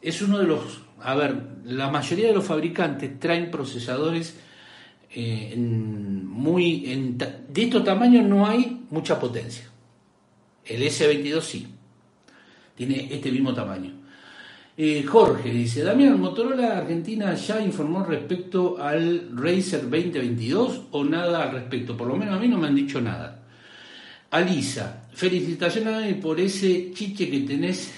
es 0.02 0.22
uno 0.24 0.40
de 0.40 0.48
los. 0.48 0.82
A 1.00 1.14
ver, 1.14 1.36
la 1.66 1.92
mayoría 1.92 2.30
de 2.30 2.34
los 2.34 2.44
fabricantes 2.44 3.20
traen 3.20 3.52
procesadores 3.52 4.36
eh, 5.16 5.56
muy. 5.58 6.92
En, 6.92 7.18
de 7.18 7.64
estos 7.64 7.84
tamaños 7.84 8.26
no 8.26 8.46
hay 8.46 8.86
mucha 8.90 9.20
potencia. 9.20 9.70
El 10.66 10.82
S22 10.82 11.42
sí, 11.42 11.68
tiene 12.76 13.10
este 13.12 13.32
mismo 13.32 13.54
tamaño. 13.54 14.04
Eh, 14.76 15.04
Jorge 15.04 15.52
dice, 15.52 15.84
Damián, 15.84 16.20
Motorola 16.20 16.80
Argentina 16.80 17.36
ya 17.36 17.62
informó 17.62 18.04
respecto 18.04 18.82
al 18.82 19.30
Razer 19.36 19.82
2022 19.82 20.88
o 20.90 21.04
nada 21.04 21.44
al 21.44 21.52
respecto, 21.52 21.96
por 21.96 22.08
lo 22.08 22.16
menos 22.16 22.36
a 22.36 22.40
mí 22.40 22.48
no 22.48 22.58
me 22.58 22.68
han 22.68 22.76
dicho 22.76 23.00
nada. 23.00 23.44
Alisa, 24.32 25.08
felicitaciones 25.14 26.16
por 26.16 26.40
ese 26.40 26.92
chiche 26.92 27.30
que 27.30 27.42
tenés 27.42 27.94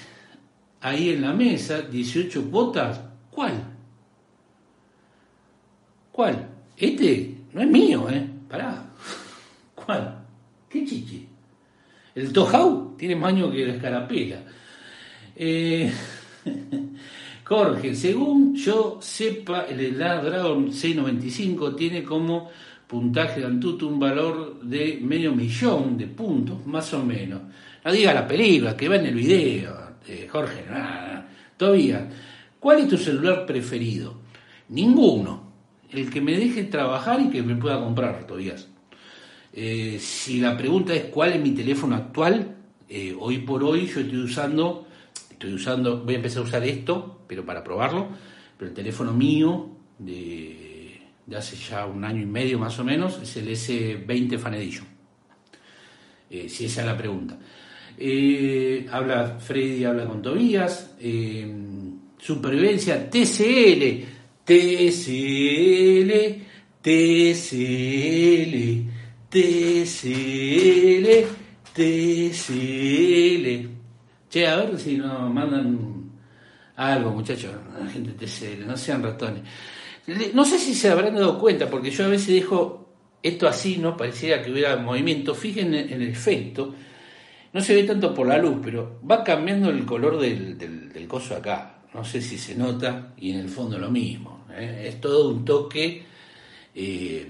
ahí 0.81 1.11
en 1.11 1.21
la 1.21 1.31
mesa, 1.31 1.81
18 1.81 2.51
cuotas. 2.51 2.99
¿Cuál? 3.31 3.53
¿Cuál? 6.11 6.44
Este 6.77 7.35
no 7.53 7.61
es 7.61 7.67
mío, 7.67 8.09
¿eh? 8.09 8.27
Pará. 8.49 8.85
¿Cuál? 9.75 10.25
¿Qué 10.69 10.85
chiche? 10.85 11.25
El 12.13 12.31
Tojau 12.31 12.95
tiene 12.97 13.15
más 13.15 13.33
años 13.33 13.51
que 13.51 13.65
la 13.65 13.73
escarapela. 13.73 14.41
Eh, 15.35 15.91
Jorge, 17.43 17.93
según 17.93 18.55
yo 18.55 18.97
sepa, 19.01 19.65
el 19.69 19.97
Dragon 19.97 20.71
695 20.71 21.75
tiene 21.75 22.03
como 22.03 22.49
puntaje 22.87 23.41
de 23.41 23.47
Antutu 23.47 23.87
un 23.87 23.99
valor 23.99 24.61
de 24.61 24.99
medio 25.01 25.33
millón 25.33 25.97
de 25.97 26.07
puntos, 26.07 26.65
más 26.65 26.93
o 26.93 27.03
menos. 27.03 27.41
No 27.83 27.91
diga 27.91 28.13
la 28.13 28.27
película, 28.27 28.75
que 28.75 28.89
va 28.89 28.95
en 28.95 29.05
el 29.07 29.15
video, 29.15 29.97
eh, 30.07 30.27
Jorge, 30.31 30.65
todavía. 31.57 32.09
¿Cuál 32.59 32.79
es 32.79 32.87
tu 32.89 32.97
celular 32.97 33.45
preferido? 33.45 34.21
Ninguno. 34.69 35.44
El 35.97 36.09
que 36.09 36.21
me 36.21 36.37
deje 36.37 36.63
trabajar 36.63 37.21
y 37.21 37.29
que 37.29 37.41
me 37.41 37.55
pueda 37.55 37.79
comprar 37.79 38.25
todavía. 38.27 38.55
Eh, 39.53 39.97
si 39.99 40.39
la 40.39 40.57
pregunta 40.57 40.93
es 40.93 41.05
cuál 41.05 41.33
es 41.33 41.41
mi 41.41 41.51
teléfono 41.51 41.95
actual, 41.95 42.55
eh, 42.89 43.15
hoy 43.17 43.39
por 43.39 43.63
hoy 43.63 43.87
yo 43.87 44.01
estoy 44.01 44.19
usando 44.19 44.85
estoy 45.35 45.53
usando, 45.53 46.03
voy 46.03 46.13
a 46.13 46.17
empezar 46.17 46.39
a 46.39 46.45
usar 46.45 46.63
esto, 46.63 47.21
pero 47.27 47.45
para 47.45 47.63
probarlo, 47.63 48.07
pero 48.57 48.69
el 48.69 48.75
teléfono 48.75 49.13
mío 49.13 49.69
de, 49.99 51.01
hace 51.35 51.57
ya 51.57 51.85
un 51.85 52.03
año 52.03 52.21
y 52.21 52.25
medio 52.25 52.57
más 52.57 52.79
o 52.79 52.83
menos 52.83 53.19
es 53.21 53.35
el 53.37 53.49
S20 53.49 54.37
Fan 54.37 54.53
Edition. 54.55 54.87
Eh, 56.29 56.49
si 56.49 56.65
esa 56.65 56.81
es 56.81 56.87
la 56.87 56.97
pregunta. 56.97 57.37
Eh, 57.97 58.87
habla 58.91 59.37
Freddy, 59.39 59.83
habla 59.83 60.05
con 60.05 60.21
Tobías. 60.21 60.95
Eh, 60.99 61.53
supervivencia 62.17 63.09
TCL, 63.09 64.14
TCL, 64.45 66.11
TCL, 66.81 68.55
TCL, 69.29 71.07
TCL. 71.73 73.45
Che, 74.29 74.47
a 74.47 74.55
ver 74.57 74.79
si 74.79 74.97
nos 74.97 75.33
mandan 75.33 76.11
algo, 76.75 77.11
muchachos, 77.11 77.51
la 77.79 77.87
gente 77.87 78.11
TCL, 78.11 78.67
no 78.67 78.77
sean 78.77 79.01
ratones. 79.01 79.43
No 80.33 80.45
sé 80.45 80.59
si 80.59 80.75
se 80.75 80.89
habrán 80.89 81.15
dado 81.15 81.39
cuenta, 81.39 81.69
porque 81.69 81.89
yo 81.89 82.05
a 82.05 82.09
veces 82.09 82.27
dejo 82.27 82.85
esto 83.23 83.47
así, 83.47 83.77
¿no? 83.77 83.97
Pareciera 83.97 84.41
que 84.43 84.51
hubiera 84.51 84.75
movimiento. 84.77 85.33
Fíjense 85.33 85.91
en 85.91 86.01
el 86.01 86.09
efecto. 86.09 86.75
No 87.53 87.61
se 87.61 87.73
ve 87.73 87.83
tanto 87.83 88.13
por 88.13 88.27
la 88.27 88.37
luz, 88.37 88.57
pero 88.61 88.99
va 89.09 89.23
cambiando 89.23 89.69
el 89.69 89.85
color 89.85 90.19
del, 90.19 90.57
del, 90.57 91.07
coso 91.07 91.35
acá. 91.35 91.79
No 91.93 92.03
sé 92.03 92.21
si 92.21 92.37
se 92.37 92.53
nota, 92.53 93.13
y 93.17 93.31
en 93.31 93.39
el 93.39 93.49
fondo 93.49 93.79
lo 93.79 93.89
mismo. 93.89 94.34
¿Eh? 94.57 94.89
Es 94.89 95.01
todo 95.01 95.29
un 95.29 95.45
toque 95.45 96.03
eh, 96.73 97.27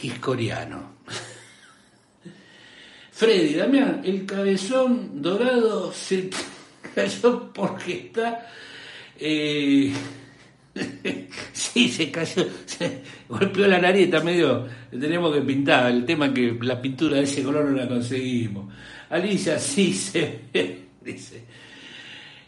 giscoriano. 0.00 0.94
Freddy, 3.12 3.54
Damián, 3.54 4.02
el 4.04 4.26
cabezón 4.26 5.22
dorado 5.22 5.92
se 5.92 6.30
cayó 6.94 7.52
porque 7.52 8.06
está... 8.06 8.50
Eh, 9.18 9.92
sí, 11.52 11.88
se 11.88 12.10
cayó, 12.10 12.46
se 12.66 13.02
golpeó 13.28 13.66
la 13.66 13.78
nariz, 13.78 14.06
está 14.06 14.20
medio, 14.20 14.66
tenemos 14.90 15.32
que 15.32 15.40
pintar, 15.42 15.90
el 15.90 16.04
tema 16.04 16.34
que 16.34 16.58
la 16.60 16.82
pintura 16.82 17.18
de 17.18 17.22
ese 17.22 17.42
color 17.42 17.66
no 17.66 17.76
la 17.76 17.88
conseguimos. 17.88 18.72
Alicia, 19.10 19.58
sí 19.58 19.94
se 19.94 20.40
ve, 20.52 20.84
dice. 21.00 21.44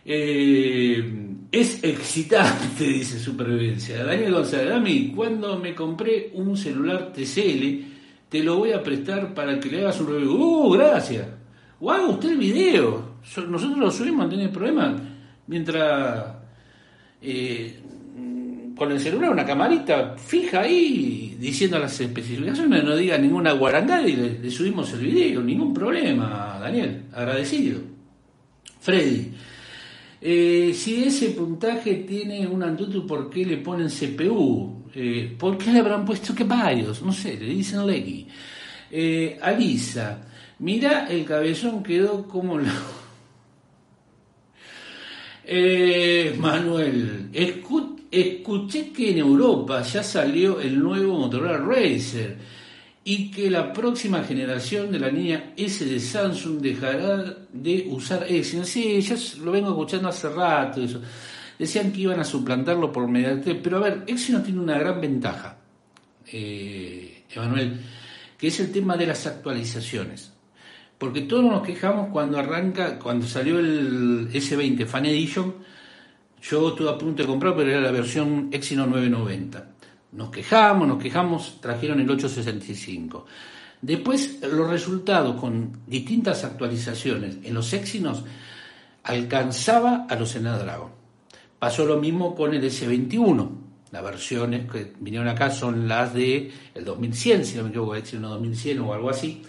Eh, 0.08 1.26
es 1.50 1.82
excitante, 1.82 2.84
dice 2.84 3.18
Supervivencia. 3.18 4.04
Daniel 4.04 4.34
González, 4.34 4.72
a 4.72 4.78
mí, 4.78 5.12
cuando 5.14 5.58
me 5.58 5.74
compré 5.74 6.30
un 6.34 6.56
celular 6.56 7.12
TCL, 7.12 8.28
te 8.28 8.42
lo 8.44 8.58
voy 8.58 8.72
a 8.72 8.82
prestar 8.82 9.34
para 9.34 9.58
que 9.58 9.68
le 9.68 9.80
hagas 9.80 10.00
un 10.00 10.08
review. 10.08 10.32
¡Uh, 10.32 10.70
gracias! 10.70 11.26
¡Wow, 11.80 12.10
usted 12.12 12.30
el 12.30 12.38
video! 12.38 13.16
Nosotros 13.48 13.78
lo 13.78 13.90
subimos, 13.90 14.26
no 14.26 14.28
tiene 14.28 14.48
problema. 14.48 14.96
Mientras 15.48 16.36
eh, 17.20 17.80
con 18.76 18.92
el 18.92 19.00
celular, 19.00 19.30
una 19.30 19.44
camarita 19.44 20.14
fija 20.16 20.60
ahí, 20.60 21.36
diciendo 21.40 21.78
las 21.78 21.98
especificaciones, 22.00 22.84
no 22.84 22.94
diga 22.94 23.18
ninguna 23.18 23.52
guarangada 23.52 24.06
y 24.06 24.14
le, 24.14 24.50
subimos 24.50 24.92
el 24.92 25.00
video, 25.00 25.42
ningún 25.42 25.74
problema, 25.74 26.58
Daniel, 26.60 27.04
agradecido. 27.12 27.80
Freddy, 28.80 29.32
eh, 30.20 30.72
si 30.74 31.04
ese 31.04 31.30
puntaje 31.30 31.94
tiene 31.96 32.46
un 32.46 32.62
Antutu, 32.62 33.06
¿por 33.06 33.28
qué 33.28 33.44
le 33.44 33.58
ponen 33.58 33.88
CPU? 33.88 34.84
Eh, 34.94 35.36
¿Por 35.38 35.58
qué 35.58 35.70
le 35.70 35.80
habrán 35.80 36.04
puesto 36.04 36.34
que 36.34 36.44
varios? 36.44 37.02
No 37.02 37.12
sé, 37.12 37.36
le 37.36 37.46
dicen 37.46 37.86
Leggy. 37.86 38.26
Eh, 38.90 39.38
Alisa, 39.42 40.26
mira, 40.60 41.06
el 41.08 41.24
cabezón 41.24 41.82
quedó 41.82 42.26
como. 42.26 42.58
Eh, 45.48 46.34
Manuel, 46.40 47.30
escuché 48.10 48.90
que 48.90 49.12
en 49.12 49.18
Europa 49.18 49.80
ya 49.82 50.02
salió 50.02 50.60
el 50.60 50.76
nuevo 50.76 51.16
Motorola 51.16 51.58
Racer 51.58 52.36
y 53.08 53.30
que 53.30 53.48
la 53.48 53.72
próxima 53.72 54.24
generación 54.24 54.90
de 54.90 54.98
la 54.98 55.08
línea 55.08 55.52
S 55.56 55.84
de 55.84 56.00
Samsung 56.00 56.60
dejará 56.60 57.36
de 57.52 57.86
usar 57.88 58.26
S. 58.28 58.64
Sí, 58.64 59.00
ya 59.00 59.14
lo 59.44 59.52
vengo 59.52 59.68
escuchando 59.68 60.08
hace 60.08 60.28
rato. 60.28 60.80
Decían 61.56 61.92
que 61.92 62.00
iban 62.00 62.18
a 62.18 62.24
suplantarlo 62.24 62.90
por 62.90 63.06
mediante, 63.06 63.54
pero 63.54 63.76
a 63.76 63.80
ver, 63.80 64.02
Exynos 64.08 64.42
tiene 64.42 64.58
una 64.58 64.76
gran 64.76 65.00
ventaja, 65.00 65.56
eh, 66.32 67.22
Emanuel, 67.30 67.80
que 68.36 68.48
es 68.48 68.58
el 68.58 68.72
tema 68.72 68.96
de 68.96 69.06
las 69.06 69.24
actualizaciones. 69.24 70.32
Porque 70.98 71.20
todos 71.22 71.44
nos 71.44 71.64
quejamos 71.64 72.08
cuando 72.08 72.40
arranca, 72.40 72.98
cuando 72.98 73.24
salió 73.24 73.60
el 73.60 74.32
S20 74.32 74.84
Fan 74.84 75.06
Edition, 75.06 75.54
yo 76.42 76.70
estuve 76.70 76.90
a 76.90 76.98
punto 76.98 77.22
de 77.22 77.28
comprar, 77.28 77.54
pero 77.54 77.70
era 77.70 77.80
la 77.80 77.92
versión 77.92 78.48
Exynos 78.50 78.88
990. 78.88 79.75
Nos 80.12 80.30
quejamos, 80.30 80.88
nos 80.88 81.02
quejamos, 81.02 81.60
trajeron 81.60 82.00
el 82.00 82.10
865. 82.10 83.26
Después 83.82 84.40
los 84.42 84.68
resultados 84.70 85.38
con 85.40 85.80
distintas 85.86 86.44
actualizaciones 86.44 87.38
en 87.42 87.54
los 87.54 87.72
Exynos 87.72 88.24
alcanzaba 89.02 90.06
a 90.08 90.16
los 90.16 90.32
Snapdragon. 90.32 90.90
Pasó 91.58 91.84
lo 91.84 91.98
mismo 91.98 92.34
con 92.34 92.54
el 92.54 92.64
S21. 92.64 93.50
Las 93.92 94.02
versiones 94.02 94.70
que 94.70 94.92
vinieron 94.98 95.28
acá 95.28 95.50
son 95.50 95.86
las 95.86 96.12
de 96.12 96.50
el 96.74 96.84
2100, 96.84 97.44
si 97.44 97.56
no 97.56 97.64
me 97.64 97.68
equivoco, 97.70 97.94
Exynos 97.94 98.30
2100 98.30 98.80
o 98.80 98.92
algo 98.92 99.10
así. 99.10 99.42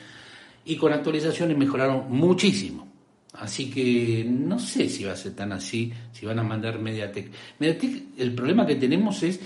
Y 0.65 0.75
con 0.75 0.93
actualizaciones 0.93 1.57
mejoraron 1.57 2.05
muchísimo. 2.09 2.87
Así 3.33 3.69
que 3.69 4.25
no 4.27 4.59
sé 4.59 4.89
si 4.89 5.03
va 5.03 5.13
a 5.13 5.15
ser 5.15 5.35
tan 5.35 5.51
así, 5.51 5.93
si 6.11 6.25
van 6.25 6.39
a 6.39 6.43
mandar 6.43 6.79
Mediatek. 6.79 7.31
Mediatek, 7.59 8.03
el 8.17 8.33
problema 8.33 8.65
que 8.65 8.75
tenemos 8.75 9.21
es 9.23 9.39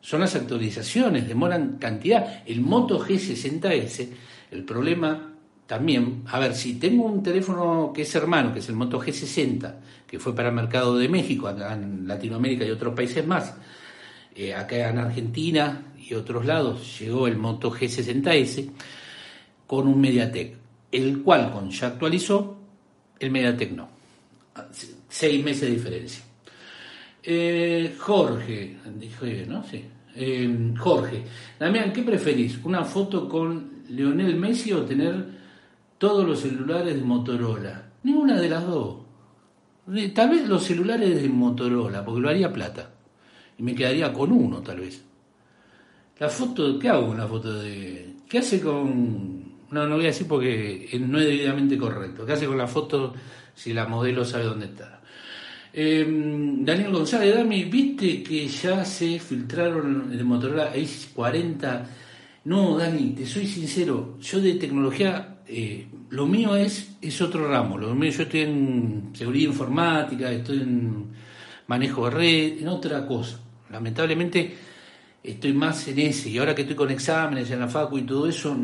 son 0.00 0.20
las 0.20 0.34
actualizaciones, 0.34 1.28
demoran 1.28 1.78
cantidad. 1.78 2.42
El 2.46 2.60
Moto 2.60 3.04
G60S, 3.04 4.08
el 4.50 4.64
problema 4.64 5.34
también, 5.66 6.24
a 6.26 6.38
ver, 6.40 6.54
si 6.54 6.80
tengo 6.80 7.04
un 7.04 7.22
teléfono 7.22 7.92
que 7.94 8.02
es 8.02 8.14
hermano, 8.14 8.52
que 8.52 8.58
es 8.58 8.68
el 8.68 8.74
Moto 8.74 9.00
G60, 9.00 9.74
que 10.06 10.18
fue 10.18 10.34
para 10.34 10.48
el 10.48 10.54
mercado 10.54 10.98
de 10.98 11.08
México, 11.08 11.46
acá 11.46 11.74
en 11.74 12.08
Latinoamérica 12.08 12.64
y 12.64 12.70
otros 12.70 12.94
países 12.94 13.24
más, 13.24 13.54
eh, 14.34 14.52
acá 14.52 14.88
en 14.88 14.98
Argentina 14.98 15.92
y 15.96 16.14
otros 16.14 16.44
lados 16.44 16.98
llegó 16.98 17.28
el 17.28 17.36
Moto 17.36 17.70
G60S 17.70 18.68
con 19.66 19.86
un 19.86 20.00
MediaTek, 20.00 20.56
el 20.90 21.22
cual 21.22 21.52
con 21.52 21.70
ya 21.70 21.88
actualizó, 21.88 22.58
el 23.20 23.30
MediaTek 23.30 23.70
no. 23.70 23.88
Seis 25.08 25.44
meses 25.44 25.62
de 25.62 25.70
diferencia. 25.70 26.24
Eh, 27.22 27.94
Jorge, 27.98 28.78
dije, 28.98 29.46
¿no? 29.46 29.62
Sí. 29.64 29.84
Eh, 30.16 30.74
Jorge, 30.76 31.24
Damián, 31.58 31.92
¿qué 31.92 32.02
preferís? 32.02 32.58
¿Una 32.64 32.84
foto 32.84 33.28
con 33.28 33.82
Lionel 33.88 34.36
Messi 34.36 34.72
o 34.72 34.82
tener 34.82 35.24
todos 35.98 36.26
los 36.26 36.40
celulares 36.40 36.94
de 36.94 37.02
Motorola? 37.02 37.90
Ninguna 38.02 38.40
de 38.40 38.48
las 38.48 38.66
dos. 38.66 38.96
Tal 40.14 40.30
vez 40.30 40.48
los 40.48 40.64
celulares 40.64 41.22
de 41.22 41.28
Motorola, 41.28 42.04
porque 42.04 42.20
lo 42.20 42.28
haría 42.28 42.52
plata. 42.52 42.90
Y 43.58 43.62
me 43.62 43.74
quedaría 43.74 44.12
con 44.12 44.32
uno, 44.32 44.60
tal 44.62 44.80
vez. 44.80 45.04
La 46.18 46.28
foto, 46.28 46.78
¿qué 46.78 46.88
hago 46.88 47.08
con 47.08 47.28
foto 47.28 47.54
de.? 47.60 48.14
¿Qué 48.28 48.38
hace 48.38 48.60
con.? 48.60 49.50
No, 49.70 49.86
no 49.86 49.96
voy 49.96 50.04
a 50.04 50.08
decir 50.08 50.26
porque 50.26 50.88
no 51.00 51.18
es 51.18 51.26
debidamente 51.26 51.78
correcto. 51.78 52.26
¿Qué 52.26 52.32
hace 52.32 52.46
con 52.46 52.58
la 52.58 52.66
foto 52.66 53.14
si 53.54 53.72
la 53.72 53.86
modelo 53.86 54.24
sabe 54.24 54.44
dónde 54.44 54.66
está? 54.66 54.99
Em, 55.72 56.64
Daniel 56.64 56.90
González, 56.92 57.34
Dami, 57.34 57.64
¿viste 57.64 58.22
que 58.22 58.48
ya 58.48 58.84
se 58.84 59.20
filtraron 59.20 60.10
el 60.12 60.24
Motorola 60.24 60.72
Ace 60.72 61.08
40? 61.14 61.86
No, 62.44 62.76
Dani, 62.76 63.10
te 63.10 63.24
soy 63.24 63.46
sincero, 63.46 64.18
yo 64.20 64.40
de 64.40 64.54
tecnología, 64.54 65.40
eh, 65.46 65.86
lo 66.10 66.26
mío 66.26 66.56
es, 66.56 66.96
es 67.00 67.20
otro 67.22 67.48
ramo. 67.48 67.78
Lo 67.78 67.94
mío, 67.94 68.10
yo 68.10 68.22
estoy 68.22 68.40
en 68.40 69.10
seguridad 69.12 69.50
informática, 69.50 70.32
estoy 70.32 70.60
en 70.62 71.06
manejo 71.68 72.06
de 72.06 72.10
red, 72.10 72.60
en 72.60 72.68
otra 72.68 73.06
cosa. 73.06 73.38
Lamentablemente 73.70 74.52
estoy 75.22 75.52
más 75.52 75.86
en 75.86 76.00
ese, 76.00 76.30
y 76.30 76.38
ahora 76.38 76.54
que 76.54 76.62
estoy 76.62 76.76
con 76.76 76.90
exámenes 76.90 77.50
en 77.50 77.60
la 77.60 77.68
facu 77.68 77.98
y 77.98 78.02
todo 78.02 78.26
eso, 78.26 78.56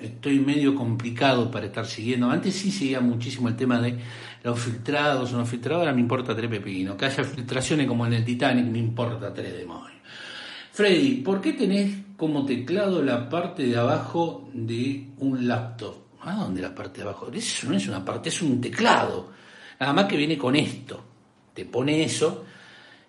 estoy 0.00 0.40
medio 0.40 0.74
complicado 0.74 1.50
para 1.50 1.66
estar 1.66 1.86
siguiendo. 1.86 2.30
Antes 2.30 2.54
sí 2.54 2.70
seguía 2.70 3.00
muchísimo 3.00 3.48
el 3.48 3.56
tema 3.56 3.80
de 3.80 3.98
los 4.42 4.58
filtrados 4.58 5.32
o 5.32 5.38
no 5.38 5.46
filtrados, 5.46 5.80
ahora 5.80 5.94
me 5.94 6.00
importa 6.00 6.34
tres 6.34 6.50
pepinos. 6.50 6.96
Que 6.96 7.06
haya 7.06 7.24
filtraciones 7.24 7.86
como 7.86 8.06
en 8.06 8.14
el 8.14 8.24
Titanic, 8.24 8.66
me 8.66 8.78
importa 8.78 9.32
tres 9.32 9.56
demonios. 9.56 10.00
Freddy, 10.72 11.16
¿por 11.16 11.40
qué 11.40 11.52
tenés 11.52 11.96
como 12.16 12.44
teclado 12.44 13.02
la 13.02 13.28
parte 13.28 13.64
de 13.64 13.76
abajo 13.76 14.48
de 14.52 15.08
un 15.18 15.46
laptop? 15.46 15.96
¿Ah, 16.22 16.36
dónde 16.40 16.62
la 16.62 16.74
parte 16.74 17.02
de 17.02 17.08
abajo? 17.08 17.30
Eso 17.32 17.68
no 17.68 17.76
es 17.76 17.86
una 17.88 18.04
parte, 18.04 18.28
es 18.28 18.42
un 18.42 18.60
teclado. 18.60 19.30
Nada 19.80 19.92
más 19.92 20.06
que 20.06 20.16
viene 20.16 20.38
con 20.38 20.56
esto. 20.56 21.04
Te 21.52 21.64
pone 21.66 22.02
eso, 22.02 22.44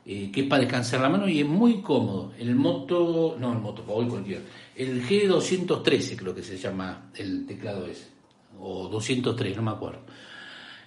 eh, 0.06 0.30
que 0.32 0.42
es 0.42 0.48
para 0.48 0.62
descansar 0.62 1.00
la 1.00 1.10
mano 1.10 1.28
y 1.30 1.40
es 1.40 1.48
muy 1.48 1.82
cómodo. 1.82 2.34
El 2.38 2.56
Moto, 2.56 3.38
no 3.40 3.54
el 3.54 3.60
Moto, 3.60 3.86
hoy 3.88 4.08
cualquiera 4.08 4.42
el 4.76 5.08
G213 5.08 6.16
creo 6.18 6.34
que 6.34 6.44
se 6.44 6.58
llama 6.58 7.12
el 7.16 7.46
teclado 7.46 7.86
ese, 7.86 8.08
o 8.60 8.88
203, 8.88 9.56
no 9.58 9.64
me 9.64 9.72
acuerdo. 9.72 10.02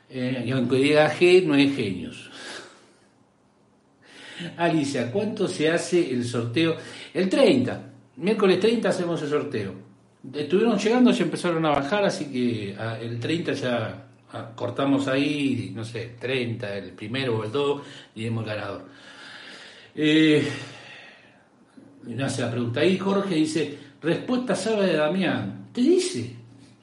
Eh, 0.09 0.45
y 0.47 0.51
aunque 0.53 0.77
diga 0.77 1.13
G, 1.13 1.45
no 1.45 1.55
es 1.55 1.75
genios. 1.75 2.31
Alicia, 4.57 5.11
¿cuánto 5.11 5.49
se 5.49 5.71
hace 5.71 6.13
el 6.13 6.25
sorteo? 6.25 6.77
El 7.13 7.29
30, 7.29 7.93
miércoles 8.17 8.61
30 8.61 8.89
hacemos 8.89 9.23
el 9.23 9.29
sorteo. 9.29 9.75
Estuvieron 10.33 10.79
llegando, 10.79 11.11
ya 11.11 11.25
empezaron 11.25 11.65
a 11.65 11.71
bajar, 11.71 12.05
así 12.05 12.27
que 12.27 12.75
ah, 12.79 12.99
el 13.01 13.19
30 13.19 13.53
ya 13.53 14.07
ah, 14.33 14.53
cortamos 14.55 15.09
ahí, 15.09 15.73
no 15.75 15.85
sé, 15.85 16.17
30, 16.19 16.77
el 16.77 16.93
primero 16.93 17.39
o 17.39 17.45
el 17.45 17.53
2, 17.53 17.83
y 18.17 18.27
hemos 18.27 18.45
ganador. 18.45 18.85
Eh, 19.95 20.47
hace 22.23 22.43
la 22.43 22.51
pregunta. 22.51 22.81
Ahí 22.81 22.99
Jorge 22.99 23.35
dice, 23.35 23.79
respuesta 24.03 24.55
sabe 24.55 24.89
de 24.89 24.97
Damián. 24.97 25.69
¿Te 25.73 25.81
dice? 25.81 26.35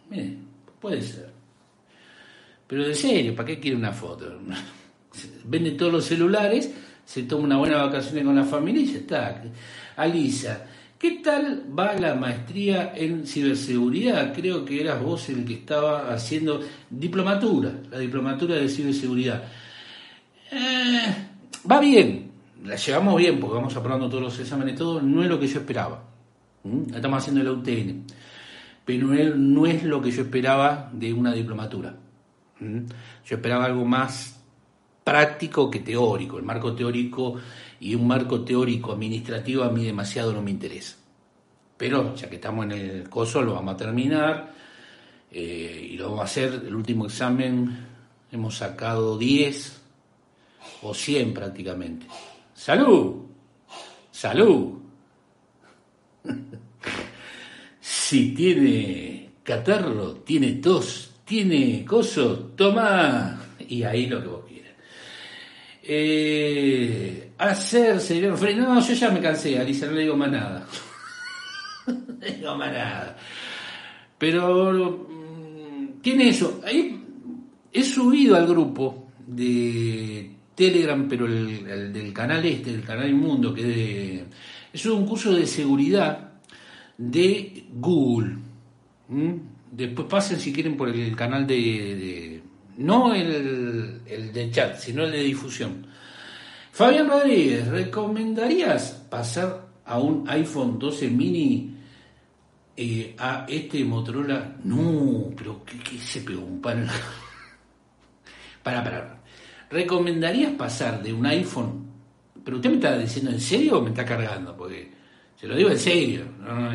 Mire, 0.09 0.37
puede 0.79 1.01
ser. 1.01 1.22
Pero 2.67 2.87
de 2.87 2.95
serio, 2.95 3.35
¿para 3.35 3.47
qué 3.47 3.59
quiere 3.59 3.77
una 3.77 3.91
foto? 3.91 4.39
Vende 5.45 5.71
todos 5.71 5.91
los 5.91 6.05
celulares, 6.05 6.71
se 7.05 7.23
toma 7.23 7.43
una 7.43 7.57
buena 7.57 7.83
vacaciones 7.83 8.23
con 8.23 8.35
la 8.35 8.45
familia 8.45 8.81
y 8.81 8.93
ya 8.93 8.97
está. 8.99 9.43
Alisa, 9.97 10.65
¿qué 10.97 11.19
tal 11.23 11.65
va 11.77 11.93
la 11.93 12.15
maestría 12.15 12.93
en 12.95 13.27
ciberseguridad? 13.27 14.33
Creo 14.33 14.65
que 14.65 14.81
eras 14.81 15.01
vos 15.01 15.29
el 15.29 15.45
que 15.45 15.55
estaba 15.55 16.13
haciendo 16.13 16.61
diplomatura, 16.89 17.71
la 17.91 17.99
diplomatura 17.99 18.55
de 18.55 18.69
ciberseguridad. 18.69 19.43
Eh, 20.51 21.15
va 21.69 21.79
bien, 21.79 22.31
la 22.63 22.75
llevamos 22.75 23.17
bien 23.17 23.39
porque 23.39 23.55
vamos 23.55 23.75
aprobando 23.75 24.09
todos 24.09 24.23
los 24.23 24.39
exámenes 24.39 24.75
y 24.75 24.77
todo, 24.77 25.01
no 25.01 25.21
es 25.21 25.29
lo 25.29 25.39
que 25.39 25.47
yo 25.47 25.59
esperaba. 25.59 26.03
Estamos 26.95 27.21
haciendo 27.21 27.41
el 27.41 27.49
UTN, 27.49 28.05
pero 28.85 29.07
no 29.07 29.65
es, 29.65 29.83
lo 29.83 30.01
que 30.01 30.11
yo 30.11 30.21
esperaba 30.21 30.89
de 30.93 31.11
una 31.11 31.33
diplomatura. 31.33 31.95
Yo 33.25 33.35
esperaba 33.35 33.65
algo 33.65 33.85
más 33.85 34.39
práctico 35.03 35.69
que 35.69 35.79
teórico. 35.79 36.37
El 36.37 36.43
marco 36.43 36.73
teórico 36.73 37.35
y 37.79 37.95
un 37.95 38.07
marco 38.07 38.41
teórico 38.41 38.93
administrativo 38.93 39.63
a 39.63 39.69
mí 39.69 39.83
demasiado 39.85 40.33
no 40.33 40.41
me 40.41 40.51
interesa. 40.51 40.97
Pero 41.77 42.15
ya 42.15 42.29
que 42.29 42.35
estamos 42.35 42.65
en 42.65 42.71
el 42.71 43.09
coso, 43.09 43.41
lo 43.41 43.53
vamos 43.53 43.73
a 43.73 43.77
terminar 43.77 44.53
eh, 45.31 45.89
y 45.91 45.97
lo 45.97 46.05
vamos 46.05 46.21
a 46.21 46.25
hacer. 46.25 46.63
El 46.65 46.75
último 46.75 47.05
examen 47.05 47.87
hemos 48.31 48.57
sacado 48.57 49.17
10 49.17 49.81
o 50.83 50.93
100 50.93 51.33
prácticamente. 51.33 52.07
¡Salud! 52.53 53.25
¡Salud! 54.11 54.79
si 57.81 58.33
tiene 58.33 59.31
catarro, 59.43 60.15
tiene 60.17 60.53
tos, 60.53 61.12
tiene 61.25 61.85
coso, 61.85 62.51
toma. 62.55 63.39
Y 63.59 63.83
ahí 63.83 64.07
lo 64.07 64.21
que 64.21 64.27
vos 64.27 64.45
quieras. 64.47 64.71
Eh, 65.83 67.31
hacerse, 67.37 68.21
no, 68.21 68.79
yo 68.81 68.93
ya 68.93 69.09
me 69.09 69.21
cansé, 69.21 69.57
Alicia, 69.57 69.87
no 69.87 69.93
le 69.93 70.01
digo 70.01 70.15
más 70.15 70.31
nada. 70.31 70.67
no 72.41 72.57
más 72.57 72.71
nada. 72.71 73.17
Pero 74.17 75.07
mm, 75.09 76.01
tiene 76.01 76.29
eso. 76.29 76.61
Ahí 76.65 77.03
he 77.71 77.83
subido 77.83 78.35
al 78.35 78.47
grupo 78.47 79.07
de 79.25 80.31
Telegram, 80.55 81.07
pero 81.07 81.25
el, 81.25 81.91
del 81.91 82.13
canal 82.13 82.45
este, 82.45 82.71
el 82.73 82.83
canal 82.83 83.09
Inmundo, 83.09 83.53
que 83.53 84.23
es 84.71 84.85
un 84.85 85.05
curso 85.05 85.33
de 85.33 85.47
seguridad 85.47 86.31
de 86.97 87.65
Google. 87.73 88.37
Después 89.75 90.07
pasen 90.07 90.39
si 90.39 90.53
quieren 90.53 90.77
por 90.77 90.87
el 90.89 91.15
canal 91.15 91.47
de, 91.47 92.43
no 92.77 93.11
el, 93.15 94.01
el, 94.05 94.31
de 94.31 94.51
chat, 94.51 94.77
sino 94.77 95.03
el 95.03 95.11
de 95.11 95.23
difusión. 95.23 95.87
Fabián 96.71 97.07
Rodríguez, 97.07 97.67
¿recomendarías 97.67 98.91
pasar 99.09 99.65
a 99.83 99.97
un 99.97 100.29
iPhone 100.29 100.77
12 100.77 101.09
mini 101.09 101.75
eh, 102.77 103.15
a 103.17 103.47
este 103.49 103.83
Motorola? 103.83 104.57
No, 104.63 105.31
pero 105.35 105.63
¿qué, 105.65 105.97
se 105.97 106.21
pegó 106.21 106.45
un 106.45 106.61
pan? 106.61 106.87
para, 108.63 108.83
para. 108.83 109.23
¿Recomendarías 109.71 110.51
pasar 110.51 111.01
de 111.01 111.11
un 111.11 111.25
iPhone? 111.25 111.87
Pero 112.45 112.57
usted 112.57 112.69
me 112.69 112.75
está 112.75 112.95
diciendo 112.95 113.31
en 113.31 113.41
serio 113.41 113.79
o 113.79 113.81
me 113.81 113.89
está 113.89 114.05
cargando, 114.05 114.55
porque 114.55 114.91
se 115.35 115.47
lo 115.47 115.55
digo 115.55 115.71
en 115.71 115.79
serio, 115.79 116.25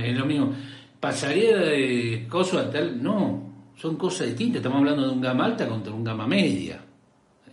es 0.03 0.17
lo 0.17 0.27
mismo. 0.27 0.53
¿Pasaría 1.01 1.57
de 1.57 2.27
coso 2.29 2.59
a 2.59 2.71
tal? 2.71 3.01
No, 3.01 3.49
son 3.77 3.97
cosas 3.97 4.27
distintas. 4.29 4.57
Estamos 4.57 4.79
hablando 4.79 5.07
de 5.07 5.13
un 5.13 5.21
gama 5.21 5.45
alta 5.45 5.69
contra 5.69 5.93
un 5.93 6.03
gama 6.03 6.27
media. 6.27 6.81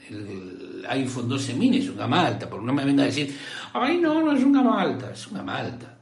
El 0.09 0.83
iPhone 0.89 1.29
12 1.29 1.53
mini 1.53 1.77
es 1.77 1.89
un 1.89 1.97
gama 1.97 2.25
alta, 2.25 2.49
porque 2.49 2.65
no 2.65 2.73
me 2.73 2.85
venga 2.85 3.03
a 3.03 3.07
decir, 3.07 3.35
ay, 3.73 3.97
no, 3.97 4.21
no 4.21 4.31
es 4.33 4.43
un 4.43 4.51
gama 4.51 4.81
alta, 4.81 5.11
es 5.11 5.27
un 5.27 5.37
gama 5.37 5.57
alta. 5.57 5.95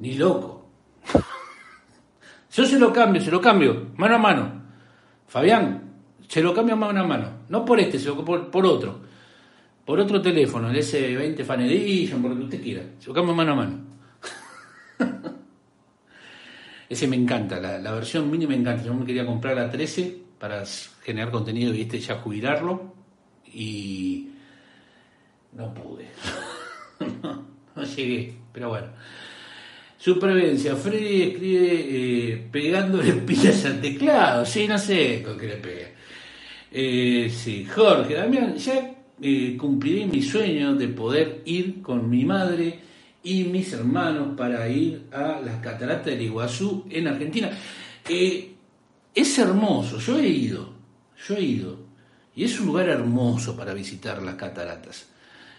Ni 0.00 0.14
loco. 0.14 0.68
Yo 2.52 2.66
se 2.66 2.78
lo 2.78 2.92
cambio, 2.92 3.22
se 3.22 3.30
lo 3.30 3.40
cambio, 3.40 3.88
mano 3.96 4.16
a 4.16 4.18
mano. 4.18 4.62
Fabián, 5.26 5.82
se 6.28 6.42
lo 6.42 6.52
cambio 6.52 6.76
mano 6.76 7.00
a 7.00 7.06
mano. 7.06 7.28
No 7.48 7.64
por 7.64 7.80
este, 7.80 7.98
sino 7.98 8.22
por, 8.22 8.50
por 8.50 8.66
otro. 8.66 9.00
Por 9.84 9.98
otro 9.98 10.20
teléfono, 10.20 10.70
el 10.70 10.76
S20 10.76 11.42
Fan 11.44 11.60
Edition, 11.62 12.20
por 12.20 12.30
lo 12.32 12.36
que 12.36 12.44
usted 12.44 12.62
quiera. 12.62 12.82
Se 12.98 13.08
lo 13.08 13.14
cambio 13.14 13.34
mano 13.34 13.52
a 13.52 13.54
mano. 13.54 13.78
Ese 16.90 17.06
me 17.06 17.14
encanta, 17.14 17.60
la, 17.60 17.92
versión 17.92 18.28
mini 18.28 18.48
me 18.48 18.56
encanta. 18.56 18.82
Yo 18.82 18.92
me 18.92 19.06
quería 19.06 19.24
comprar 19.24 19.54
la 19.54 19.70
13 19.70 20.22
para 20.40 20.64
generar 21.04 21.30
contenido 21.30 21.72
y 21.72 21.82
este 21.82 22.00
ya 22.00 22.16
jubilarlo. 22.16 22.92
Y 23.54 24.30
no 25.52 25.72
pude. 25.72 26.06
no, 27.76 27.84
llegué, 27.84 28.34
pero 28.52 28.70
bueno. 28.70 28.88
Supervivencia, 29.98 30.74
Freddy 30.74 31.22
escribe 31.22 31.68
eh, 31.72 32.48
pegándole 32.50 33.12
pilas 33.26 33.64
al 33.66 33.80
teclado, 33.80 34.44
sí, 34.44 34.66
no 34.66 34.76
sé 34.76 35.22
con 35.22 35.38
qué 35.38 35.46
le 35.46 35.56
pega. 35.56 35.88
Eh, 36.72 37.30
sí, 37.32 37.66
Jorge, 37.66 38.14
Damián, 38.14 38.56
ya 38.56 38.96
eh, 39.22 39.56
cumpliré 39.56 40.06
mi 40.06 40.22
sueño 40.22 40.74
de 40.74 40.88
poder 40.88 41.42
ir 41.44 41.82
con 41.82 42.10
mi 42.10 42.24
madre 42.24 42.89
y 43.22 43.44
mis 43.44 43.72
hermanos 43.72 44.36
para 44.36 44.68
ir 44.68 45.06
a 45.12 45.40
las 45.40 45.60
cataratas 45.60 46.06
del 46.06 46.22
Iguazú 46.22 46.86
en 46.90 47.08
Argentina. 47.08 47.50
es 48.08 49.38
hermoso, 49.38 49.98
yo 49.98 50.18
he 50.18 50.28
ido, 50.28 50.72
yo 51.26 51.36
he 51.36 51.42
ido, 51.42 51.78
y 52.34 52.44
es 52.44 52.58
un 52.60 52.66
lugar 52.66 52.88
hermoso 52.88 53.56
para 53.56 53.74
visitar 53.74 54.22
las 54.22 54.36
cataratas. 54.36 55.08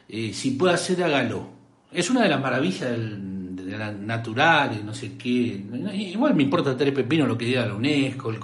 si 0.08 0.52
puede 0.52 0.74
hacer, 0.74 1.04
hágalo. 1.04 1.62
Es 1.92 2.10
una 2.10 2.24
de 2.24 2.30
las 2.30 2.42
maravillas 2.42 2.90
de 2.90 3.78
la 3.78 3.92
no 3.92 4.94
sé 4.94 5.18
qué. 5.18 5.64
Igual 5.94 6.36
me 6.36 6.44
importa 6.44 6.76
tres 6.76 6.94
pepino 6.94 7.26
lo 7.26 7.38
que 7.38 7.46
diga 7.46 7.66
la 7.66 7.76
UNESCO, 7.76 8.30
el 8.30 8.40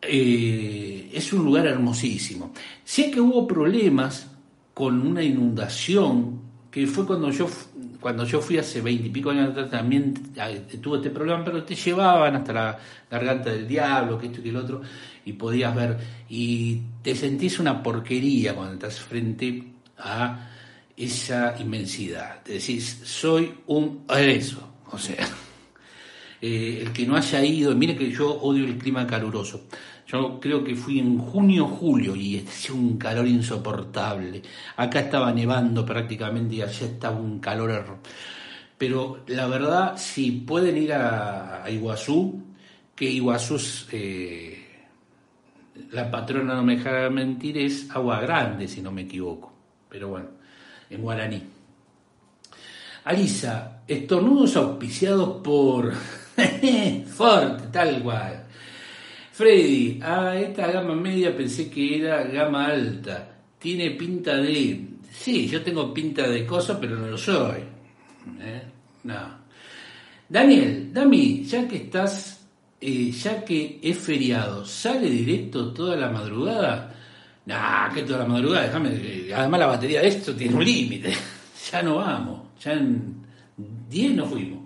eh, 0.00 1.10
es 1.12 1.32
un 1.32 1.44
lugar 1.44 1.66
hermosísimo. 1.66 2.52
Sé 2.84 3.10
que 3.10 3.20
hubo 3.20 3.46
problemas 3.46 4.30
con 4.74 5.04
una 5.04 5.22
inundación, 5.22 6.37
que 6.70 6.86
fue 6.86 7.06
cuando 7.06 7.30
yo, 7.30 7.48
cuando 8.00 8.24
yo 8.24 8.40
fui 8.40 8.58
hace 8.58 8.80
veintipico 8.80 9.30
años 9.30 9.50
atrás, 9.50 9.70
también 9.70 10.14
tuve 10.82 10.98
este 10.98 11.10
problema, 11.10 11.44
pero 11.44 11.64
te 11.64 11.74
llevaban 11.74 12.36
hasta 12.36 12.52
la 12.52 12.78
garganta 13.10 13.50
del 13.50 13.66
diablo, 13.66 14.18
que 14.18 14.26
esto 14.26 14.40
y 14.40 14.42
que 14.42 14.48
el 14.50 14.56
otro, 14.56 14.82
y 15.24 15.32
podías 15.32 15.74
ver, 15.74 15.98
y 16.28 16.80
te 17.02 17.14
sentís 17.14 17.58
una 17.58 17.82
porquería 17.82 18.54
cuando 18.54 18.74
estás 18.74 19.00
frente 19.00 19.64
a 19.98 20.50
esa 20.96 21.54
inmensidad. 21.58 22.42
Te 22.42 22.54
decís, 22.54 23.00
soy 23.04 23.54
un... 23.66 24.04
eso, 24.08 24.82
o 24.90 24.98
sea... 24.98 25.26
Eh, 26.40 26.82
el 26.82 26.92
que 26.92 27.04
no 27.04 27.16
haya 27.16 27.44
ido, 27.44 27.74
mire 27.74 27.96
que 27.96 28.12
yo 28.12 28.30
odio 28.30 28.64
el 28.64 28.78
clima 28.78 29.04
caluroso. 29.04 29.64
Yo 30.08 30.40
creo 30.40 30.64
que 30.64 30.74
fui 30.74 31.00
en 31.00 31.18
junio, 31.18 31.66
julio 31.66 32.16
y 32.16 32.38
hacía 32.38 32.74
un 32.74 32.96
calor 32.96 33.26
insoportable. 33.26 34.40
Acá 34.76 35.00
estaba 35.00 35.30
nevando 35.32 35.84
prácticamente 35.84 36.54
y 36.54 36.62
allá 36.62 36.86
estaba 36.86 37.18
un 37.18 37.38
calor. 37.40 37.98
Pero 38.78 39.24
la 39.26 39.46
verdad, 39.46 39.98
si 39.98 40.30
pueden 40.30 40.78
ir 40.78 40.94
a, 40.94 41.62
Iguazú, 41.68 42.42
que 42.94 43.04
Iguazú 43.04 43.56
es, 43.56 43.86
eh, 43.92 44.66
la 45.90 46.10
patrona, 46.10 46.54
no 46.54 46.62
me 46.62 46.76
deja 46.76 47.10
mentir, 47.10 47.58
es 47.58 47.90
Agua 47.90 48.18
Grande, 48.20 48.66
si 48.66 48.80
no 48.80 48.90
me 48.90 49.02
equivoco. 49.02 49.52
Pero 49.90 50.08
bueno, 50.08 50.28
en 50.88 51.02
guaraní. 51.02 51.42
Alisa, 53.04 53.82
estornudos 53.86 54.56
auspiciados 54.56 55.42
por 55.42 55.92
Ford, 57.06 57.70
tal 57.70 58.02
cual. 58.02 58.47
Freddy, 59.38 60.00
a 60.02 60.34
esta 60.34 60.66
gama 60.66 60.96
media 60.96 61.30
pensé 61.30 61.70
que 61.70 61.98
era 61.98 62.24
gama 62.24 62.66
alta. 62.66 63.38
Tiene 63.56 63.92
pinta 63.92 64.36
de. 64.36 64.84
Sí, 65.12 65.46
yo 65.46 65.62
tengo 65.62 65.94
pinta 65.94 66.26
de 66.28 66.44
cosa, 66.44 66.80
pero 66.80 66.96
no 66.96 67.06
lo 67.06 67.16
soy. 67.16 67.60
¿Eh? 68.40 68.62
No. 69.04 69.38
Daniel, 70.28 70.92
Dami, 70.92 71.44
ya 71.44 71.68
que 71.68 71.76
estás, 71.76 72.48
eh, 72.80 73.12
ya 73.12 73.44
que 73.44 73.78
es 73.80 73.96
feriado, 73.98 74.64
¿sale 74.66 75.08
directo 75.08 75.72
toda 75.72 75.94
la 75.94 76.10
madrugada? 76.10 76.92
Nah, 77.46 77.94
que 77.94 78.02
toda 78.02 78.18
la 78.18 78.26
madrugada, 78.26 78.66
déjame. 78.66 79.32
Además, 79.32 79.60
la 79.60 79.66
batería 79.66 80.00
de 80.00 80.08
esto 80.08 80.34
tiene 80.34 80.56
un 80.56 80.64
límite. 80.64 81.12
ya 81.70 81.80
no 81.80 81.98
vamos. 81.98 82.40
Ya 82.60 82.72
en 82.72 83.24
10 83.88 84.16
no 84.16 84.26
fuimos. 84.26 84.57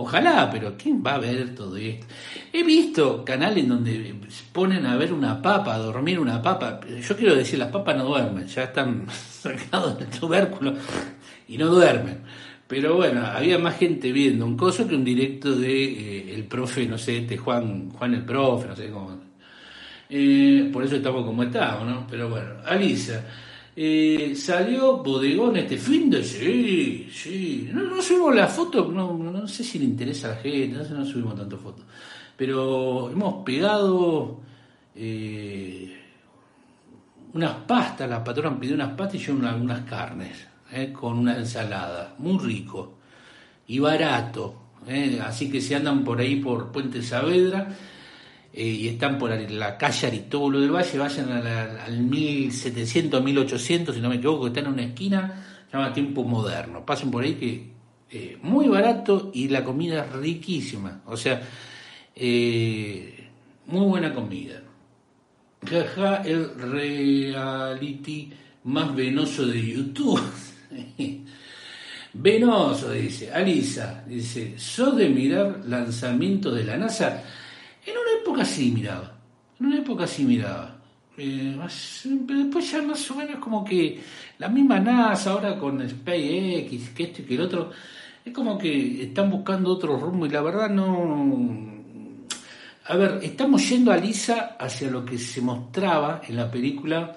Ojalá, 0.00 0.48
pero 0.50 0.76
¿quién 0.78 1.02
va 1.04 1.16
a 1.16 1.18
ver 1.18 1.54
todo 1.54 1.76
esto? 1.76 2.06
He 2.54 2.62
visto 2.62 3.22
canales 3.22 3.68
donde 3.68 4.14
ponen 4.50 4.86
a 4.86 4.96
ver 4.96 5.12
una 5.12 5.42
papa, 5.42 5.74
a 5.74 5.78
dormir 5.78 6.18
una 6.18 6.40
papa. 6.40 6.80
Yo 7.06 7.14
quiero 7.14 7.34
decir, 7.34 7.58
las 7.58 7.70
papas 7.70 7.98
no 7.98 8.04
duermen, 8.06 8.46
ya 8.46 8.64
están 8.64 9.06
sacados 9.10 9.98
del 9.98 10.08
tubérculo 10.08 10.72
y 11.46 11.58
no 11.58 11.66
duermen. 11.66 12.20
Pero 12.66 12.96
bueno, 12.96 13.26
había 13.26 13.58
más 13.58 13.76
gente 13.76 14.10
viendo 14.10 14.46
un 14.46 14.56
coso 14.56 14.88
que 14.88 14.94
un 14.94 15.04
directo 15.04 15.54
de 15.54 15.84
eh, 15.84 16.34
el 16.34 16.44
profe, 16.44 16.86
no 16.86 16.96
sé, 16.96 17.18
este 17.18 17.36
Juan, 17.36 17.90
Juan 17.90 18.14
el 18.14 18.24
profe, 18.24 18.68
no 18.68 18.76
sé 18.76 18.90
cómo. 18.90 19.20
Eh, 20.08 20.70
por 20.72 20.82
eso 20.82 20.96
estamos 20.96 21.26
como 21.26 21.42
estamos, 21.42 21.86
¿no? 21.86 22.06
Pero 22.08 22.30
bueno, 22.30 22.52
Alisa. 22.64 23.22
Eh, 23.76 24.34
salió 24.34 24.98
Bodegón 24.98 25.56
este 25.56 25.78
fin 25.78 26.10
de 26.10 26.24
sí, 26.24 27.08
sí. 27.12 27.70
No, 27.72 28.02
subimos 28.02 28.34
la 28.34 28.48
foto, 28.48 28.90
no, 28.90 29.16
no 29.16 29.48
sé 29.48 29.62
si 29.62 29.78
le 29.78 29.84
interesa 29.84 30.28
a 30.28 30.30
la 30.34 30.36
gente, 30.36 30.76
no, 30.76 30.98
no 30.98 31.04
subimos 31.04 31.36
tanto 31.36 31.56
fotos. 31.56 31.84
Pero 32.36 33.10
hemos 33.10 33.44
pegado 33.44 34.40
eh, 34.94 35.96
unas 37.32 37.54
pastas, 37.66 38.10
la 38.10 38.24
patrona 38.24 38.58
pidió 38.58 38.74
unas 38.74 38.92
pastas 38.94 39.20
y 39.20 39.24
yo 39.24 39.34
unas 39.34 39.82
carnes, 39.82 40.46
eh, 40.72 40.92
con 40.92 41.18
una 41.18 41.36
ensalada, 41.36 42.14
muy 42.18 42.38
rico 42.38 42.94
y 43.66 43.78
barato. 43.78 44.56
Así 45.22 45.50
que 45.50 45.60
si 45.60 45.74
andan 45.74 46.02
por 46.02 46.18
ahí 46.20 46.36
por 46.36 46.72
Puente 46.72 47.02
Saavedra, 47.02 47.68
eh, 48.52 48.64
y 48.64 48.88
están 48.88 49.16
por 49.16 49.30
la 49.30 49.78
calle 49.78 50.08
Aristóbulo 50.08 50.60
del 50.60 50.70
Valle, 50.70 50.98
vayan 50.98 51.30
al 51.30 51.98
1700, 51.98 53.22
1800, 53.22 53.94
si 53.94 54.00
no 54.00 54.08
me 54.08 54.16
equivoco, 54.16 54.42
que 54.42 54.48
están 54.48 54.66
en 54.66 54.72
una 54.72 54.82
esquina, 54.82 55.44
se 55.70 55.76
llama 55.76 55.92
Tiempo 55.92 56.24
Moderno. 56.24 56.84
Pasen 56.84 57.10
por 57.10 57.22
ahí 57.22 57.34
que 57.34 57.70
eh, 58.10 58.38
muy 58.42 58.66
barato 58.66 59.30
y 59.32 59.48
la 59.48 59.62
comida 59.62 60.04
es 60.04 60.12
riquísima. 60.12 61.02
O 61.06 61.16
sea, 61.16 61.40
eh, 62.16 63.28
muy 63.66 63.86
buena 63.86 64.12
comida. 64.12 64.62
Jaja, 65.64 66.22
el 66.22 66.54
reality 66.58 68.32
más 68.64 68.94
venoso 68.96 69.46
de 69.46 69.64
YouTube. 69.64 70.20
venoso, 72.14 72.90
dice. 72.90 73.32
Alisa, 73.32 74.02
dice, 74.08 74.58
¿sos 74.58 74.96
de 74.96 75.08
mirar 75.08 75.60
lanzamiento 75.66 76.50
de 76.50 76.64
la 76.64 76.76
NASA? 76.76 77.22
En 77.90 77.98
una 77.98 78.20
época 78.22 78.44
sí 78.44 78.70
miraba, 78.70 79.12
en 79.58 79.66
una 79.66 79.78
época 79.78 80.06
sí 80.06 80.24
miraba. 80.24 80.76
Eh, 81.16 81.58
después 82.04 82.70
ya 82.70 82.82
más 82.82 83.10
o 83.10 83.16
menos 83.16 83.36
como 83.36 83.64
que 83.64 84.00
la 84.38 84.48
misma 84.48 84.78
NASA 84.78 85.32
ahora 85.32 85.58
con 85.58 85.86
SpaceX, 85.88 86.90
que 86.90 87.02
esto 87.02 87.22
y 87.22 87.24
que 87.24 87.34
el 87.34 87.40
otro, 87.40 87.70
es 88.24 88.32
como 88.32 88.56
que 88.56 89.02
están 89.04 89.30
buscando 89.30 89.70
otro 89.70 89.98
rumbo 89.98 90.26
y 90.26 90.30
la 90.30 90.40
verdad 90.40 90.70
no... 90.70 91.80
A 92.86 92.96
ver, 92.96 93.20
estamos 93.22 93.68
yendo 93.68 93.92
a 93.92 93.96
Lisa 93.96 94.56
hacia 94.58 94.90
lo 94.90 95.04
que 95.04 95.18
se 95.18 95.40
mostraba 95.40 96.22
en 96.26 96.36
la 96.36 96.50
película, 96.50 97.16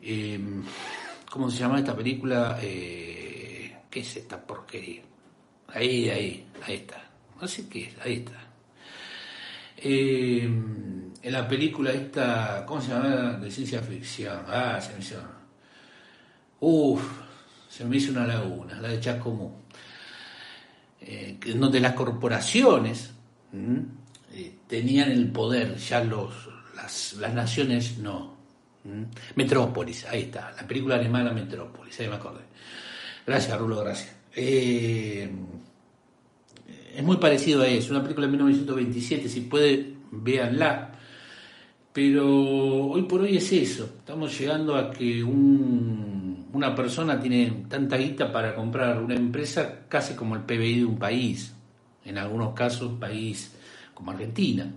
em, 0.00 0.62
¿cómo 1.30 1.50
se 1.50 1.58
llama 1.58 1.78
esta 1.78 1.94
película? 1.94 2.58
Eh, 2.62 3.76
¿Qué 3.90 4.00
es 4.00 4.16
esta 4.16 4.40
porquería? 4.40 5.02
Ahí, 5.68 6.08
ahí, 6.10 6.46
ahí 6.66 6.74
está. 6.74 7.02
Qué 7.70 7.84
es, 7.84 7.96
ahí 8.04 8.14
está. 8.16 8.49
Eh, 9.82 10.44
en 11.22 11.32
la 11.32 11.46
película 11.46 11.92
esta, 11.92 12.64
¿cómo 12.66 12.80
se 12.80 12.88
llama? 12.88 13.32
De 13.34 13.50
ciencia 13.50 13.82
ficción. 13.82 14.44
Ah, 14.46 14.80
se 14.80 14.94
me 14.94 15.00
hizo. 15.00 15.16
Uf, 16.60 17.02
se 17.68 17.84
me 17.84 17.96
hizo 17.96 18.12
una 18.12 18.26
laguna, 18.26 18.80
la 18.80 18.88
de 18.88 19.00
Chacomú. 19.00 19.60
Eh, 21.00 21.38
donde 21.56 21.80
las 21.80 21.94
corporaciones 21.94 23.12
eh, 24.34 24.54
tenían 24.66 25.10
el 25.10 25.30
poder, 25.30 25.76
ya 25.76 26.04
los, 26.04 26.48
las, 26.76 27.16
naciones 27.32 27.98
no. 27.98 28.38
Metrópolis, 29.34 30.06
ahí 30.06 30.22
está, 30.22 30.52
la 30.52 30.66
película 30.66 30.96
alemana 30.96 31.32
Metrópolis, 31.32 31.98
ahí 32.00 32.08
me 32.08 32.16
acordé. 32.16 32.42
Gracias, 33.26 33.58
Rulo, 33.58 33.80
gracias. 33.80 34.14
Eh, 34.34 35.30
es 36.94 37.02
muy 37.02 37.16
parecido 37.16 37.62
a 37.62 37.68
eso, 37.68 37.92
una 37.92 38.02
película 38.02 38.26
de 38.26 38.32
1927, 38.32 39.28
si 39.28 39.42
puede, 39.42 39.94
véanla. 40.10 40.92
Pero 41.92 42.86
hoy 42.86 43.02
por 43.02 43.22
hoy 43.22 43.36
es 43.36 43.52
eso, 43.52 43.84
estamos 43.98 44.38
llegando 44.38 44.76
a 44.76 44.90
que 44.90 45.24
una 45.24 46.74
persona 46.74 47.20
tiene 47.20 47.64
tanta 47.68 47.96
guita 47.96 48.30
para 48.30 48.54
comprar 48.54 49.02
una 49.02 49.14
empresa 49.14 49.86
casi 49.88 50.14
como 50.14 50.36
el 50.36 50.42
PBI 50.42 50.80
de 50.80 50.84
un 50.84 50.98
país, 50.98 51.52
en 52.04 52.16
algunos 52.16 52.54
casos 52.54 52.92
país 52.98 53.56
como 53.92 54.12
Argentina. 54.12 54.72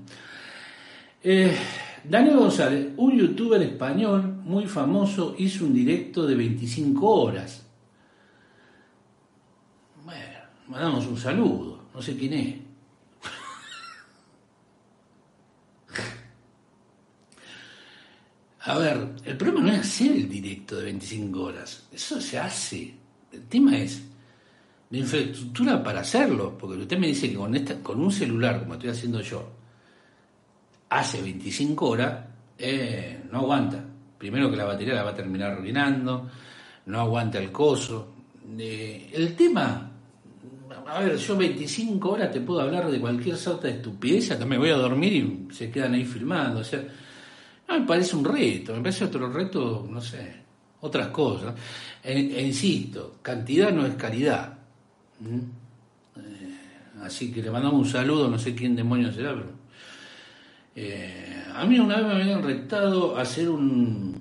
Eh, 1.24 1.55
Daniel 2.03 2.38
González, 2.38 2.93
un 2.97 3.18
youtuber 3.18 3.61
español 3.61 4.41
muy 4.43 4.66
famoso, 4.66 5.36
hizo 5.38 5.66
un 5.66 5.74
directo 5.74 6.26
de 6.26 6.36
25 6.36 7.09
horas. 7.09 7.66
Bueno, 10.03 10.39
mandamos 10.68 11.05
un 11.05 11.18
saludo 11.18 11.82
no 11.93 12.01
sé 12.01 12.17
quién 12.17 12.33
es. 12.33 12.55
A 18.65 18.77
ver, 18.77 19.15
el 19.25 19.35
problema 19.35 19.61
no 19.61 19.73
es 19.73 19.79
hacer 19.81 20.11
el 20.11 20.29
directo 20.29 20.77
de 20.77 20.85
25 20.85 21.41
horas, 21.41 21.87
eso 21.91 22.21
se 22.21 22.39
hace. 22.39 22.93
El 23.31 23.43
tema 23.47 23.77
es 23.77 24.01
de 24.89 24.97
infraestructura 24.97 25.83
para 25.83 25.99
hacerlo, 25.99 26.57
porque 26.57 26.77
usted 26.77 26.97
me 26.97 27.07
dice 27.07 27.29
que 27.29 27.81
con 27.81 27.99
un 27.99 28.11
celular, 28.11 28.59
como 28.61 28.75
estoy 28.75 28.91
haciendo 28.91 29.19
yo, 29.21 29.49
hace 30.89 31.21
25 31.21 31.89
horas, 31.89 32.25
eh, 32.57 33.23
no 33.31 33.39
aguanta. 33.39 33.83
Primero 34.17 34.49
que 34.49 34.55
la 34.55 34.65
batería 34.65 34.93
la 34.93 35.03
va 35.03 35.09
a 35.09 35.15
terminar 35.15 35.51
arruinando, 35.51 36.29
no 36.85 36.99
aguanta 36.99 37.39
el 37.39 37.51
coso. 37.51 38.13
Eh, 38.57 39.09
el 39.13 39.35
tema, 39.35 39.91
a 40.88 40.99
ver, 40.99 41.18
yo 41.18 41.38
25 41.38 42.09
horas 42.09 42.32
te 42.32 42.41
puedo 42.41 42.61
hablar 42.61 42.89
de 42.89 42.99
cualquier 42.99 43.38
sorta 43.38 43.68
de 43.68 43.76
estupidez, 43.76 44.36
que 44.36 44.45
me 44.45 44.57
voy 44.57 44.70
a 44.70 44.76
dormir 44.76 45.14
y 45.14 45.53
se 45.53 45.70
quedan 45.72 45.93
ahí 45.93 46.05
filmando. 46.05 46.59
O 46.59 46.64
sea, 46.64 46.84
no 47.68 47.80
me 47.80 47.86
parece 47.86 48.16
un 48.16 48.26
reto, 48.26 48.74
me 48.74 48.82
parece 48.82 49.05
otro 49.05 49.32
reto, 49.32 49.88
no 49.89 50.01
sé, 50.01 50.36
otras 50.82 51.07
cosas. 51.09 51.55
E, 52.03 52.20
insisto, 52.41 53.18
cantidad 53.22 53.72
no 53.72 53.86
es 53.86 53.95
calidad. 53.95 54.53
Eh, 56.18 56.55
así 57.01 57.32
que 57.32 57.41
le 57.41 57.51
mandamos 57.51 57.82
un 57.82 57.89
saludo, 57.91 58.30
no 58.30 58.38
sé 58.38 58.53
quién 58.53 58.76
demonios 58.76 59.16
será, 59.16 59.34
pero. 59.34 59.64
A 61.55 61.66
mí 61.66 61.78
una 61.80 61.97
vez 61.97 62.07
me 62.07 62.14
habían 62.14 62.41
retado 62.41 63.16
hacer 63.16 63.47
un, 63.47 64.20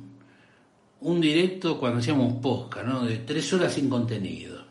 un 1.01 1.21
directo 1.21 1.79
cuando 1.79 1.99
hacíamos 1.99 2.35
posca, 2.41 2.83
¿no? 2.83 3.05
De 3.05 3.19
tres 3.19 3.53
horas 3.53 3.73
sin 3.73 3.89
contenido. 3.89 4.63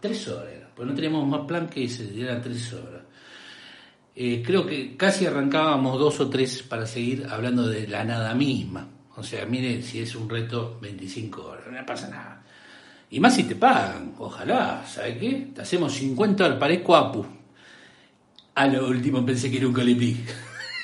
Tres 0.00 0.26
horas, 0.28 0.61
pues 0.74 0.88
no 0.88 0.94
teníamos 0.94 1.26
más 1.28 1.42
plan 1.46 1.68
que 1.68 1.84
ese, 1.84 2.10
era 2.20 2.40
tres 2.40 2.72
horas. 2.72 3.02
Eh, 4.14 4.42
creo 4.44 4.66
que 4.66 4.96
casi 4.96 5.26
arrancábamos 5.26 5.98
dos 5.98 6.20
o 6.20 6.28
tres 6.28 6.62
para 6.62 6.86
seguir 6.86 7.26
hablando 7.30 7.66
de 7.66 7.86
la 7.88 8.04
nada 8.04 8.34
misma. 8.34 8.86
O 9.16 9.22
sea, 9.22 9.46
mire 9.46 9.82
si 9.82 10.00
es 10.00 10.14
un 10.14 10.28
reto 10.28 10.78
25 10.80 11.42
horas, 11.42 11.64
no 11.70 11.86
pasa 11.86 12.08
nada. 12.08 12.42
Y 13.10 13.20
más 13.20 13.34
si 13.34 13.44
te 13.44 13.54
pagan, 13.56 14.14
ojalá, 14.18 14.84
¿sabe 14.86 15.18
qué? 15.18 15.48
Te 15.54 15.62
hacemos 15.62 15.92
50 15.92 16.44
horas, 16.44 16.58
parezco 16.58 16.96
Apu. 16.96 17.24
A 18.54 18.66
lo 18.66 18.88
último 18.88 19.24
pensé 19.24 19.50
que 19.50 19.58
era 19.58 19.66
un 19.66 19.72
colibrí. 19.72 20.16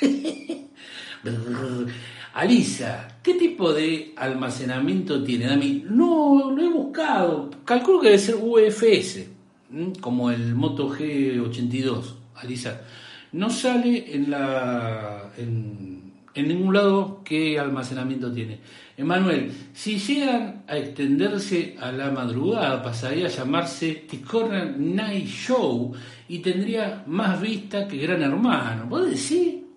Alisa, 2.34 3.18
¿qué 3.22 3.34
tipo 3.34 3.72
de 3.72 4.12
almacenamiento 4.16 5.22
tiene, 5.24 5.46
Dami? 5.46 5.84
No, 5.88 6.50
lo 6.50 6.62
he 6.62 6.68
buscado. 6.68 7.50
Calculo 7.64 8.00
que 8.00 8.08
debe 8.08 8.18
ser 8.18 8.36
UFS, 8.36 9.26
como 10.00 10.30
el 10.30 10.54
Moto 10.54 10.90
G82. 10.90 12.14
Alisa, 12.36 12.80
no 13.32 13.50
sale 13.50 14.14
en 14.14 14.30
la 14.30 15.32
en, 15.36 16.12
ningún 16.34 16.72
lado 16.72 17.20
qué 17.24 17.58
almacenamiento 17.58 18.32
tiene. 18.32 18.60
Emanuel, 18.96 19.52
si 19.72 19.98
llegan 19.98 20.62
a 20.68 20.76
extenderse 20.76 21.76
a 21.80 21.90
la 21.90 22.10
madrugada, 22.10 22.82
pasaría 22.82 23.26
a 23.26 23.30
llamarse 23.30 24.06
Ticorner 24.08 24.78
Night 24.78 25.26
Show 25.26 25.92
y 26.28 26.38
tendría 26.38 27.02
más 27.06 27.40
vista 27.40 27.88
que 27.88 27.98
Gran 27.98 28.22
Hermano. 28.22 28.86
¿Vos 28.86 29.06
decís? 29.06 29.67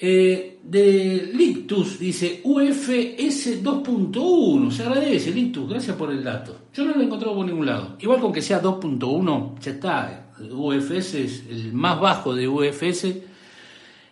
Eh, 0.00 0.60
de 0.62 1.30
Lictus 1.34 1.98
dice 1.98 2.40
UFS 2.44 3.62
2.1. 3.62 4.70
Se 4.70 4.82
agradece, 4.82 5.30
Lictus, 5.32 5.68
gracias 5.68 5.96
por 5.96 6.10
el 6.10 6.22
dato. 6.22 6.56
Yo 6.72 6.84
no 6.84 6.94
lo 6.94 7.00
he 7.00 7.04
encontrado 7.04 7.34
por 7.34 7.46
ningún 7.46 7.66
lado. 7.66 7.96
Igual 8.00 8.20
con 8.20 8.32
que 8.32 8.42
sea 8.42 8.62
2.1, 8.62 9.58
ya 9.60 9.72
está. 9.72 10.24
UFS 10.38 11.14
es 11.14 11.44
el 11.50 11.72
más 11.72 11.98
bajo 12.00 12.34
de 12.34 12.46
UFS 12.46 13.28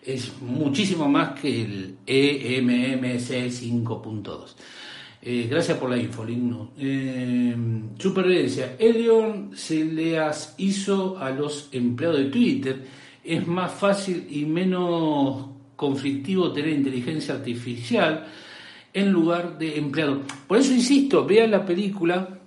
es 0.07 0.41
muchísimo 0.41 1.09
más 1.09 1.39
que 1.41 1.63
el 1.63 1.97
EMMC 2.07 3.51
5.2. 3.51 4.55
Eh, 5.23 5.49
gracias 5.51 5.77
por 5.79 5.91
la 5.91 5.97
info, 5.97 6.25
Ligno. 6.25 6.71
Eh, 6.79 7.57
supervivencia. 7.99 8.77
Elion 8.79 9.51
se 9.57 9.85
le 9.85 10.17
hizo 10.59 11.19
a 11.19 11.31
los 11.31 11.69
empleados 11.73 12.19
de 12.21 12.25
Twitter. 12.27 12.85
Es 13.25 13.45
más 13.49 13.73
fácil 13.73 14.29
y 14.31 14.45
menos 14.45 15.56
conflictivo 15.77 16.53
tener 16.53 16.71
inteligencia 16.71 17.35
artificial 17.35 18.27
en 18.93 19.13
lugar 19.13 19.59
de 19.59 19.79
empleado. 19.79 20.23
Por 20.49 20.59
eso 20.59 20.73
insisto, 20.73 21.25
vean 21.25 21.51
la 21.51 21.65
película, 21.65 22.41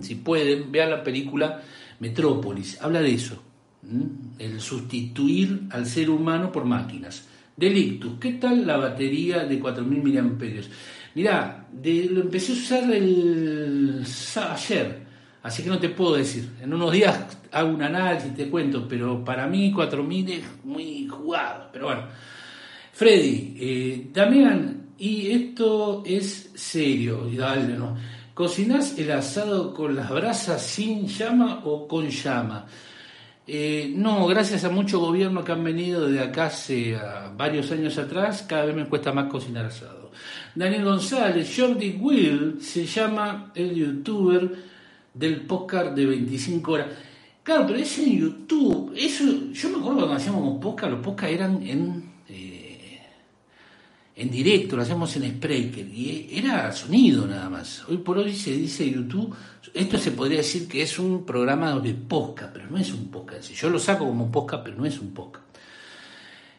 si 0.00 0.14
pueden, 0.14 0.70
vean 0.70 0.90
la 0.90 1.02
película 1.02 1.60
Metrópolis. 1.98 2.80
Habla 2.80 3.00
de 3.00 3.14
eso 3.14 3.42
el 4.38 4.60
sustituir 4.60 5.62
al 5.70 5.86
ser 5.86 6.10
humano 6.10 6.50
por 6.50 6.64
máquinas. 6.64 7.28
Delictus, 7.56 8.18
¿qué 8.20 8.32
tal 8.32 8.66
la 8.66 8.76
batería 8.76 9.44
de 9.44 9.60
4.000 9.60 9.84
miliamperios? 10.02 10.68
Mirá, 11.14 11.66
lo 11.72 12.20
empecé 12.20 12.52
a 12.52 12.56
usar 12.56 12.92
el, 12.92 14.04
ayer, 14.50 15.02
así 15.42 15.62
que 15.62 15.70
no 15.70 15.78
te 15.78 15.88
puedo 15.88 16.16
decir. 16.16 16.50
En 16.60 16.74
unos 16.74 16.92
días 16.92 17.38
hago 17.52 17.70
un 17.70 17.82
análisis 17.82 18.32
y 18.32 18.34
te 18.34 18.50
cuento, 18.50 18.86
pero 18.86 19.24
para 19.24 19.46
mí 19.46 19.72
4.000 19.72 20.28
es 20.30 20.44
muy 20.64 21.06
jugado. 21.06 21.70
Pero 21.72 21.86
bueno, 21.86 22.02
Freddy, 22.96 23.54
eh, 23.60 24.06
Damián, 24.10 24.86
y 24.96 25.30
esto 25.30 26.02
es 26.06 26.50
serio, 26.54 27.28
dale, 27.36 27.76
¿no? 27.76 27.94
¿Cocinás 28.32 28.98
el 28.98 29.10
asado 29.10 29.74
con 29.74 29.94
las 29.94 30.08
brasas 30.08 30.62
sin 30.62 31.06
llama 31.06 31.60
o 31.66 31.86
con 31.86 32.08
llama? 32.08 32.64
Eh, 33.46 33.92
no, 33.94 34.26
gracias 34.26 34.64
a 34.64 34.70
muchos 34.70 34.98
gobiernos 34.98 35.44
que 35.44 35.52
han 35.52 35.62
venido 35.62 36.08
de 36.08 36.20
acá 36.20 36.46
hace 36.46 36.98
varios 37.36 37.70
años 37.70 37.98
atrás, 37.98 38.46
cada 38.48 38.64
vez 38.64 38.74
me 38.74 38.86
cuesta 38.86 39.12
más 39.12 39.30
cocinar 39.30 39.66
asado. 39.66 40.10
Daniel 40.54 40.86
González, 40.86 41.54
Jordi 41.54 41.98
Will, 42.00 42.62
se 42.62 42.86
llama 42.86 43.52
el 43.54 43.74
youtuber 43.74 44.50
del 45.12 45.42
podcast 45.42 45.94
de 45.94 46.06
25 46.06 46.72
horas. 46.72 46.86
Claro, 47.42 47.66
pero 47.66 47.78
es 47.78 47.98
en 47.98 48.18
YouTube. 48.18 48.94
Eso, 48.96 49.52
yo 49.52 49.68
me 49.68 49.76
acuerdo 49.80 49.98
cuando 49.98 50.14
hacíamos 50.14 50.58
podcast, 50.62 50.92
los 50.92 51.04
podcasts 51.04 51.34
eran 51.34 51.62
en 51.62 52.05
en 54.18 54.30
directo, 54.30 54.76
lo 54.76 54.82
hacemos 54.82 55.14
en 55.16 55.30
Spreaker, 55.36 55.86
y 55.86 56.30
era 56.32 56.72
sonido 56.72 57.26
nada 57.26 57.50
más. 57.50 57.84
Hoy 57.86 57.98
por 57.98 58.16
hoy 58.16 58.34
se 58.34 58.52
dice 58.52 58.90
YouTube, 58.90 59.36
esto 59.74 59.98
se 59.98 60.12
podría 60.12 60.38
decir 60.38 60.66
que 60.66 60.80
es 60.80 60.98
un 60.98 61.26
programa 61.26 61.78
de 61.78 61.92
podcast, 61.92 62.50
pero 62.54 62.70
no 62.70 62.78
es 62.78 62.90
un 62.94 63.10
podcast. 63.10 63.52
Yo 63.52 63.68
lo 63.68 63.78
saco 63.78 64.06
como 64.06 64.32
podcast, 64.32 64.64
pero 64.64 64.78
no 64.78 64.86
es 64.86 64.98
un 64.98 65.12
podcast. 65.12 65.44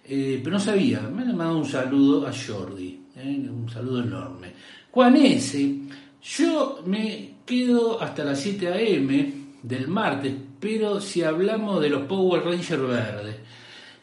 Eh, 0.04 0.40
pero 0.44 0.56
no 0.56 0.60
sabía, 0.60 1.02
me 1.02 1.24
ha 1.24 1.26
mandado 1.26 1.58
un 1.58 1.66
saludo 1.66 2.28
a 2.28 2.32
Jordi, 2.32 3.02
eh, 3.16 3.50
un 3.50 3.68
saludo 3.68 4.04
enorme. 4.04 4.54
Juan 4.92 5.16
S., 5.16 5.76
yo 6.22 6.84
me 6.86 7.38
quedo 7.44 8.00
hasta 8.00 8.24
las 8.24 8.40
7 8.40 8.68
a.m. 8.68 9.34
del 9.64 9.88
martes, 9.88 10.32
pero 10.60 11.02
si 11.02 11.24
hablamos 11.24 11.82
de 11.82 11.90
los 11.90 12.04
Power 12.04 12.44
Rangers 12.44 12.88
verdes, 12.88 13.36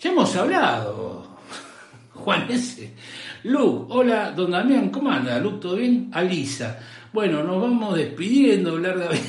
ya 0.00 0.10
hemos 0.10 0.34
hablado, 0.34 1.38
Juan 2.14 2.50
S. 2.50 2.92
Luke, 3.44 3.92
hola, 3.92 4.30
don 4.30 4.50
Damián, 4.50 4.88
¿cómo 4.88 5.10
anda? 5.10 5.38
Luke, 5.38 5.58
¿todo 5.60 5.76
bien? 5.76 6.08
Alisa. 6.12 6.78
Bueno, 7.12 7.44
nos 7.44 7.60
vamos 7.60 7.94
despidiendo, 7.94 8.70
hablar 8.70 8.98
de 8.98 9.20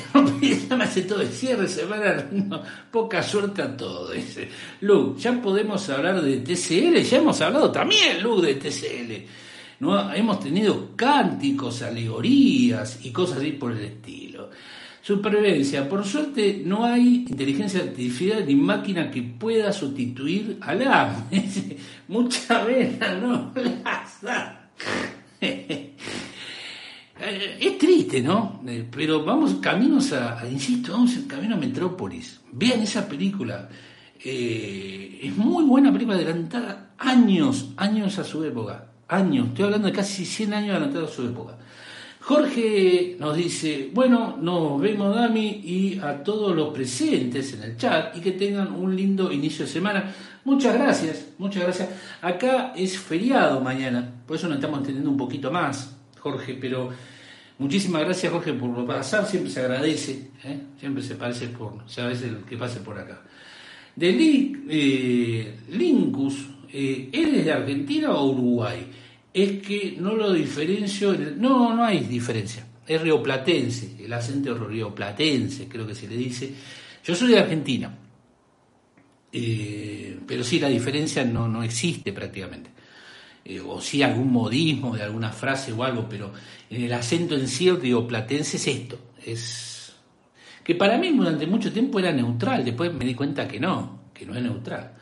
ya 0.68 0.76
me 0.76 0.84
hace 0.84 1.02
todo 1.02 1.20
el 1.20 1.28
cierre, 1.28 1.68
se 1.68 1.84
van 1.84 2.02
a 2.02 2.62
poca 2.90 3.22
suerte 3.22 3.60
a 3.60 3.76
todo, 3.76 4.10
dice. 4.10 4.48
Luke, 4.80 5.20
ya 5.20 5.32
podemos 5.42 5.88
hablar 5.90 6.22
de 6.22 6.38
TCL, 6.38 6.96
ya 7.02 7.18
hemos 7.18 7.40
hablado 7.42 7.70
también, 7.70 8.22
Luke, 8.22 8.46
de 8.46 8.54
TCL. 8.54 9.26
¿no? 9.80 10.10
Hemos 10.14 10.40
tenido 10.40 10.96
cánticos, 10.96 11.82
alegorías 11.82 13.04
y 13.04 13.10
cosas 13.10 13.38
así 13.38 13.52
por 13.52 13.72
el 13.72 13.84
estilo. 13.84 14.48
Supervivencia. 15.06 15.88
Por 15.88 16.04
suerte 16.04 16.62
no 16.64 16.84
hay 16.84 17.26
inteligencia 17.28 17.80
artificial 17.80 18.44
ni 18.44 18.56
máquina 18.56 19.08
que 19.08 19.22
pueda 19.22 19.72
sustituir 19.72 20.58
al 20.60 20.82
AM. 20.82 21.28
Mucha 22.08 22.64
vena 22.64 23.14
no 23.14 23.52
Es 27.60 27.78
triste, 27.78 28.20
¿no? 28.20 28.60
Eh, 28.66 28.84
pero 28.90 29.24
vamos 29.24 29.54
caminos 29.60 30.12
a, 30.12 30.44
insisto, 30.50 30.90
vamos 30.90 31.14
en 31.14 31.28
camino 31.28 31.54
a 31.54 31.58
Metrópolis. 31.58 32.40
Vean 32.50 32.80
esa 32.80 33.08
película. 33.08 33.68
Eh, 34.24 35.20
es 35.22 35.36
muy 35.36 35.62
buena 35.66 35.92
película, 35.92 36.16
adelantada 36.16 36.94
años, 36.98 37.68
años 37.76 38.18
a 38.18 38.24
su 38.24 38.42
época. 38.42 38.88
Años, 39.06 39.50
estoy 39.50 39.66
hablando 39.66 39.86
de 39.86 39.94
casi 39.94 40.26
100 40.26 40.52
años 40.52 40.70
adelantada 40.70 41.06
a 41.06 41.10
su 41.10 41.24
época. 41.24 41.58
Jorge 42.26 43.14
nos 43.20 43.36
dice, 43.36 43.88
bueno, 43.94 44.36
nos 44.42 44.80
vemos 44.80 45.14
Dami 45.14 45.60
y 45.62 46.00
a 46.02 46.24
todos 46.24 46.56
los 46.56 46.74
presentes 46.74 47.52
en 47.52 47.62
el 47.62 47.76
chat 47.76 48.16
y 48.16 48.20
que 48.20 48.32
tengan 48.32 48.72
un 48.72 48.96
lindo 48.96 49.30
inicio 49.30 49.64
de 49.64 49.70
semana. 49.70 50.12
Muchas 50.44 50.74
gracias, 50.74 51.28
muchas 51.38 51.62
gracias. 51.62 51.88
Acá 52.20 52.72
es 52.74 52.98
feriado 52.98 53.60
mañana, 53.60 54.12
por 54.26 54.36
eso 54.36 54.48
nos 54.48 54.56
estamos 54.56 54.80
entendiendo 54.80 55.08
un 55.08 55.16
poquito 55.16 55.52
más, 55.52 55.96
Jorge, 56.18 56.58
pero 56.60 56.90
muchísimas 57.60 58.02
gracias 58.02 58.32
Jorge 58.32 58.54
por 58.54 58.84
pasar, 58.84 59.24
siempre 59.24 59.52
se 59.52 59.60
agradece, 59.60 60.30
¿eh? 60.42 60.58
siempre 60.80 61.04
se 61.04 61.14
parece 61.14 61.46
por, 61.46 61.74
el 61.96 62.38
que 62.38 62.56
pase 62.56 62.80
por 62.80 62.98
acá. 62.98 63.22
De 63.94 64.10
eh, 64.68 65.54
Linkus, 65.70 66.44
eh, 66.72 67.08
¿eres 67.12 67.44
de 67.44 67.52
Argentina 67.52 68.10
o 68.10 68.32
Uruguay? 68.32 68.84
Es 69.36 69.60
que 69.60 69.96
no 70.00 70.14
lo 70.14 70.32
diferencio, 70.32 71.14
no, 71.36 71.74
no 71.74 71.84
hay 71.84 72.00
diferencia, 72.00 72.66
es 72.86 72.98
rioplatense, 73.02 73.96
el 74.02 74.10
acento 74.10 74.54
rioplatense, 74.54 75.68
creo 75.68 75.86
que 75.86 75.94
se 75.94 76.08
le 76.08 76.16
dice. 76.16 76.54
Yo 77.04 77.14
soy 77.14 77.32
de 77.32 77.38
Argentina, 77.40 77.94
eh, 79.30 80.18
pero 80.26 80.42
sí, 80.42 80.58
la 80.58 80.68
diferencia 80.68 81.22
no, 81.22 81.46
no 81.48 81.62
existe 81.62 82.14
prácticamente. 82.14 82.70
Eh, 83.44 83.60
o 83.60 83.78
sí 83.78 84.02
algún 84.02 84.32
modismo 84.32 84.96
de 84.96 85.02
alguna 85.02 85.30
frase 85.32 85.70
o 85.70 85.84
algo, 85.84 86.08
pero 86.08 86.32
en 86.70 86.84
el 86.84 86.92
acento 86.94 87.34
en 87.34 87.46
sí 87.46 87.70
rioplatense 87.70 88.56
es 88.56 88.66
esto, 88.66 88.98
es 89.22 89.94
que 90.64 90.74
para 90.74 90.96
mí 90.96 91.14
durante 91.14 91.46
mucho 91.46 91.70
tiempo 91.70 91.98
era 91.98 92.10
neutral, 92.10 92.64
después 92.64 92.90
me 92.94 93.04
di 93.04 93.14
cuenta 93.14 93.46
que 93.46 93.60
no, 93.60 94.08
que 94.14 94.24
no 94.24 94.34
es 94.34 94.42
neutral. 94.42 94.95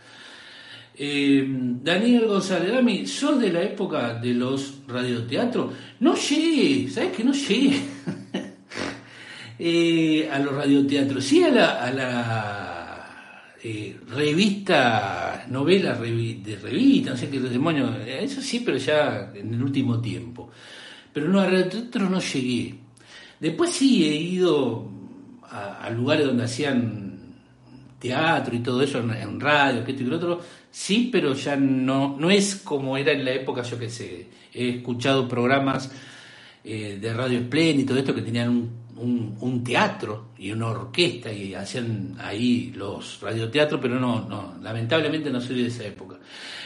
Eh, 0.97 1.45
Daniel 1.83 2.27
González, 2.27 2.73
Dami, 2.73 3.07
¿sos 3.07 3.41
de 3.41 3.53
la 3.53 3.63
época 3.63 4.15
de 4.15 4.33
los 4.35 4.83
radioteatros? 4.87 5.73
No 6.01 6.15
llegué, 6.15 6.89
¿sabes 6.89 7.17
que 7.17 7.25
no 7.25 7.33
llegué? 7.33 7.81
Eh, 9.57 10.29
a 10.33 10.41
los 10.41 10.53
radioteatros, 10.53 11.25
sí 11.25 11.45
a 11.45 11.49
la, 11.49 11.85
a 11.85 13.55
eh, 13.63 13.97
revista, 14.09 15.47
novela 15.49 15.95
de 15.95 16.59
revista, 16.61 17.13
no 17.13 17.17
sé 17.17 17.31
qué 17.31 17.39
demonio, 17.39 17.97
eso 18.05 18.43
sí, 18.43 18.65
pero 18.67 18.79
ya 18.79 19.31
en 19.33 19.55
el 19.55 19.63
último 19.63 20.01
tiempo. 20.01 20.51
Pero 21.13 21.29
no, 21.29 21.39
a 21.41 21.47
radioteatros 21.47 22.11
no 22.11 22.19
llegué. 22.19 22.75
Después 23.39 23.71
sí 23.71 24.05
he 24.05 24.17
ido 24.17 24.91
a, 25.43 25.89
lugares 25.91 26.27
donde 26.27 26.45
hacían 26.45 27.04
teatro 27.99 28.55
y 28.55 28.61
todo 28.61 28.83
eso 28.83 28.99
en, 28.99 29.41
radio, 29.41 29.85
que 29.85 29.93
esto 29.93 30.03
y 30.03 30.07
lo 30.07 30.17
otro, 30.17 30.41
sí, 30.71 31.09
pero 31.11 31.35
ya 31.35 31.57
no, 31.57 32.17
no 32.19 32.31
es 32.31 32.57
como 32.57 32.97
era 32.97 33.13
en 33.13 33.25
la 33.25 33.33
época, 33.33 33.63
yo 33.63 33.79
que 33.79 33.89
sé, 33.89 34.29
he 34.53 34.69
escuchado 34.71 35.29
programas 35.29 35.91
eh, 36.63 36.99
de 37.01 37.15
Radio 37.15 37.39
Espléndido 37.39 37.83
y 37.83 37.87
todo 37.87 37.99
esto 37.99 38.15
que 38.15 38.23
tenían 38.23 38.49
un, 38.97 39.37
un, 39.41 39.65
teatro 39.65 40.29
y 40.39 40.53
una 40.53 40.69
orquesta 40.69 41.33
y 41.33 41.55
hacían 41.55 42.17
ahí 42.19 42.73
los 42.77 43.21
radioteatros, 43.21 43.81
pero 43.81 43.99
no, 43.99 44.29
no, 44.29 44.55
lamentablemente 44.63 45.31
no 45.31 45.41
soy 45.41 45.63
de 45.63 45.69
esa 45.69 45.85
época. 45.85 46.17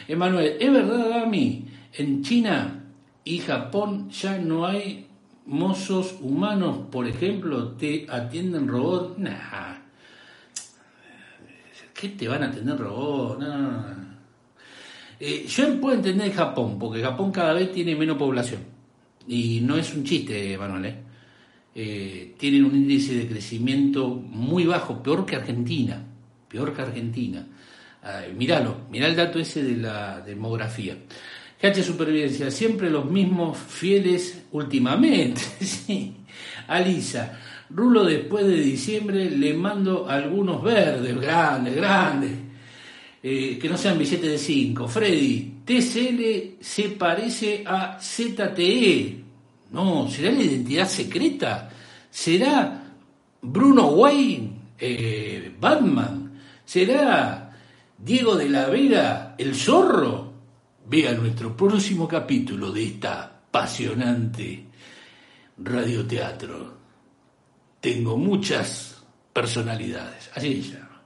Emanuel, 0.07 0.57
¿es 0.61 0.73
verdad, 0.73 1.11
Dami? 1.11 1.65
En 1.95 2.23
China 2.23 2.85
y 3.25 3.39
Japón 3.39 4.11
ya 4.11 4.39
no 4.39 4.67
hay 4.67 5.07
mozos 5.47 6.17
humanos, 6.21 6.81
por 6.91 7.07
ejemplo, 7.07 7.73
te 7.73 8.07
atienden 8.09 8.69
robots. 8.69 9.19
Nah. 9.19 9.88
¿Qué 11.99 12.11
te 12.11 12.29
van 12.29 12.45
a 12.45 12.47
atender 12.47 12.79
robots? 12.79 13.45
Eh, 15.19 15.47
yo 15.49 15.81
puedo 15.81 15.97
entender 15.97 16.33
Japón, 16.33 16.79
porque 16.79 17.03
Japón 17.03 17.33
cada 17.33 17.55
vez 17.55 17.73
tiene 17.73 17.97
menos 17.97 18.17
población. 18.17 18.61
Y 19.27 19.61
no 19.63 19.77
es 19.77 19.93
un 19.93 20.05
chiste, 20.05 20.57
Manuel. 20.57 20.85
¿eh? 20.85 20.97
Eh, 21.75 22.35
tienen 22.39 22.65
un 22.65 22.77
índice 22.77 23.15
de 23.15 23.27
crecimiento 23.27 24.11
muy 24.11 24.65
bajo, 24.65 25.03
peor 25.03 25.27
que 25.27 25.35
Argentina. 25.35 26.01
Peor 26.49 26.73
que 26.73 26.83
Argentina. 26.83 27.45
míralo, 28.37 28.87
mirá 28.93 29.09
el 29.09 29.17
dato 29.17 29.41
ese 29.41 29.65
de 29.65 29.77
la 29.79 30.21
demografía. 30.21 30.97
GH 31.61 31.83
Supervivencia, 31.83 32.53
siempre 32.53 32.91
los 32.91 33.11
mismos 33.11 33.59
fieles 33.59 34.45
últimamente. 34.53 35.41
sí. 35.61 36.15
Alisa, 36.69 37.41
Rulo 37.71 38.05
después 38.05 38.47
de 38.47 38.61
diciembre 38.61 39.31
le 39.31 39.53
mando 39.55 40.09
algunos 40.09 40.63
verdes, 40.63 41.21
grandes, 41.21 41.77
grandes. 41.77 42.33
Eh, 43.23 43.59
que 43.61 43.69
no 43.69 43.77
sean 43.77 43.99
billetes 43.99 44.31
de 44.31 44.39
5. 44.39 44.89
Freddy, 44.89 45.55
TCL 45.65 46.57
se 46.61 46.89
parece 46.91 47.65
a 47.67 47.99
ZTE. 48.01 49.25
No, 49.73 50.09
¿será 50.09 50.31
la 50.31 50.43
identidad 50.43 50.89
secreta? 50.89 51.71
¿Será 52.11 52.85
Bruno 53.43 53.89
Wayne, 53.89 54.51
eh, 54.79 55.53
Batman? 55.61 56.41
¿Será 56.65 57.55
Diego 57.99 58.37
de 58.37 58.49
la 58.49 58.67
Vega, 58.67 59.35
el 59.37 59.55
zorro? 59.55 60.33
Vea 60.89 61.13
nuestro 61.13 61.55
próximo 61.55 62.09
capítulo 62.09 62.73
de 62.73 62.85
esta 62.85 63.25
apasionante 63.25 64.65
radioteatro. 65.59 66.78
Tengo 67.81 68.17
muchas 68.17 69.03
personalidades. 69.33 70.31
Así 70.35 70.63
se 70.63 70.73
llama. 70.75 71.03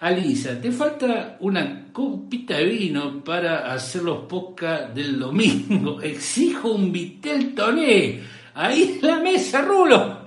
Alisa, 0.00 0.60
te 0.60 0.72
falta 0.72 1.36
una 1.40 1.92
copita 1.92 2.56
de 2.56 2.64
vino 2.64 3.22
para 3.22 3.72
hacer 3.72 4.02
los 4.02 4.24
podcasts 4.26 4.94
del 4.94 5.18
domingo. 5.18 6.00
Exijo 6.02 6.72
un 6.72 6.90
Vitel 6.90 7.54
Toné. 7.54 8.20
Ahí 8.54 8.98
la 9.00 9.20
mesa, 9.20 9.62
Rulo. 9.62 10.18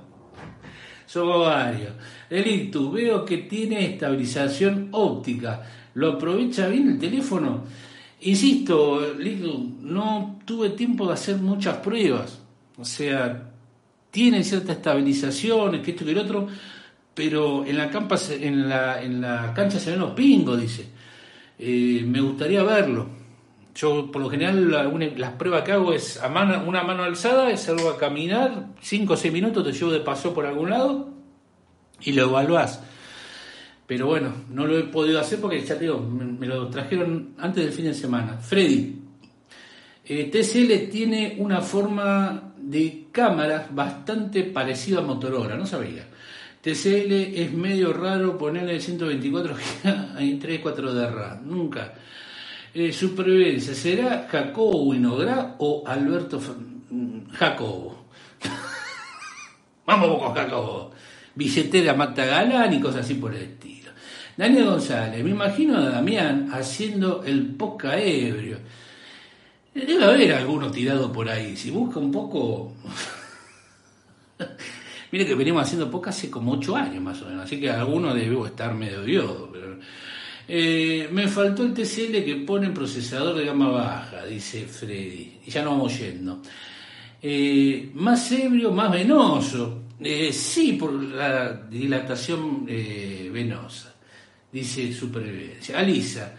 Somos 1.06 1.46
varios. 1.46 1.94
El 2.30 2.72
veo 2.92 3.24
que 3.26 3.38
tiene 3.40 3.86
estabilización 3.94 4.90
óptica. 4.92 5.62
¿Lo 5.94 6.14
aprovecha 6.14 6.68
bien 6.68 6.92
el 6.92 7.00
teléfono? 7.00 7.64
Insisto, 8.22 9.14
Litu, 9.14 9.78
no 9.82 10.40
tuve 10.46 10.72
tiempo 10.72 11.08
de 11.08 11.14
hacer 11.14 11.38
muchas 11.38 11.78
pruebas. 11.78 12.40
O 12.78 12.86
sea, 12.86 13.52
tiene 14.16 14.46
cierta 14.46 14.72
estabilización, 14.72 15.82
que 15.82 15.92
esto 15.92 16.06
y 16.06 16.12
el 16.12 16.18
otro 16.20 16.48
pero 17.16 17.66
en 17.66 17.78
la, 17.78 17.90
campa, 17.90 18.18
en 18.30 18.70
la, 18.70 19.54
cancha 19.56 19.80
se 19.80 19.92
ven 19.92 20.02
los 20.02 20.12
pingos, 20.12 20.60
dice. 20.60 20.86
Eh, 21.58 22.04
me 22.06 22.20
gustaría 22.20 22.62
verlo. 22.62 23.08
Yo, 23.74 24.12
por 24.12 24.22
lo 24.22 24.30
general, 24.30 24.70
las 25.18 25.32
pruebas 25.32 25.64
que 25.64 25.72
hago 25.72 25.94
es 25.94 26.22
a 26.22 26.28
mano, 26.28 26.62
una 26.68 26.84
mano 26.84 27.04
alzada, 27.04 27.50
es 27.50 27.68
a 27.70 27.98
caminar, 27.98 28.68
5 28.82 29.14
o 29.14 29.18
6 29.18 29.34
minutos, 29.34 29.64
te 29.64 29.72
llevo 29.72 29.92
de 29.92 30.02
paso 30.02 30.34
por 30.34 30.46
algún 30.46 30.70
lado 30.70 31.10
y 32.02 32.12
lo 32.12 32.24
evaluás. 32.24 32.82
Pero 33.88 34.08
bueno, 34.08 34.34
no 34.50 34.66
lo 34.66 34.78
he 34.78 34.84
podido 34.84 35.20
hacer 35.20 35.40
porque 35.40 35.62
ya 35.62 35.76
te 35.76 35.86
digo, 35.86 36.00
me, 36.00 36.48
lo 36.48 36.68
trajeron 36.68 37.36
antes 37.38 37.64
del 37.64 37.74
fin 37.74 37.86
de 37.86 37.94
semana. 37.94 38.38
Freddy, 38.38 38.96
eh, 40.06 40.26
TCL 40.26 40.90
tiene 40.92 41.36
una 41.40 41.62
forma 41.62 42.55
de 42.66 43.08
cámara 43.12 43.68
bastante 43.72 44.44
parecida 44.44 45.00
a 45.00 45.02
Motorola, 45.02 45.56
no 45.56 45.66
sabía. 45.66 46.08
TCL 46.62 47.12
es 47.36 47.54
medio 47.54 47.94
raro 47.94 48.38
ponerle 48.40 48.80
124 48.80 49.54
GB 49.54 50.20
en 50.20 50.40
3, 50.40 50.60
4 50.62 50.94
de 50.94 51.10
RAM. 51.12 51.48
Nunca. 51.48 51.94
Eh, 52.74 52.92
supervivencia. 52.92 53.76
¿Será 53.76 54.28
Jacobo 54.30 54.84
Winograd 54.86 55.56
o 55.60 55.84
Alberto 55.86 56.40
mm, 56.90 57.30
Jacobo? 57.34 58.06
Vamos 59.86 60.20
con 60.20 60.34
Jacobo. 60.34 60.92
Billetera 61.36 61.94
Mata 61.94 62.26
Galán 62.26 62.74
y 62.74 62.82
cosas 62.82 63.06
así 63.06 63.14
por 63.14 63.36
el 63.36 63.44
estilo. 63.44 63.92
Daniel 64.36 64.66
González, 64.66 65.24
me 65.24 65.30
imagino 65.30 65.78
a 65.78 65.90
Damián 65.90 66.50
haciendo 66.52 67.24
el 67.24 67.46
poca 67.56 68.00
ebrio. 68.00 68.58
Debe 69.76 70.06
haber 70.06 70.34
alguno 70.34 70.72
tirado 70.72 71.12
por 71.12 71.28
ahí. 71.28 71.58
Si 71.58 71.70
busca 71.70 72.00
un 72.00 72.10
poco. 72.10 72.74
Mire 75.12 75.26
que 75.26 75.36
venimos 75.36 75.64
haciendo 75.64 75.92
poca 75.92 76.12
hace 76.12 76.30
como 76.32 76.54
ocho 76.54 76.78
años 76.78 77.04
más 77.04 77.22
o 77.22 77.26
menos, 77.26 77.44
así 77.46 77.60
que 77.60 77.70
alguno 77.70 78.14
debo 78.14 78.46
estar 78.46 78.74
medio 78.74 79.04
diodo. 79.04 79.52
Eh, 80.48 81.10
me 81.12 81.28
faltó 81.28 81.64
el 81.64 81.74
TCL 81.74 82.24
que 82.24 82.44
pone 82.46 82.70
procesador 82.70 83.36
de 83.36 83.46
gama 83.46 83.70
baja, 83.70 84.26
dice 84.26 84.66
Freddy. 84.66 85.40
Y 85.46 85.52
ya 85.52 85.64
no 85.64 85.72
vamos 85.72 86.00
yendo. 86.00 86.42
Eh, 87.22 87.92
más 87.96 88.32
ebrio, 88.32 88.72
más 88.72 88.92
venoso. 88.92 89.84
Eh, 90.00 90.32
sí, 90.32 90.74
por 90.74 90.94
la 90.94 91.52
dilatación 91.54 92.66
venosa, 92.66 93.94
dice 94.52 94.94
Supervivencia. 94.94 95.80
Alisa, 95.80 96.34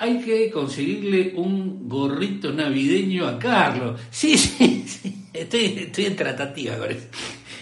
hay 0.00 0.18
que 0.18 0.50
conseguirle 0.50 1.34
un 1.36 1.86
gorrito 1.86 2.50
navideño 2.50 3.28
a 3.28 3.38
Carlos. 3.38 4.00
Sí, 4.10 4.36
sí, 4.38 4.84
sí. 4.86 5.26
Estoy, 5.30 5.76
estoy 5.78 6.06
en 6.06 6.16
tratativa 6.16 6.78
con 6.78 6.90
eso. 6.90 7.06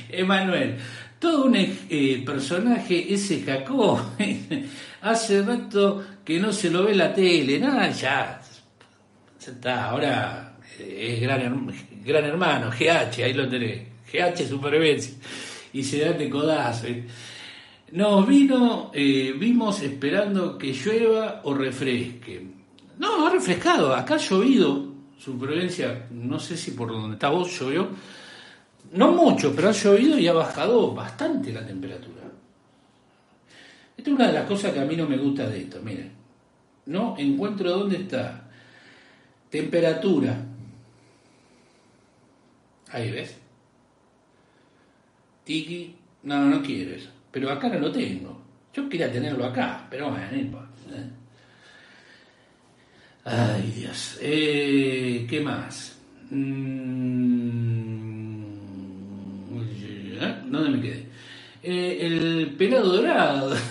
Emanuel, 0.09 0.77
todo 1.19 1.47
un 1.47 1.57
eh, 1.57 2.23
personaje 2.25 3.13
ese 3.13 3.43
Jacob. 3.43 3.99
Hace 5.03 5.43
rato 5.43 6.05
que 6.25 6.39
no 6.39 6.53
se 6.53 6.71
lo 6.71 6.85
ve 6.85 6.95
la 6.95 7.13
tele, 7.13 7.59
nada, 7.59 7.91
ya. 7.91 8.41
Ahora 9.65 10.59
eh, 10.79 11.15
es 11.15 11.21
gran, 11.21 11.73
gran 12.05 12.25
hermano, 12.25 12.71
GH, 12.71 13.25
ahí 13.25 13.33
lo 13.33 13.49
tenés. 13.49 13.81
GH 14.13 14.49
Supervivencia. 14.49 15.15
Y 15.73 15.83
se 15.83 16.05
da 16.05 16.13
de 16.13 16.31
codazo. 16.31 16.87
Eh. 16.87 17.05
Nos 17.93 18.27
vino, 18.27 18.91
vimos 18.93 19.83
esperando 19.83 20.59
que 20.59 20.73
llueva 20.73 21.41
o 21.45 21.55
refresque. 21.55 22.47
No, 22.99 23.27
ha 23.27 23.31
refrescado. 23.31 23.95
Acá 23.95 24.15
ha 24.15 24.19
llovido. 24.19 24.89
Supervivencia, 25.19 26.07
no 26.11 26.39
sé 26.39 26.57
si 26.57 26.73
por 26.73 26.91
donde 26.91 27.15
está 27.15 27.29
vos 27.29 27.59
llovió 27.59 27.89
no 28.93 29.13
mucho, 29.13 29.55
pero 29.55 29.69
ha 29.69 29.73
llovido 29.73 30.19
y 30.19 30.27
ha 30.29 30.33
bajado 30.33 30.95
bastante 30.95 31.53
la 31.53 31.67
temperatura. 31.67 32.23
Esta 33.97 34.11
es 34.11 34.17
una 34.17 34.29
de 34.29 34.33
las 34.33 34.47
cosas 34.47 34.73
que 34.73 34.81
a 34.81 34.85
mí 34.85 34.97
no 34.97 35.07
me 35.07 35.19
gusta 35.19 35.49
de 35.49 35.63
esto, 35.63 35.81
miren. 35.83 36.13
No 36.87 37.15
encuentro 37.19 37.71
dónde 37.71 37.97
está. 37.97 38.49
Temperatura. 39.51 40.43
Ahí 42.91 43.11
ves. 43.11 43.37
Tiki, 45.45 45.95
no, 46.23 46.45
no 46.47 46.63
quiero 46.63 46.95
eso. 46.95 47.11
Pero 47.31 47.51
acá 47.51 47.69
no 47.69 47.79
lo 47.79 47.93
tengo. 47.93 48.43
Yo 48.73 48.89
quería 48.89 49.11
tenerlo 49.11 49.45
acá, 49.45 49.87
pero 49.91 50.11
bueno, 50.11 50.27
no 50.31 50.39
importa. 50.39 50.69
Ay, 53.25 53.73
Dios. 53.77 54.19
Eh, 54.23 55.27
¿Qué 55.29 55.41
más? 55.41 55.99
Mm, 56.31 56.79
¿eh? 60.21 60.37
¿Dónde 60.47 60.71
me 60.71 60.81
quedé? 60.81 61.07
Eh, 61.63 61.99
el 62.07 62.55
pelado 62.57 62.97
dorado. 62.97 63.57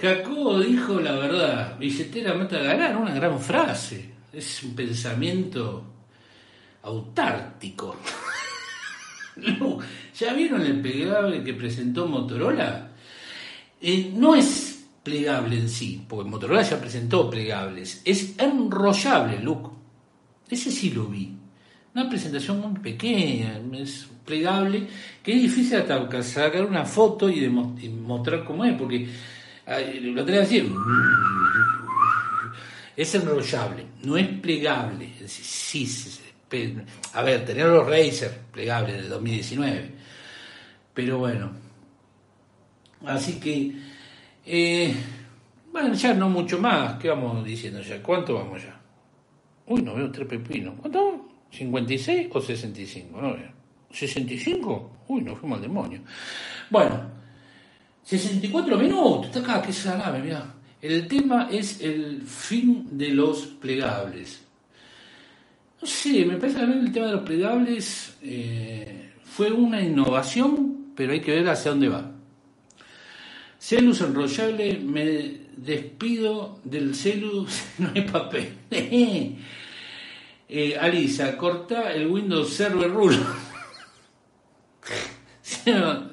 Jacobo 0.00 0.60
dijo 0.60 1.00
la 1.00 1.12
verdad. 1.12 1.78
Billetera 1.78 2.34
mata 2.34 2.56
a 2.56 2.62
ganar, 2.62 2.96
una 2.96 3.14
gran 3.14 3.40
frase. 3.40 4.10
Es 4.32 4.62
un 4.62 4.74
pensamiento 4.74 5.84
autártico. 6.82 7.96
¿Ya 10.18 10.32
vieron 10.34 10.62
el 10.62 10.80
plegable 10.80 11.42
que 11.42 11.54
presentó 11.54 12.06
Motorola? 12.06 12.88
no 14.14 14.34
es 14.34 14.84
plegable 15.02 15.56
en 15.56 15.68
sí, 15.68 16.04
porque 16.06 16.28
Motorola 16.28 16.62
ya 16.62 16.80
presentó 16.80 17.30
plegables, 17.30 18.02
es 18.04 18.38
enrollable, 18.38 19.40
look. 19.40 19.72
Ese 20.48 20.70
sí 20.70 20.90
lo 20.90 21.06
vi. 21.06 21.36
Una 21.94 22.08
presentación 22.08 22.60
muy 22.60 22.80
pequeña, 22.80 23.60
es 23.72 24.08
plegable, 24.24 24.86
que 25.22 25.34
es 25.34 25.42
difícil 25.42 25.78
hasta 25.78 26.22
sacar 26.22 26.64
una 26.64 26.84
foto 26.84 27.28
y, 27.28 27.48
mostrar 27.48 28.44
cómo 28.44 28.64
es, 28.64 28.74
porque 28.74 29.08
lo 30.00 30.24
tenés 30.24 30.42
así. 30.42 30.72
Es 32.96 33.14
enrollable, 33.14 33.86
no 34.04 34.16
es 34.16 34.28
plegable. 34.28 35.12
Sí, 35.26 35.88
a 37.12 37.22
ver, 37.22 37.44
tener 37.44 37.66
los 37.66 37.86
Razer 37.86 38.40
plegables 38.52 39.02
de 39.02 39.08
2019. 39.08 39.99
Pero 41.00 41.18
bueno. 41.18 41.50
Así 43.06 43.40
que 43.40 43.72
eh, 44.44 44.94
bueno, 45.72 45.94
ya 45.94 46.12
no 46.12 46.28
mucho 46.28 46.58
más. 46.58 46.98
¿Qué 46.98 47.08
vamos 47.08 47.42
diciendo 47.42 47.80
ya? 47.80 48.02
¿Cuánto 48.02 48.34
vamos 48.34 48.62
ya? 48.62 48.78
Uy, 49.66 49.80
no 49.80 49.94
veo 49.94 50.10
tres 50.10 50.28
pepinos. 50.28 50.74
¿Cuánto? 50.78 51.26
¿56 51.50 52.28
o 52.32 52.40
65? 52.40 53.18
No 53.18 53.32
veo. 53.32 53.50
¿65? 53.90 54.88
Uy, 55.08 55.22
nos 55.22 55.38
fuimos 55.38 55.56
al 55.56 55.62
demonio. 55.62 56.00
Bueno, 56.68 57.00
64 58.02 58.76
minutos. 58.76 59.26
Está 59.28 59.40
acá, 59.40 59.62
qué 59.62 59.72
salame, 59.72 60.20
mira. 60.20 60.54
El 60.82 61.08
tema 61.08 61.48
es 61.50 61.80
el 61.80 62.22
fin 62.22 62.88
de 62.90 63.08
los 63.08 63.46
plegables. 63.46 64.44
No 65.80 65.88
sé, 65.88 66.26
me 66.26 66.36
parece 66.36 66.58
que 66.58 66.64
el 66.64 66.92
tema 66.92 67.06
de 67.06 67.12
los 67.12 67.22
plegables 67.22 68.18
eh, 68.22 69.12
fue 69.24 69.50
una 69.52 69.80
innovación, 69.80 70.79
pero 71.00 71.14
hay 71.14 71.20
que 71.20 71.32
ver 71.32 71.48
hacia 71.48 71.70
dónde 71.70 71.88
va. 71.88 72.12
Celus 73.58 74.02
enrollable, 74.02 74.78
me 74.80 75.46
despido 75.56 76.60
del 76.62 76.94
celus, 76.94 77.62
no 77.78 77.90
hay 77.94 78.02
papel. 78.02 78.52
eh, 80.46 80.76
Alisa, 80.78 81.38
corta 81.38 81.90
el 81.94 82.06
Windows 82.06 82.52
Server 82.52 82.90
Rule. 82.90 83.16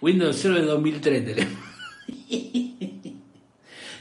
Windows 0.00 0.34
Server 0.34 0.66
2003, 0.66 1.46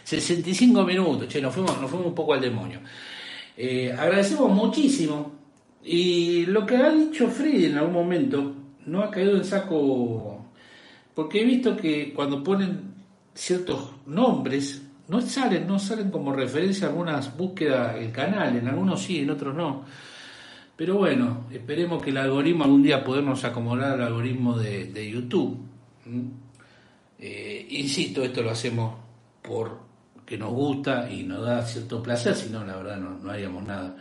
65 0.03 0.83
minutos, 0.85 1.27
che, 1.27 1.39
nos 1.39 1.53
fuimos, 1.53 1.79
nos 1.79 1.87
fuimos 1.87 2.07
un 2.07 2.15
poco 2.15 2.33
al 2.33 2.41
demonio. 2.41 2.79
Eh, 3.55 3.93
agradecemos 3.95 4.51
muchísimo. 4.51 5.35
Y 5.83 6.47
lo 6.47 6.65
que 6.65 6.77
ha 6.77 6.89
dicho 6.89 7.27
Freddy 7.27 7.65
en 7.65 7.77
algún 7.77 7.93
momento 7.93 8.64
no 8.85 9.03
ha 9.03 9.11
caído 9.11 9.37
en 9.37 9.45
saco 9.45 10.45
porque 11.15 11.41
he 11.41 11.45
visto 11.45 11.77
que 11.77 12.13
cuando 12.13 12.43
ponen 12.43 12.93
ciertos 13.33 13.89
nombres, 14.05 14.85
no 15.07 15.21
salen, 15.21 15.65
no 15.65 15.79
salen 15.79 16.11
como 16.11 16.33
referencia 16.33 16.87
a 16.87 16.89
algunas 16.89 17.35
búsquedas 17.35 17.95
el 17.95 18.11
canal, 18.11 18.57
en 18.57 18.67
algunos 18.67 19.01
sí, 19.01 19.19
en 19.19 19.29
otros 19.29 19.55
no. 19.55 19.85
Pero 20.75 20.97
bueno, 20.97 21.45
esperemos 21.51 22.03
que 22.03 22.09
el 22.09 22.17
algoritmo 22.17 22.65
algún 22.65 22.83
día 22.83 23.01
podamos 23.01 23.45
acomodar 23.45 23.93
al 23.93 24.01
algoritmo 24.01 24.57
de, 24.57 25.09
YouTube. 25.09 25.57
Eh, 27.17 27.67
insisto, 27.69 28.21
esto 28.21 28.43
lo 28.43 28.51
hacemos 28.51 28.93
porque 29.41 30.37
nos 30.37 30.51
gusta 30.51 31.09
y 31.09 31.23
nos 31.23 31.45
da 31.45 31.65
cierto 31.65 32.03
placer, 32.03 32.35
si 32.35 32.49
no, 32.49 32.65
la 32.65 32.75
verdad 32.75 32.97
no, 32.97 33.11
no 33.19 33.31
haríamos 33.31 33.63
nada. 33.63 33.95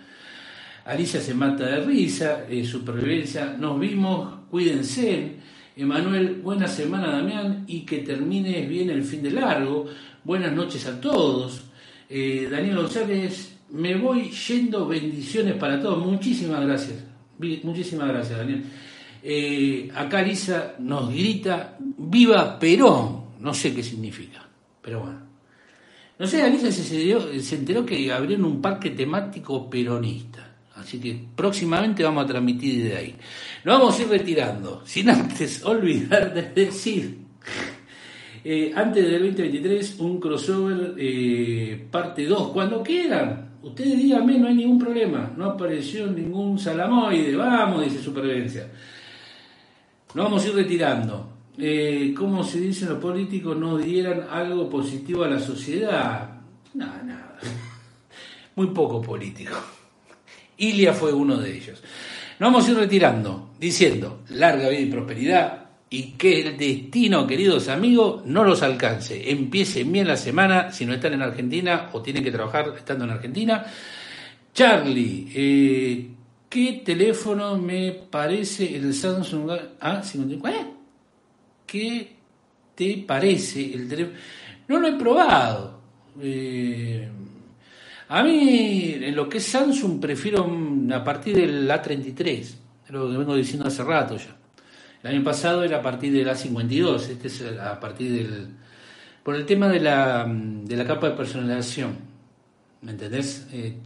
Alicia 0.84 1.20
se 1.20 1.32
mata 1.32 1.64
de 1.64 1.80
risa, 1.80 2.44
eh, 2.48 2.64
supervivencia, 2.64 3.56
nos 3.58 3.80
vimos, 3.80 4.40
cuídense. 4.50 5.36
Emanuel, 5.76 6.40
buena 6.42 6.68
semana 6.68 7.08
Damián 7.10 7.64
y 7.66 7.80
que 7.80 7.98
termine 7.98 8.66
bien 8.66 8.90
el 8.90 9.02
fin 9.02 9.22
de 9.22 9.30
largo. 9.30 9.86
Buenas 10.22 10.52
noches 10.52 10.86
a 10.86 11.00
todos. 11.00 11.64
Eh, 12.08 12.48
Daniel 12.50 12.76
González, 12.76 13.56
me 13.70 13.96
voy 13.96 14.30
yendo, 14.30 14.86
bendiciones 14.86 15.54
para 15.54 15.80
todos. 15.80 16.04
Muchísimas 16.04 16.64
gracias. 16.64 17.02
Muchísimas 17.38 18.08
gracias, 18.08 18.38
Daniel. 18.38 18.62
Eh, 19.22 19.90
acá 19.94 20.22
Lisa 20.22 20.74
nos 20.78 21.08
grita, 21.08 21.78
viva 21.80 22.58
Perón. 22.58 23.24
No 23.40 23.54
sé 23.54 23.74
qué 23.74 23.82
significa, 23.82 24.46
pero 24.82 25.00
bueno. 25.00 25.20
No 26.18 26.26
sé, 26.26 26.42
Alisa 26.42 26.70
se, 26.70 27.40
se 27.40 27.56
enteró 27.56 27.84
que 27.84 28.12
abrieron 28.12 28.44
un 28.44 28.62
parque 28.62 28.90
temático 28.90 29.68
peronista. 29.68 30.53
Así 30.76 30.98
que 30.98 31.18
próximamente 31.36 32.02
vamos 32.02 32.24
a 32.24 32.26
transmitir 32.26 32.84
de 32.84 32.96
ahí. 32.96 33.14
Nos 33.64 33.78
vamos 33.78 33.98
a 33.98 34.02
ir 34.02 34.08
retirando, 34.08 34.82
sin 34.84 35.08
antes 35.08 35.64
olvidar 35.64 36.34
de 36.34 36.42
decir, 36.42 37.18
eh, 38.44 38.72
antes 38.74 39.04
del 39.04 39.22
2023, 39.22 40.00
un 40.00 40.20
crossover 40.20 40.94
eh, 40.98 41.86
parte 41.90 42.26
2, 42.26 42.48
cuando 42.48 42.82
quieran. 42.82 43.54
Ustedes 43.62 43.96
díganme, 43.96 44.38
no 44.38 44.48
hay 44.48 44.56
ningún 44.56 44.78
problema. 44.78 45.32
No 45.36 45.46
apareció 45.46 46.06
ningún 46.06 46.58
salamoide. 46.58 47.34
Vamos, 47.34 47.84
dice 47.84 48.02
Supervivencia. 48.02 48.70
Nos 50.14 50.24
vamos 50.24 50.44
a 50.44 50.48
ir 50.48 50.54
retirando. 50.54 51.32
Eh, 51.56 52.12
¿Cómo 52.14 52.44
se 52.44 52.60
dice 52.60 52.84
los 52.84 52.98
políticos 52.98 53.56
no 53.56 53.78
dieran 53.78 54.26
algo 54.30 54.68
positivo 54.68 55.24
a 55.24 55.28
la 55.28 55.38
sociedad? 55.38 56.42
Nada, 56.74 57.02
nada. 57.02 57.38
Muy 58.56 58.66
poco 58.66 59.00
político. 59.00 59.54
Ilia 60.58 60.92
fue 60.92 61.12
uno 61.12 61.36
de 61.38 61.56
ellos. 61.56 61.82
Nos 62.38 62.52
vamos 62.52 62.66
a 62.66 62.70
ir 62.72 62.76
retirando 62.76 63.50
diciendo 63.58 64.22
larga 64.30 64.68
vida 64.68 64.80
y 64.80 64.86
prosperidad 64.86 65.64
y 65.90 66.12
que 66.12 66.40
el 66.40 66.56
destino, 66.56 67.26
queridos 67.26 67.68
amigos, 67.68 68.26
no 68.26 68.42
los 68.42 68.62
alcance. 68.62 69.30
Empiecen 69.30 69.92
bien 69.92 70.08
la 70.08 70.16
semana 70.16 70.72
si 70.72 70.84
no 70.84 70.94
están 70.94 71.12
en 71.12 71.22
Argentina 71.22 71.90
o 71.92 72.02
tienen 72.02 72.24
que 72.24 72.32
trabajar 72.32 72.74
estando 72.76 73.04
en 73.04 73.10
Argentina. 73.12 73.64
Charlie, 74.52 75.28
eh, 75.34 76.10
¿qué 76.48 76.82
teléfono 76.84 77.56
me 77.58 77.92
parece 77.92 78.76
el 78.76 78.92
Samsung 78.92 79.50
A54? 79.80 80.50
¿Eh? 80.50 80.66
¿Qué 81.66 82.12
te 82.74 83.04
parece 83.06 83.74
el 83.74 83.88
teléfono? 83.88 84.18
No 84.66 84.80
lo 84.80 84.88
he 84.88 84.98
probado. 84.98 85.80
Eh, 86.20 87.08
a 88.14 88.22
mí, 88.22 88.96
en 89.00 89.16
lo 89.16 89.28
que 89.28 89.38
es 89.38 89.44
Samsung, 89.44 89.98
prefiero 89.98 90.48
a 90.94 91.02
partir 91.02 91.34
del 91.34 91.68
A33, 91.68 92.38
es 92.38 92.56
lo 92.90 93.10
que 93.10 93.16
vengo 93.16 93.34
diciendo 93.34 93.66
hace 93.66 93.82
rato 93.82 94.16
ya. 94.16 94.36
El 95.02 95.16
año 95.16 95.24
pasado 95.24 95.64
era 95.64 95.78
a 95.78 95.82
partir 95.82 96.12
del 96.12 96.28
A52, 96.28 97.08
este 97.08 97.26
es 97.26 97.42
a 97.60 97.80
partir 97.80 98.12
del... 98.12 98.50
Por 99.24 99.34
el 99.34 99.44
tema 99.44 99.68
de 99.68 99.80
la, 99.80 100.26
de 100.28 100.76
la 100.76 100.86
capa 100.86 101.08
de 101.08 101.16
personalización, 101.16 101.96
¿me 102.82 102.92
entendés? 102.92 103.48
Eh, 103.52 103.78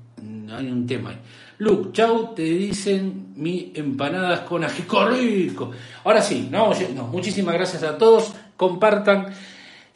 hay 0.51 0.71
un 0.71 0.87
tema 0.87 1.09
ahí. 1.09 1.19
Luke, 1.57 1.93
chau, 1.93 2.35
te 2.35 2.43
dicen 2.43 3.33
mi 3.35 3.73
empanadas 3.75 4.41
con 4.41 4.63
ajico 4.63 5.09
rico. 5.09 5.71
Ahora 6.05 6.21
sí, 6.21 6.49
no, 6.51 6.73
no, 6.95 7.07
muchísimas 7.07 7.55
gracias 7.55 7.83
a 7.83 7.97
todos, 7.97 8.35
compartan. 8.59 9.29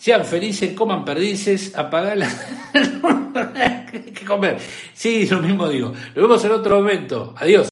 Sean 0.02 0.24
felices, 0.24 0.74
coman 0.74 1.04
perdices, 1.04 1.76
apagar 1.76 2.16
la... 2.18 2.28
que 3.92 4.24
comer. 4.26 4.58
Sí, 4.92 5.28
lo 5.28 5.40
mismo 5.40 5.68
digo. 5.68 5.92
Nos 5.92 6.14
vemos 6.16 6.44
en 6.44 6.50
otro 6.50 6.80
momento. 6.80 7.34
Adiós. 7.38 7.71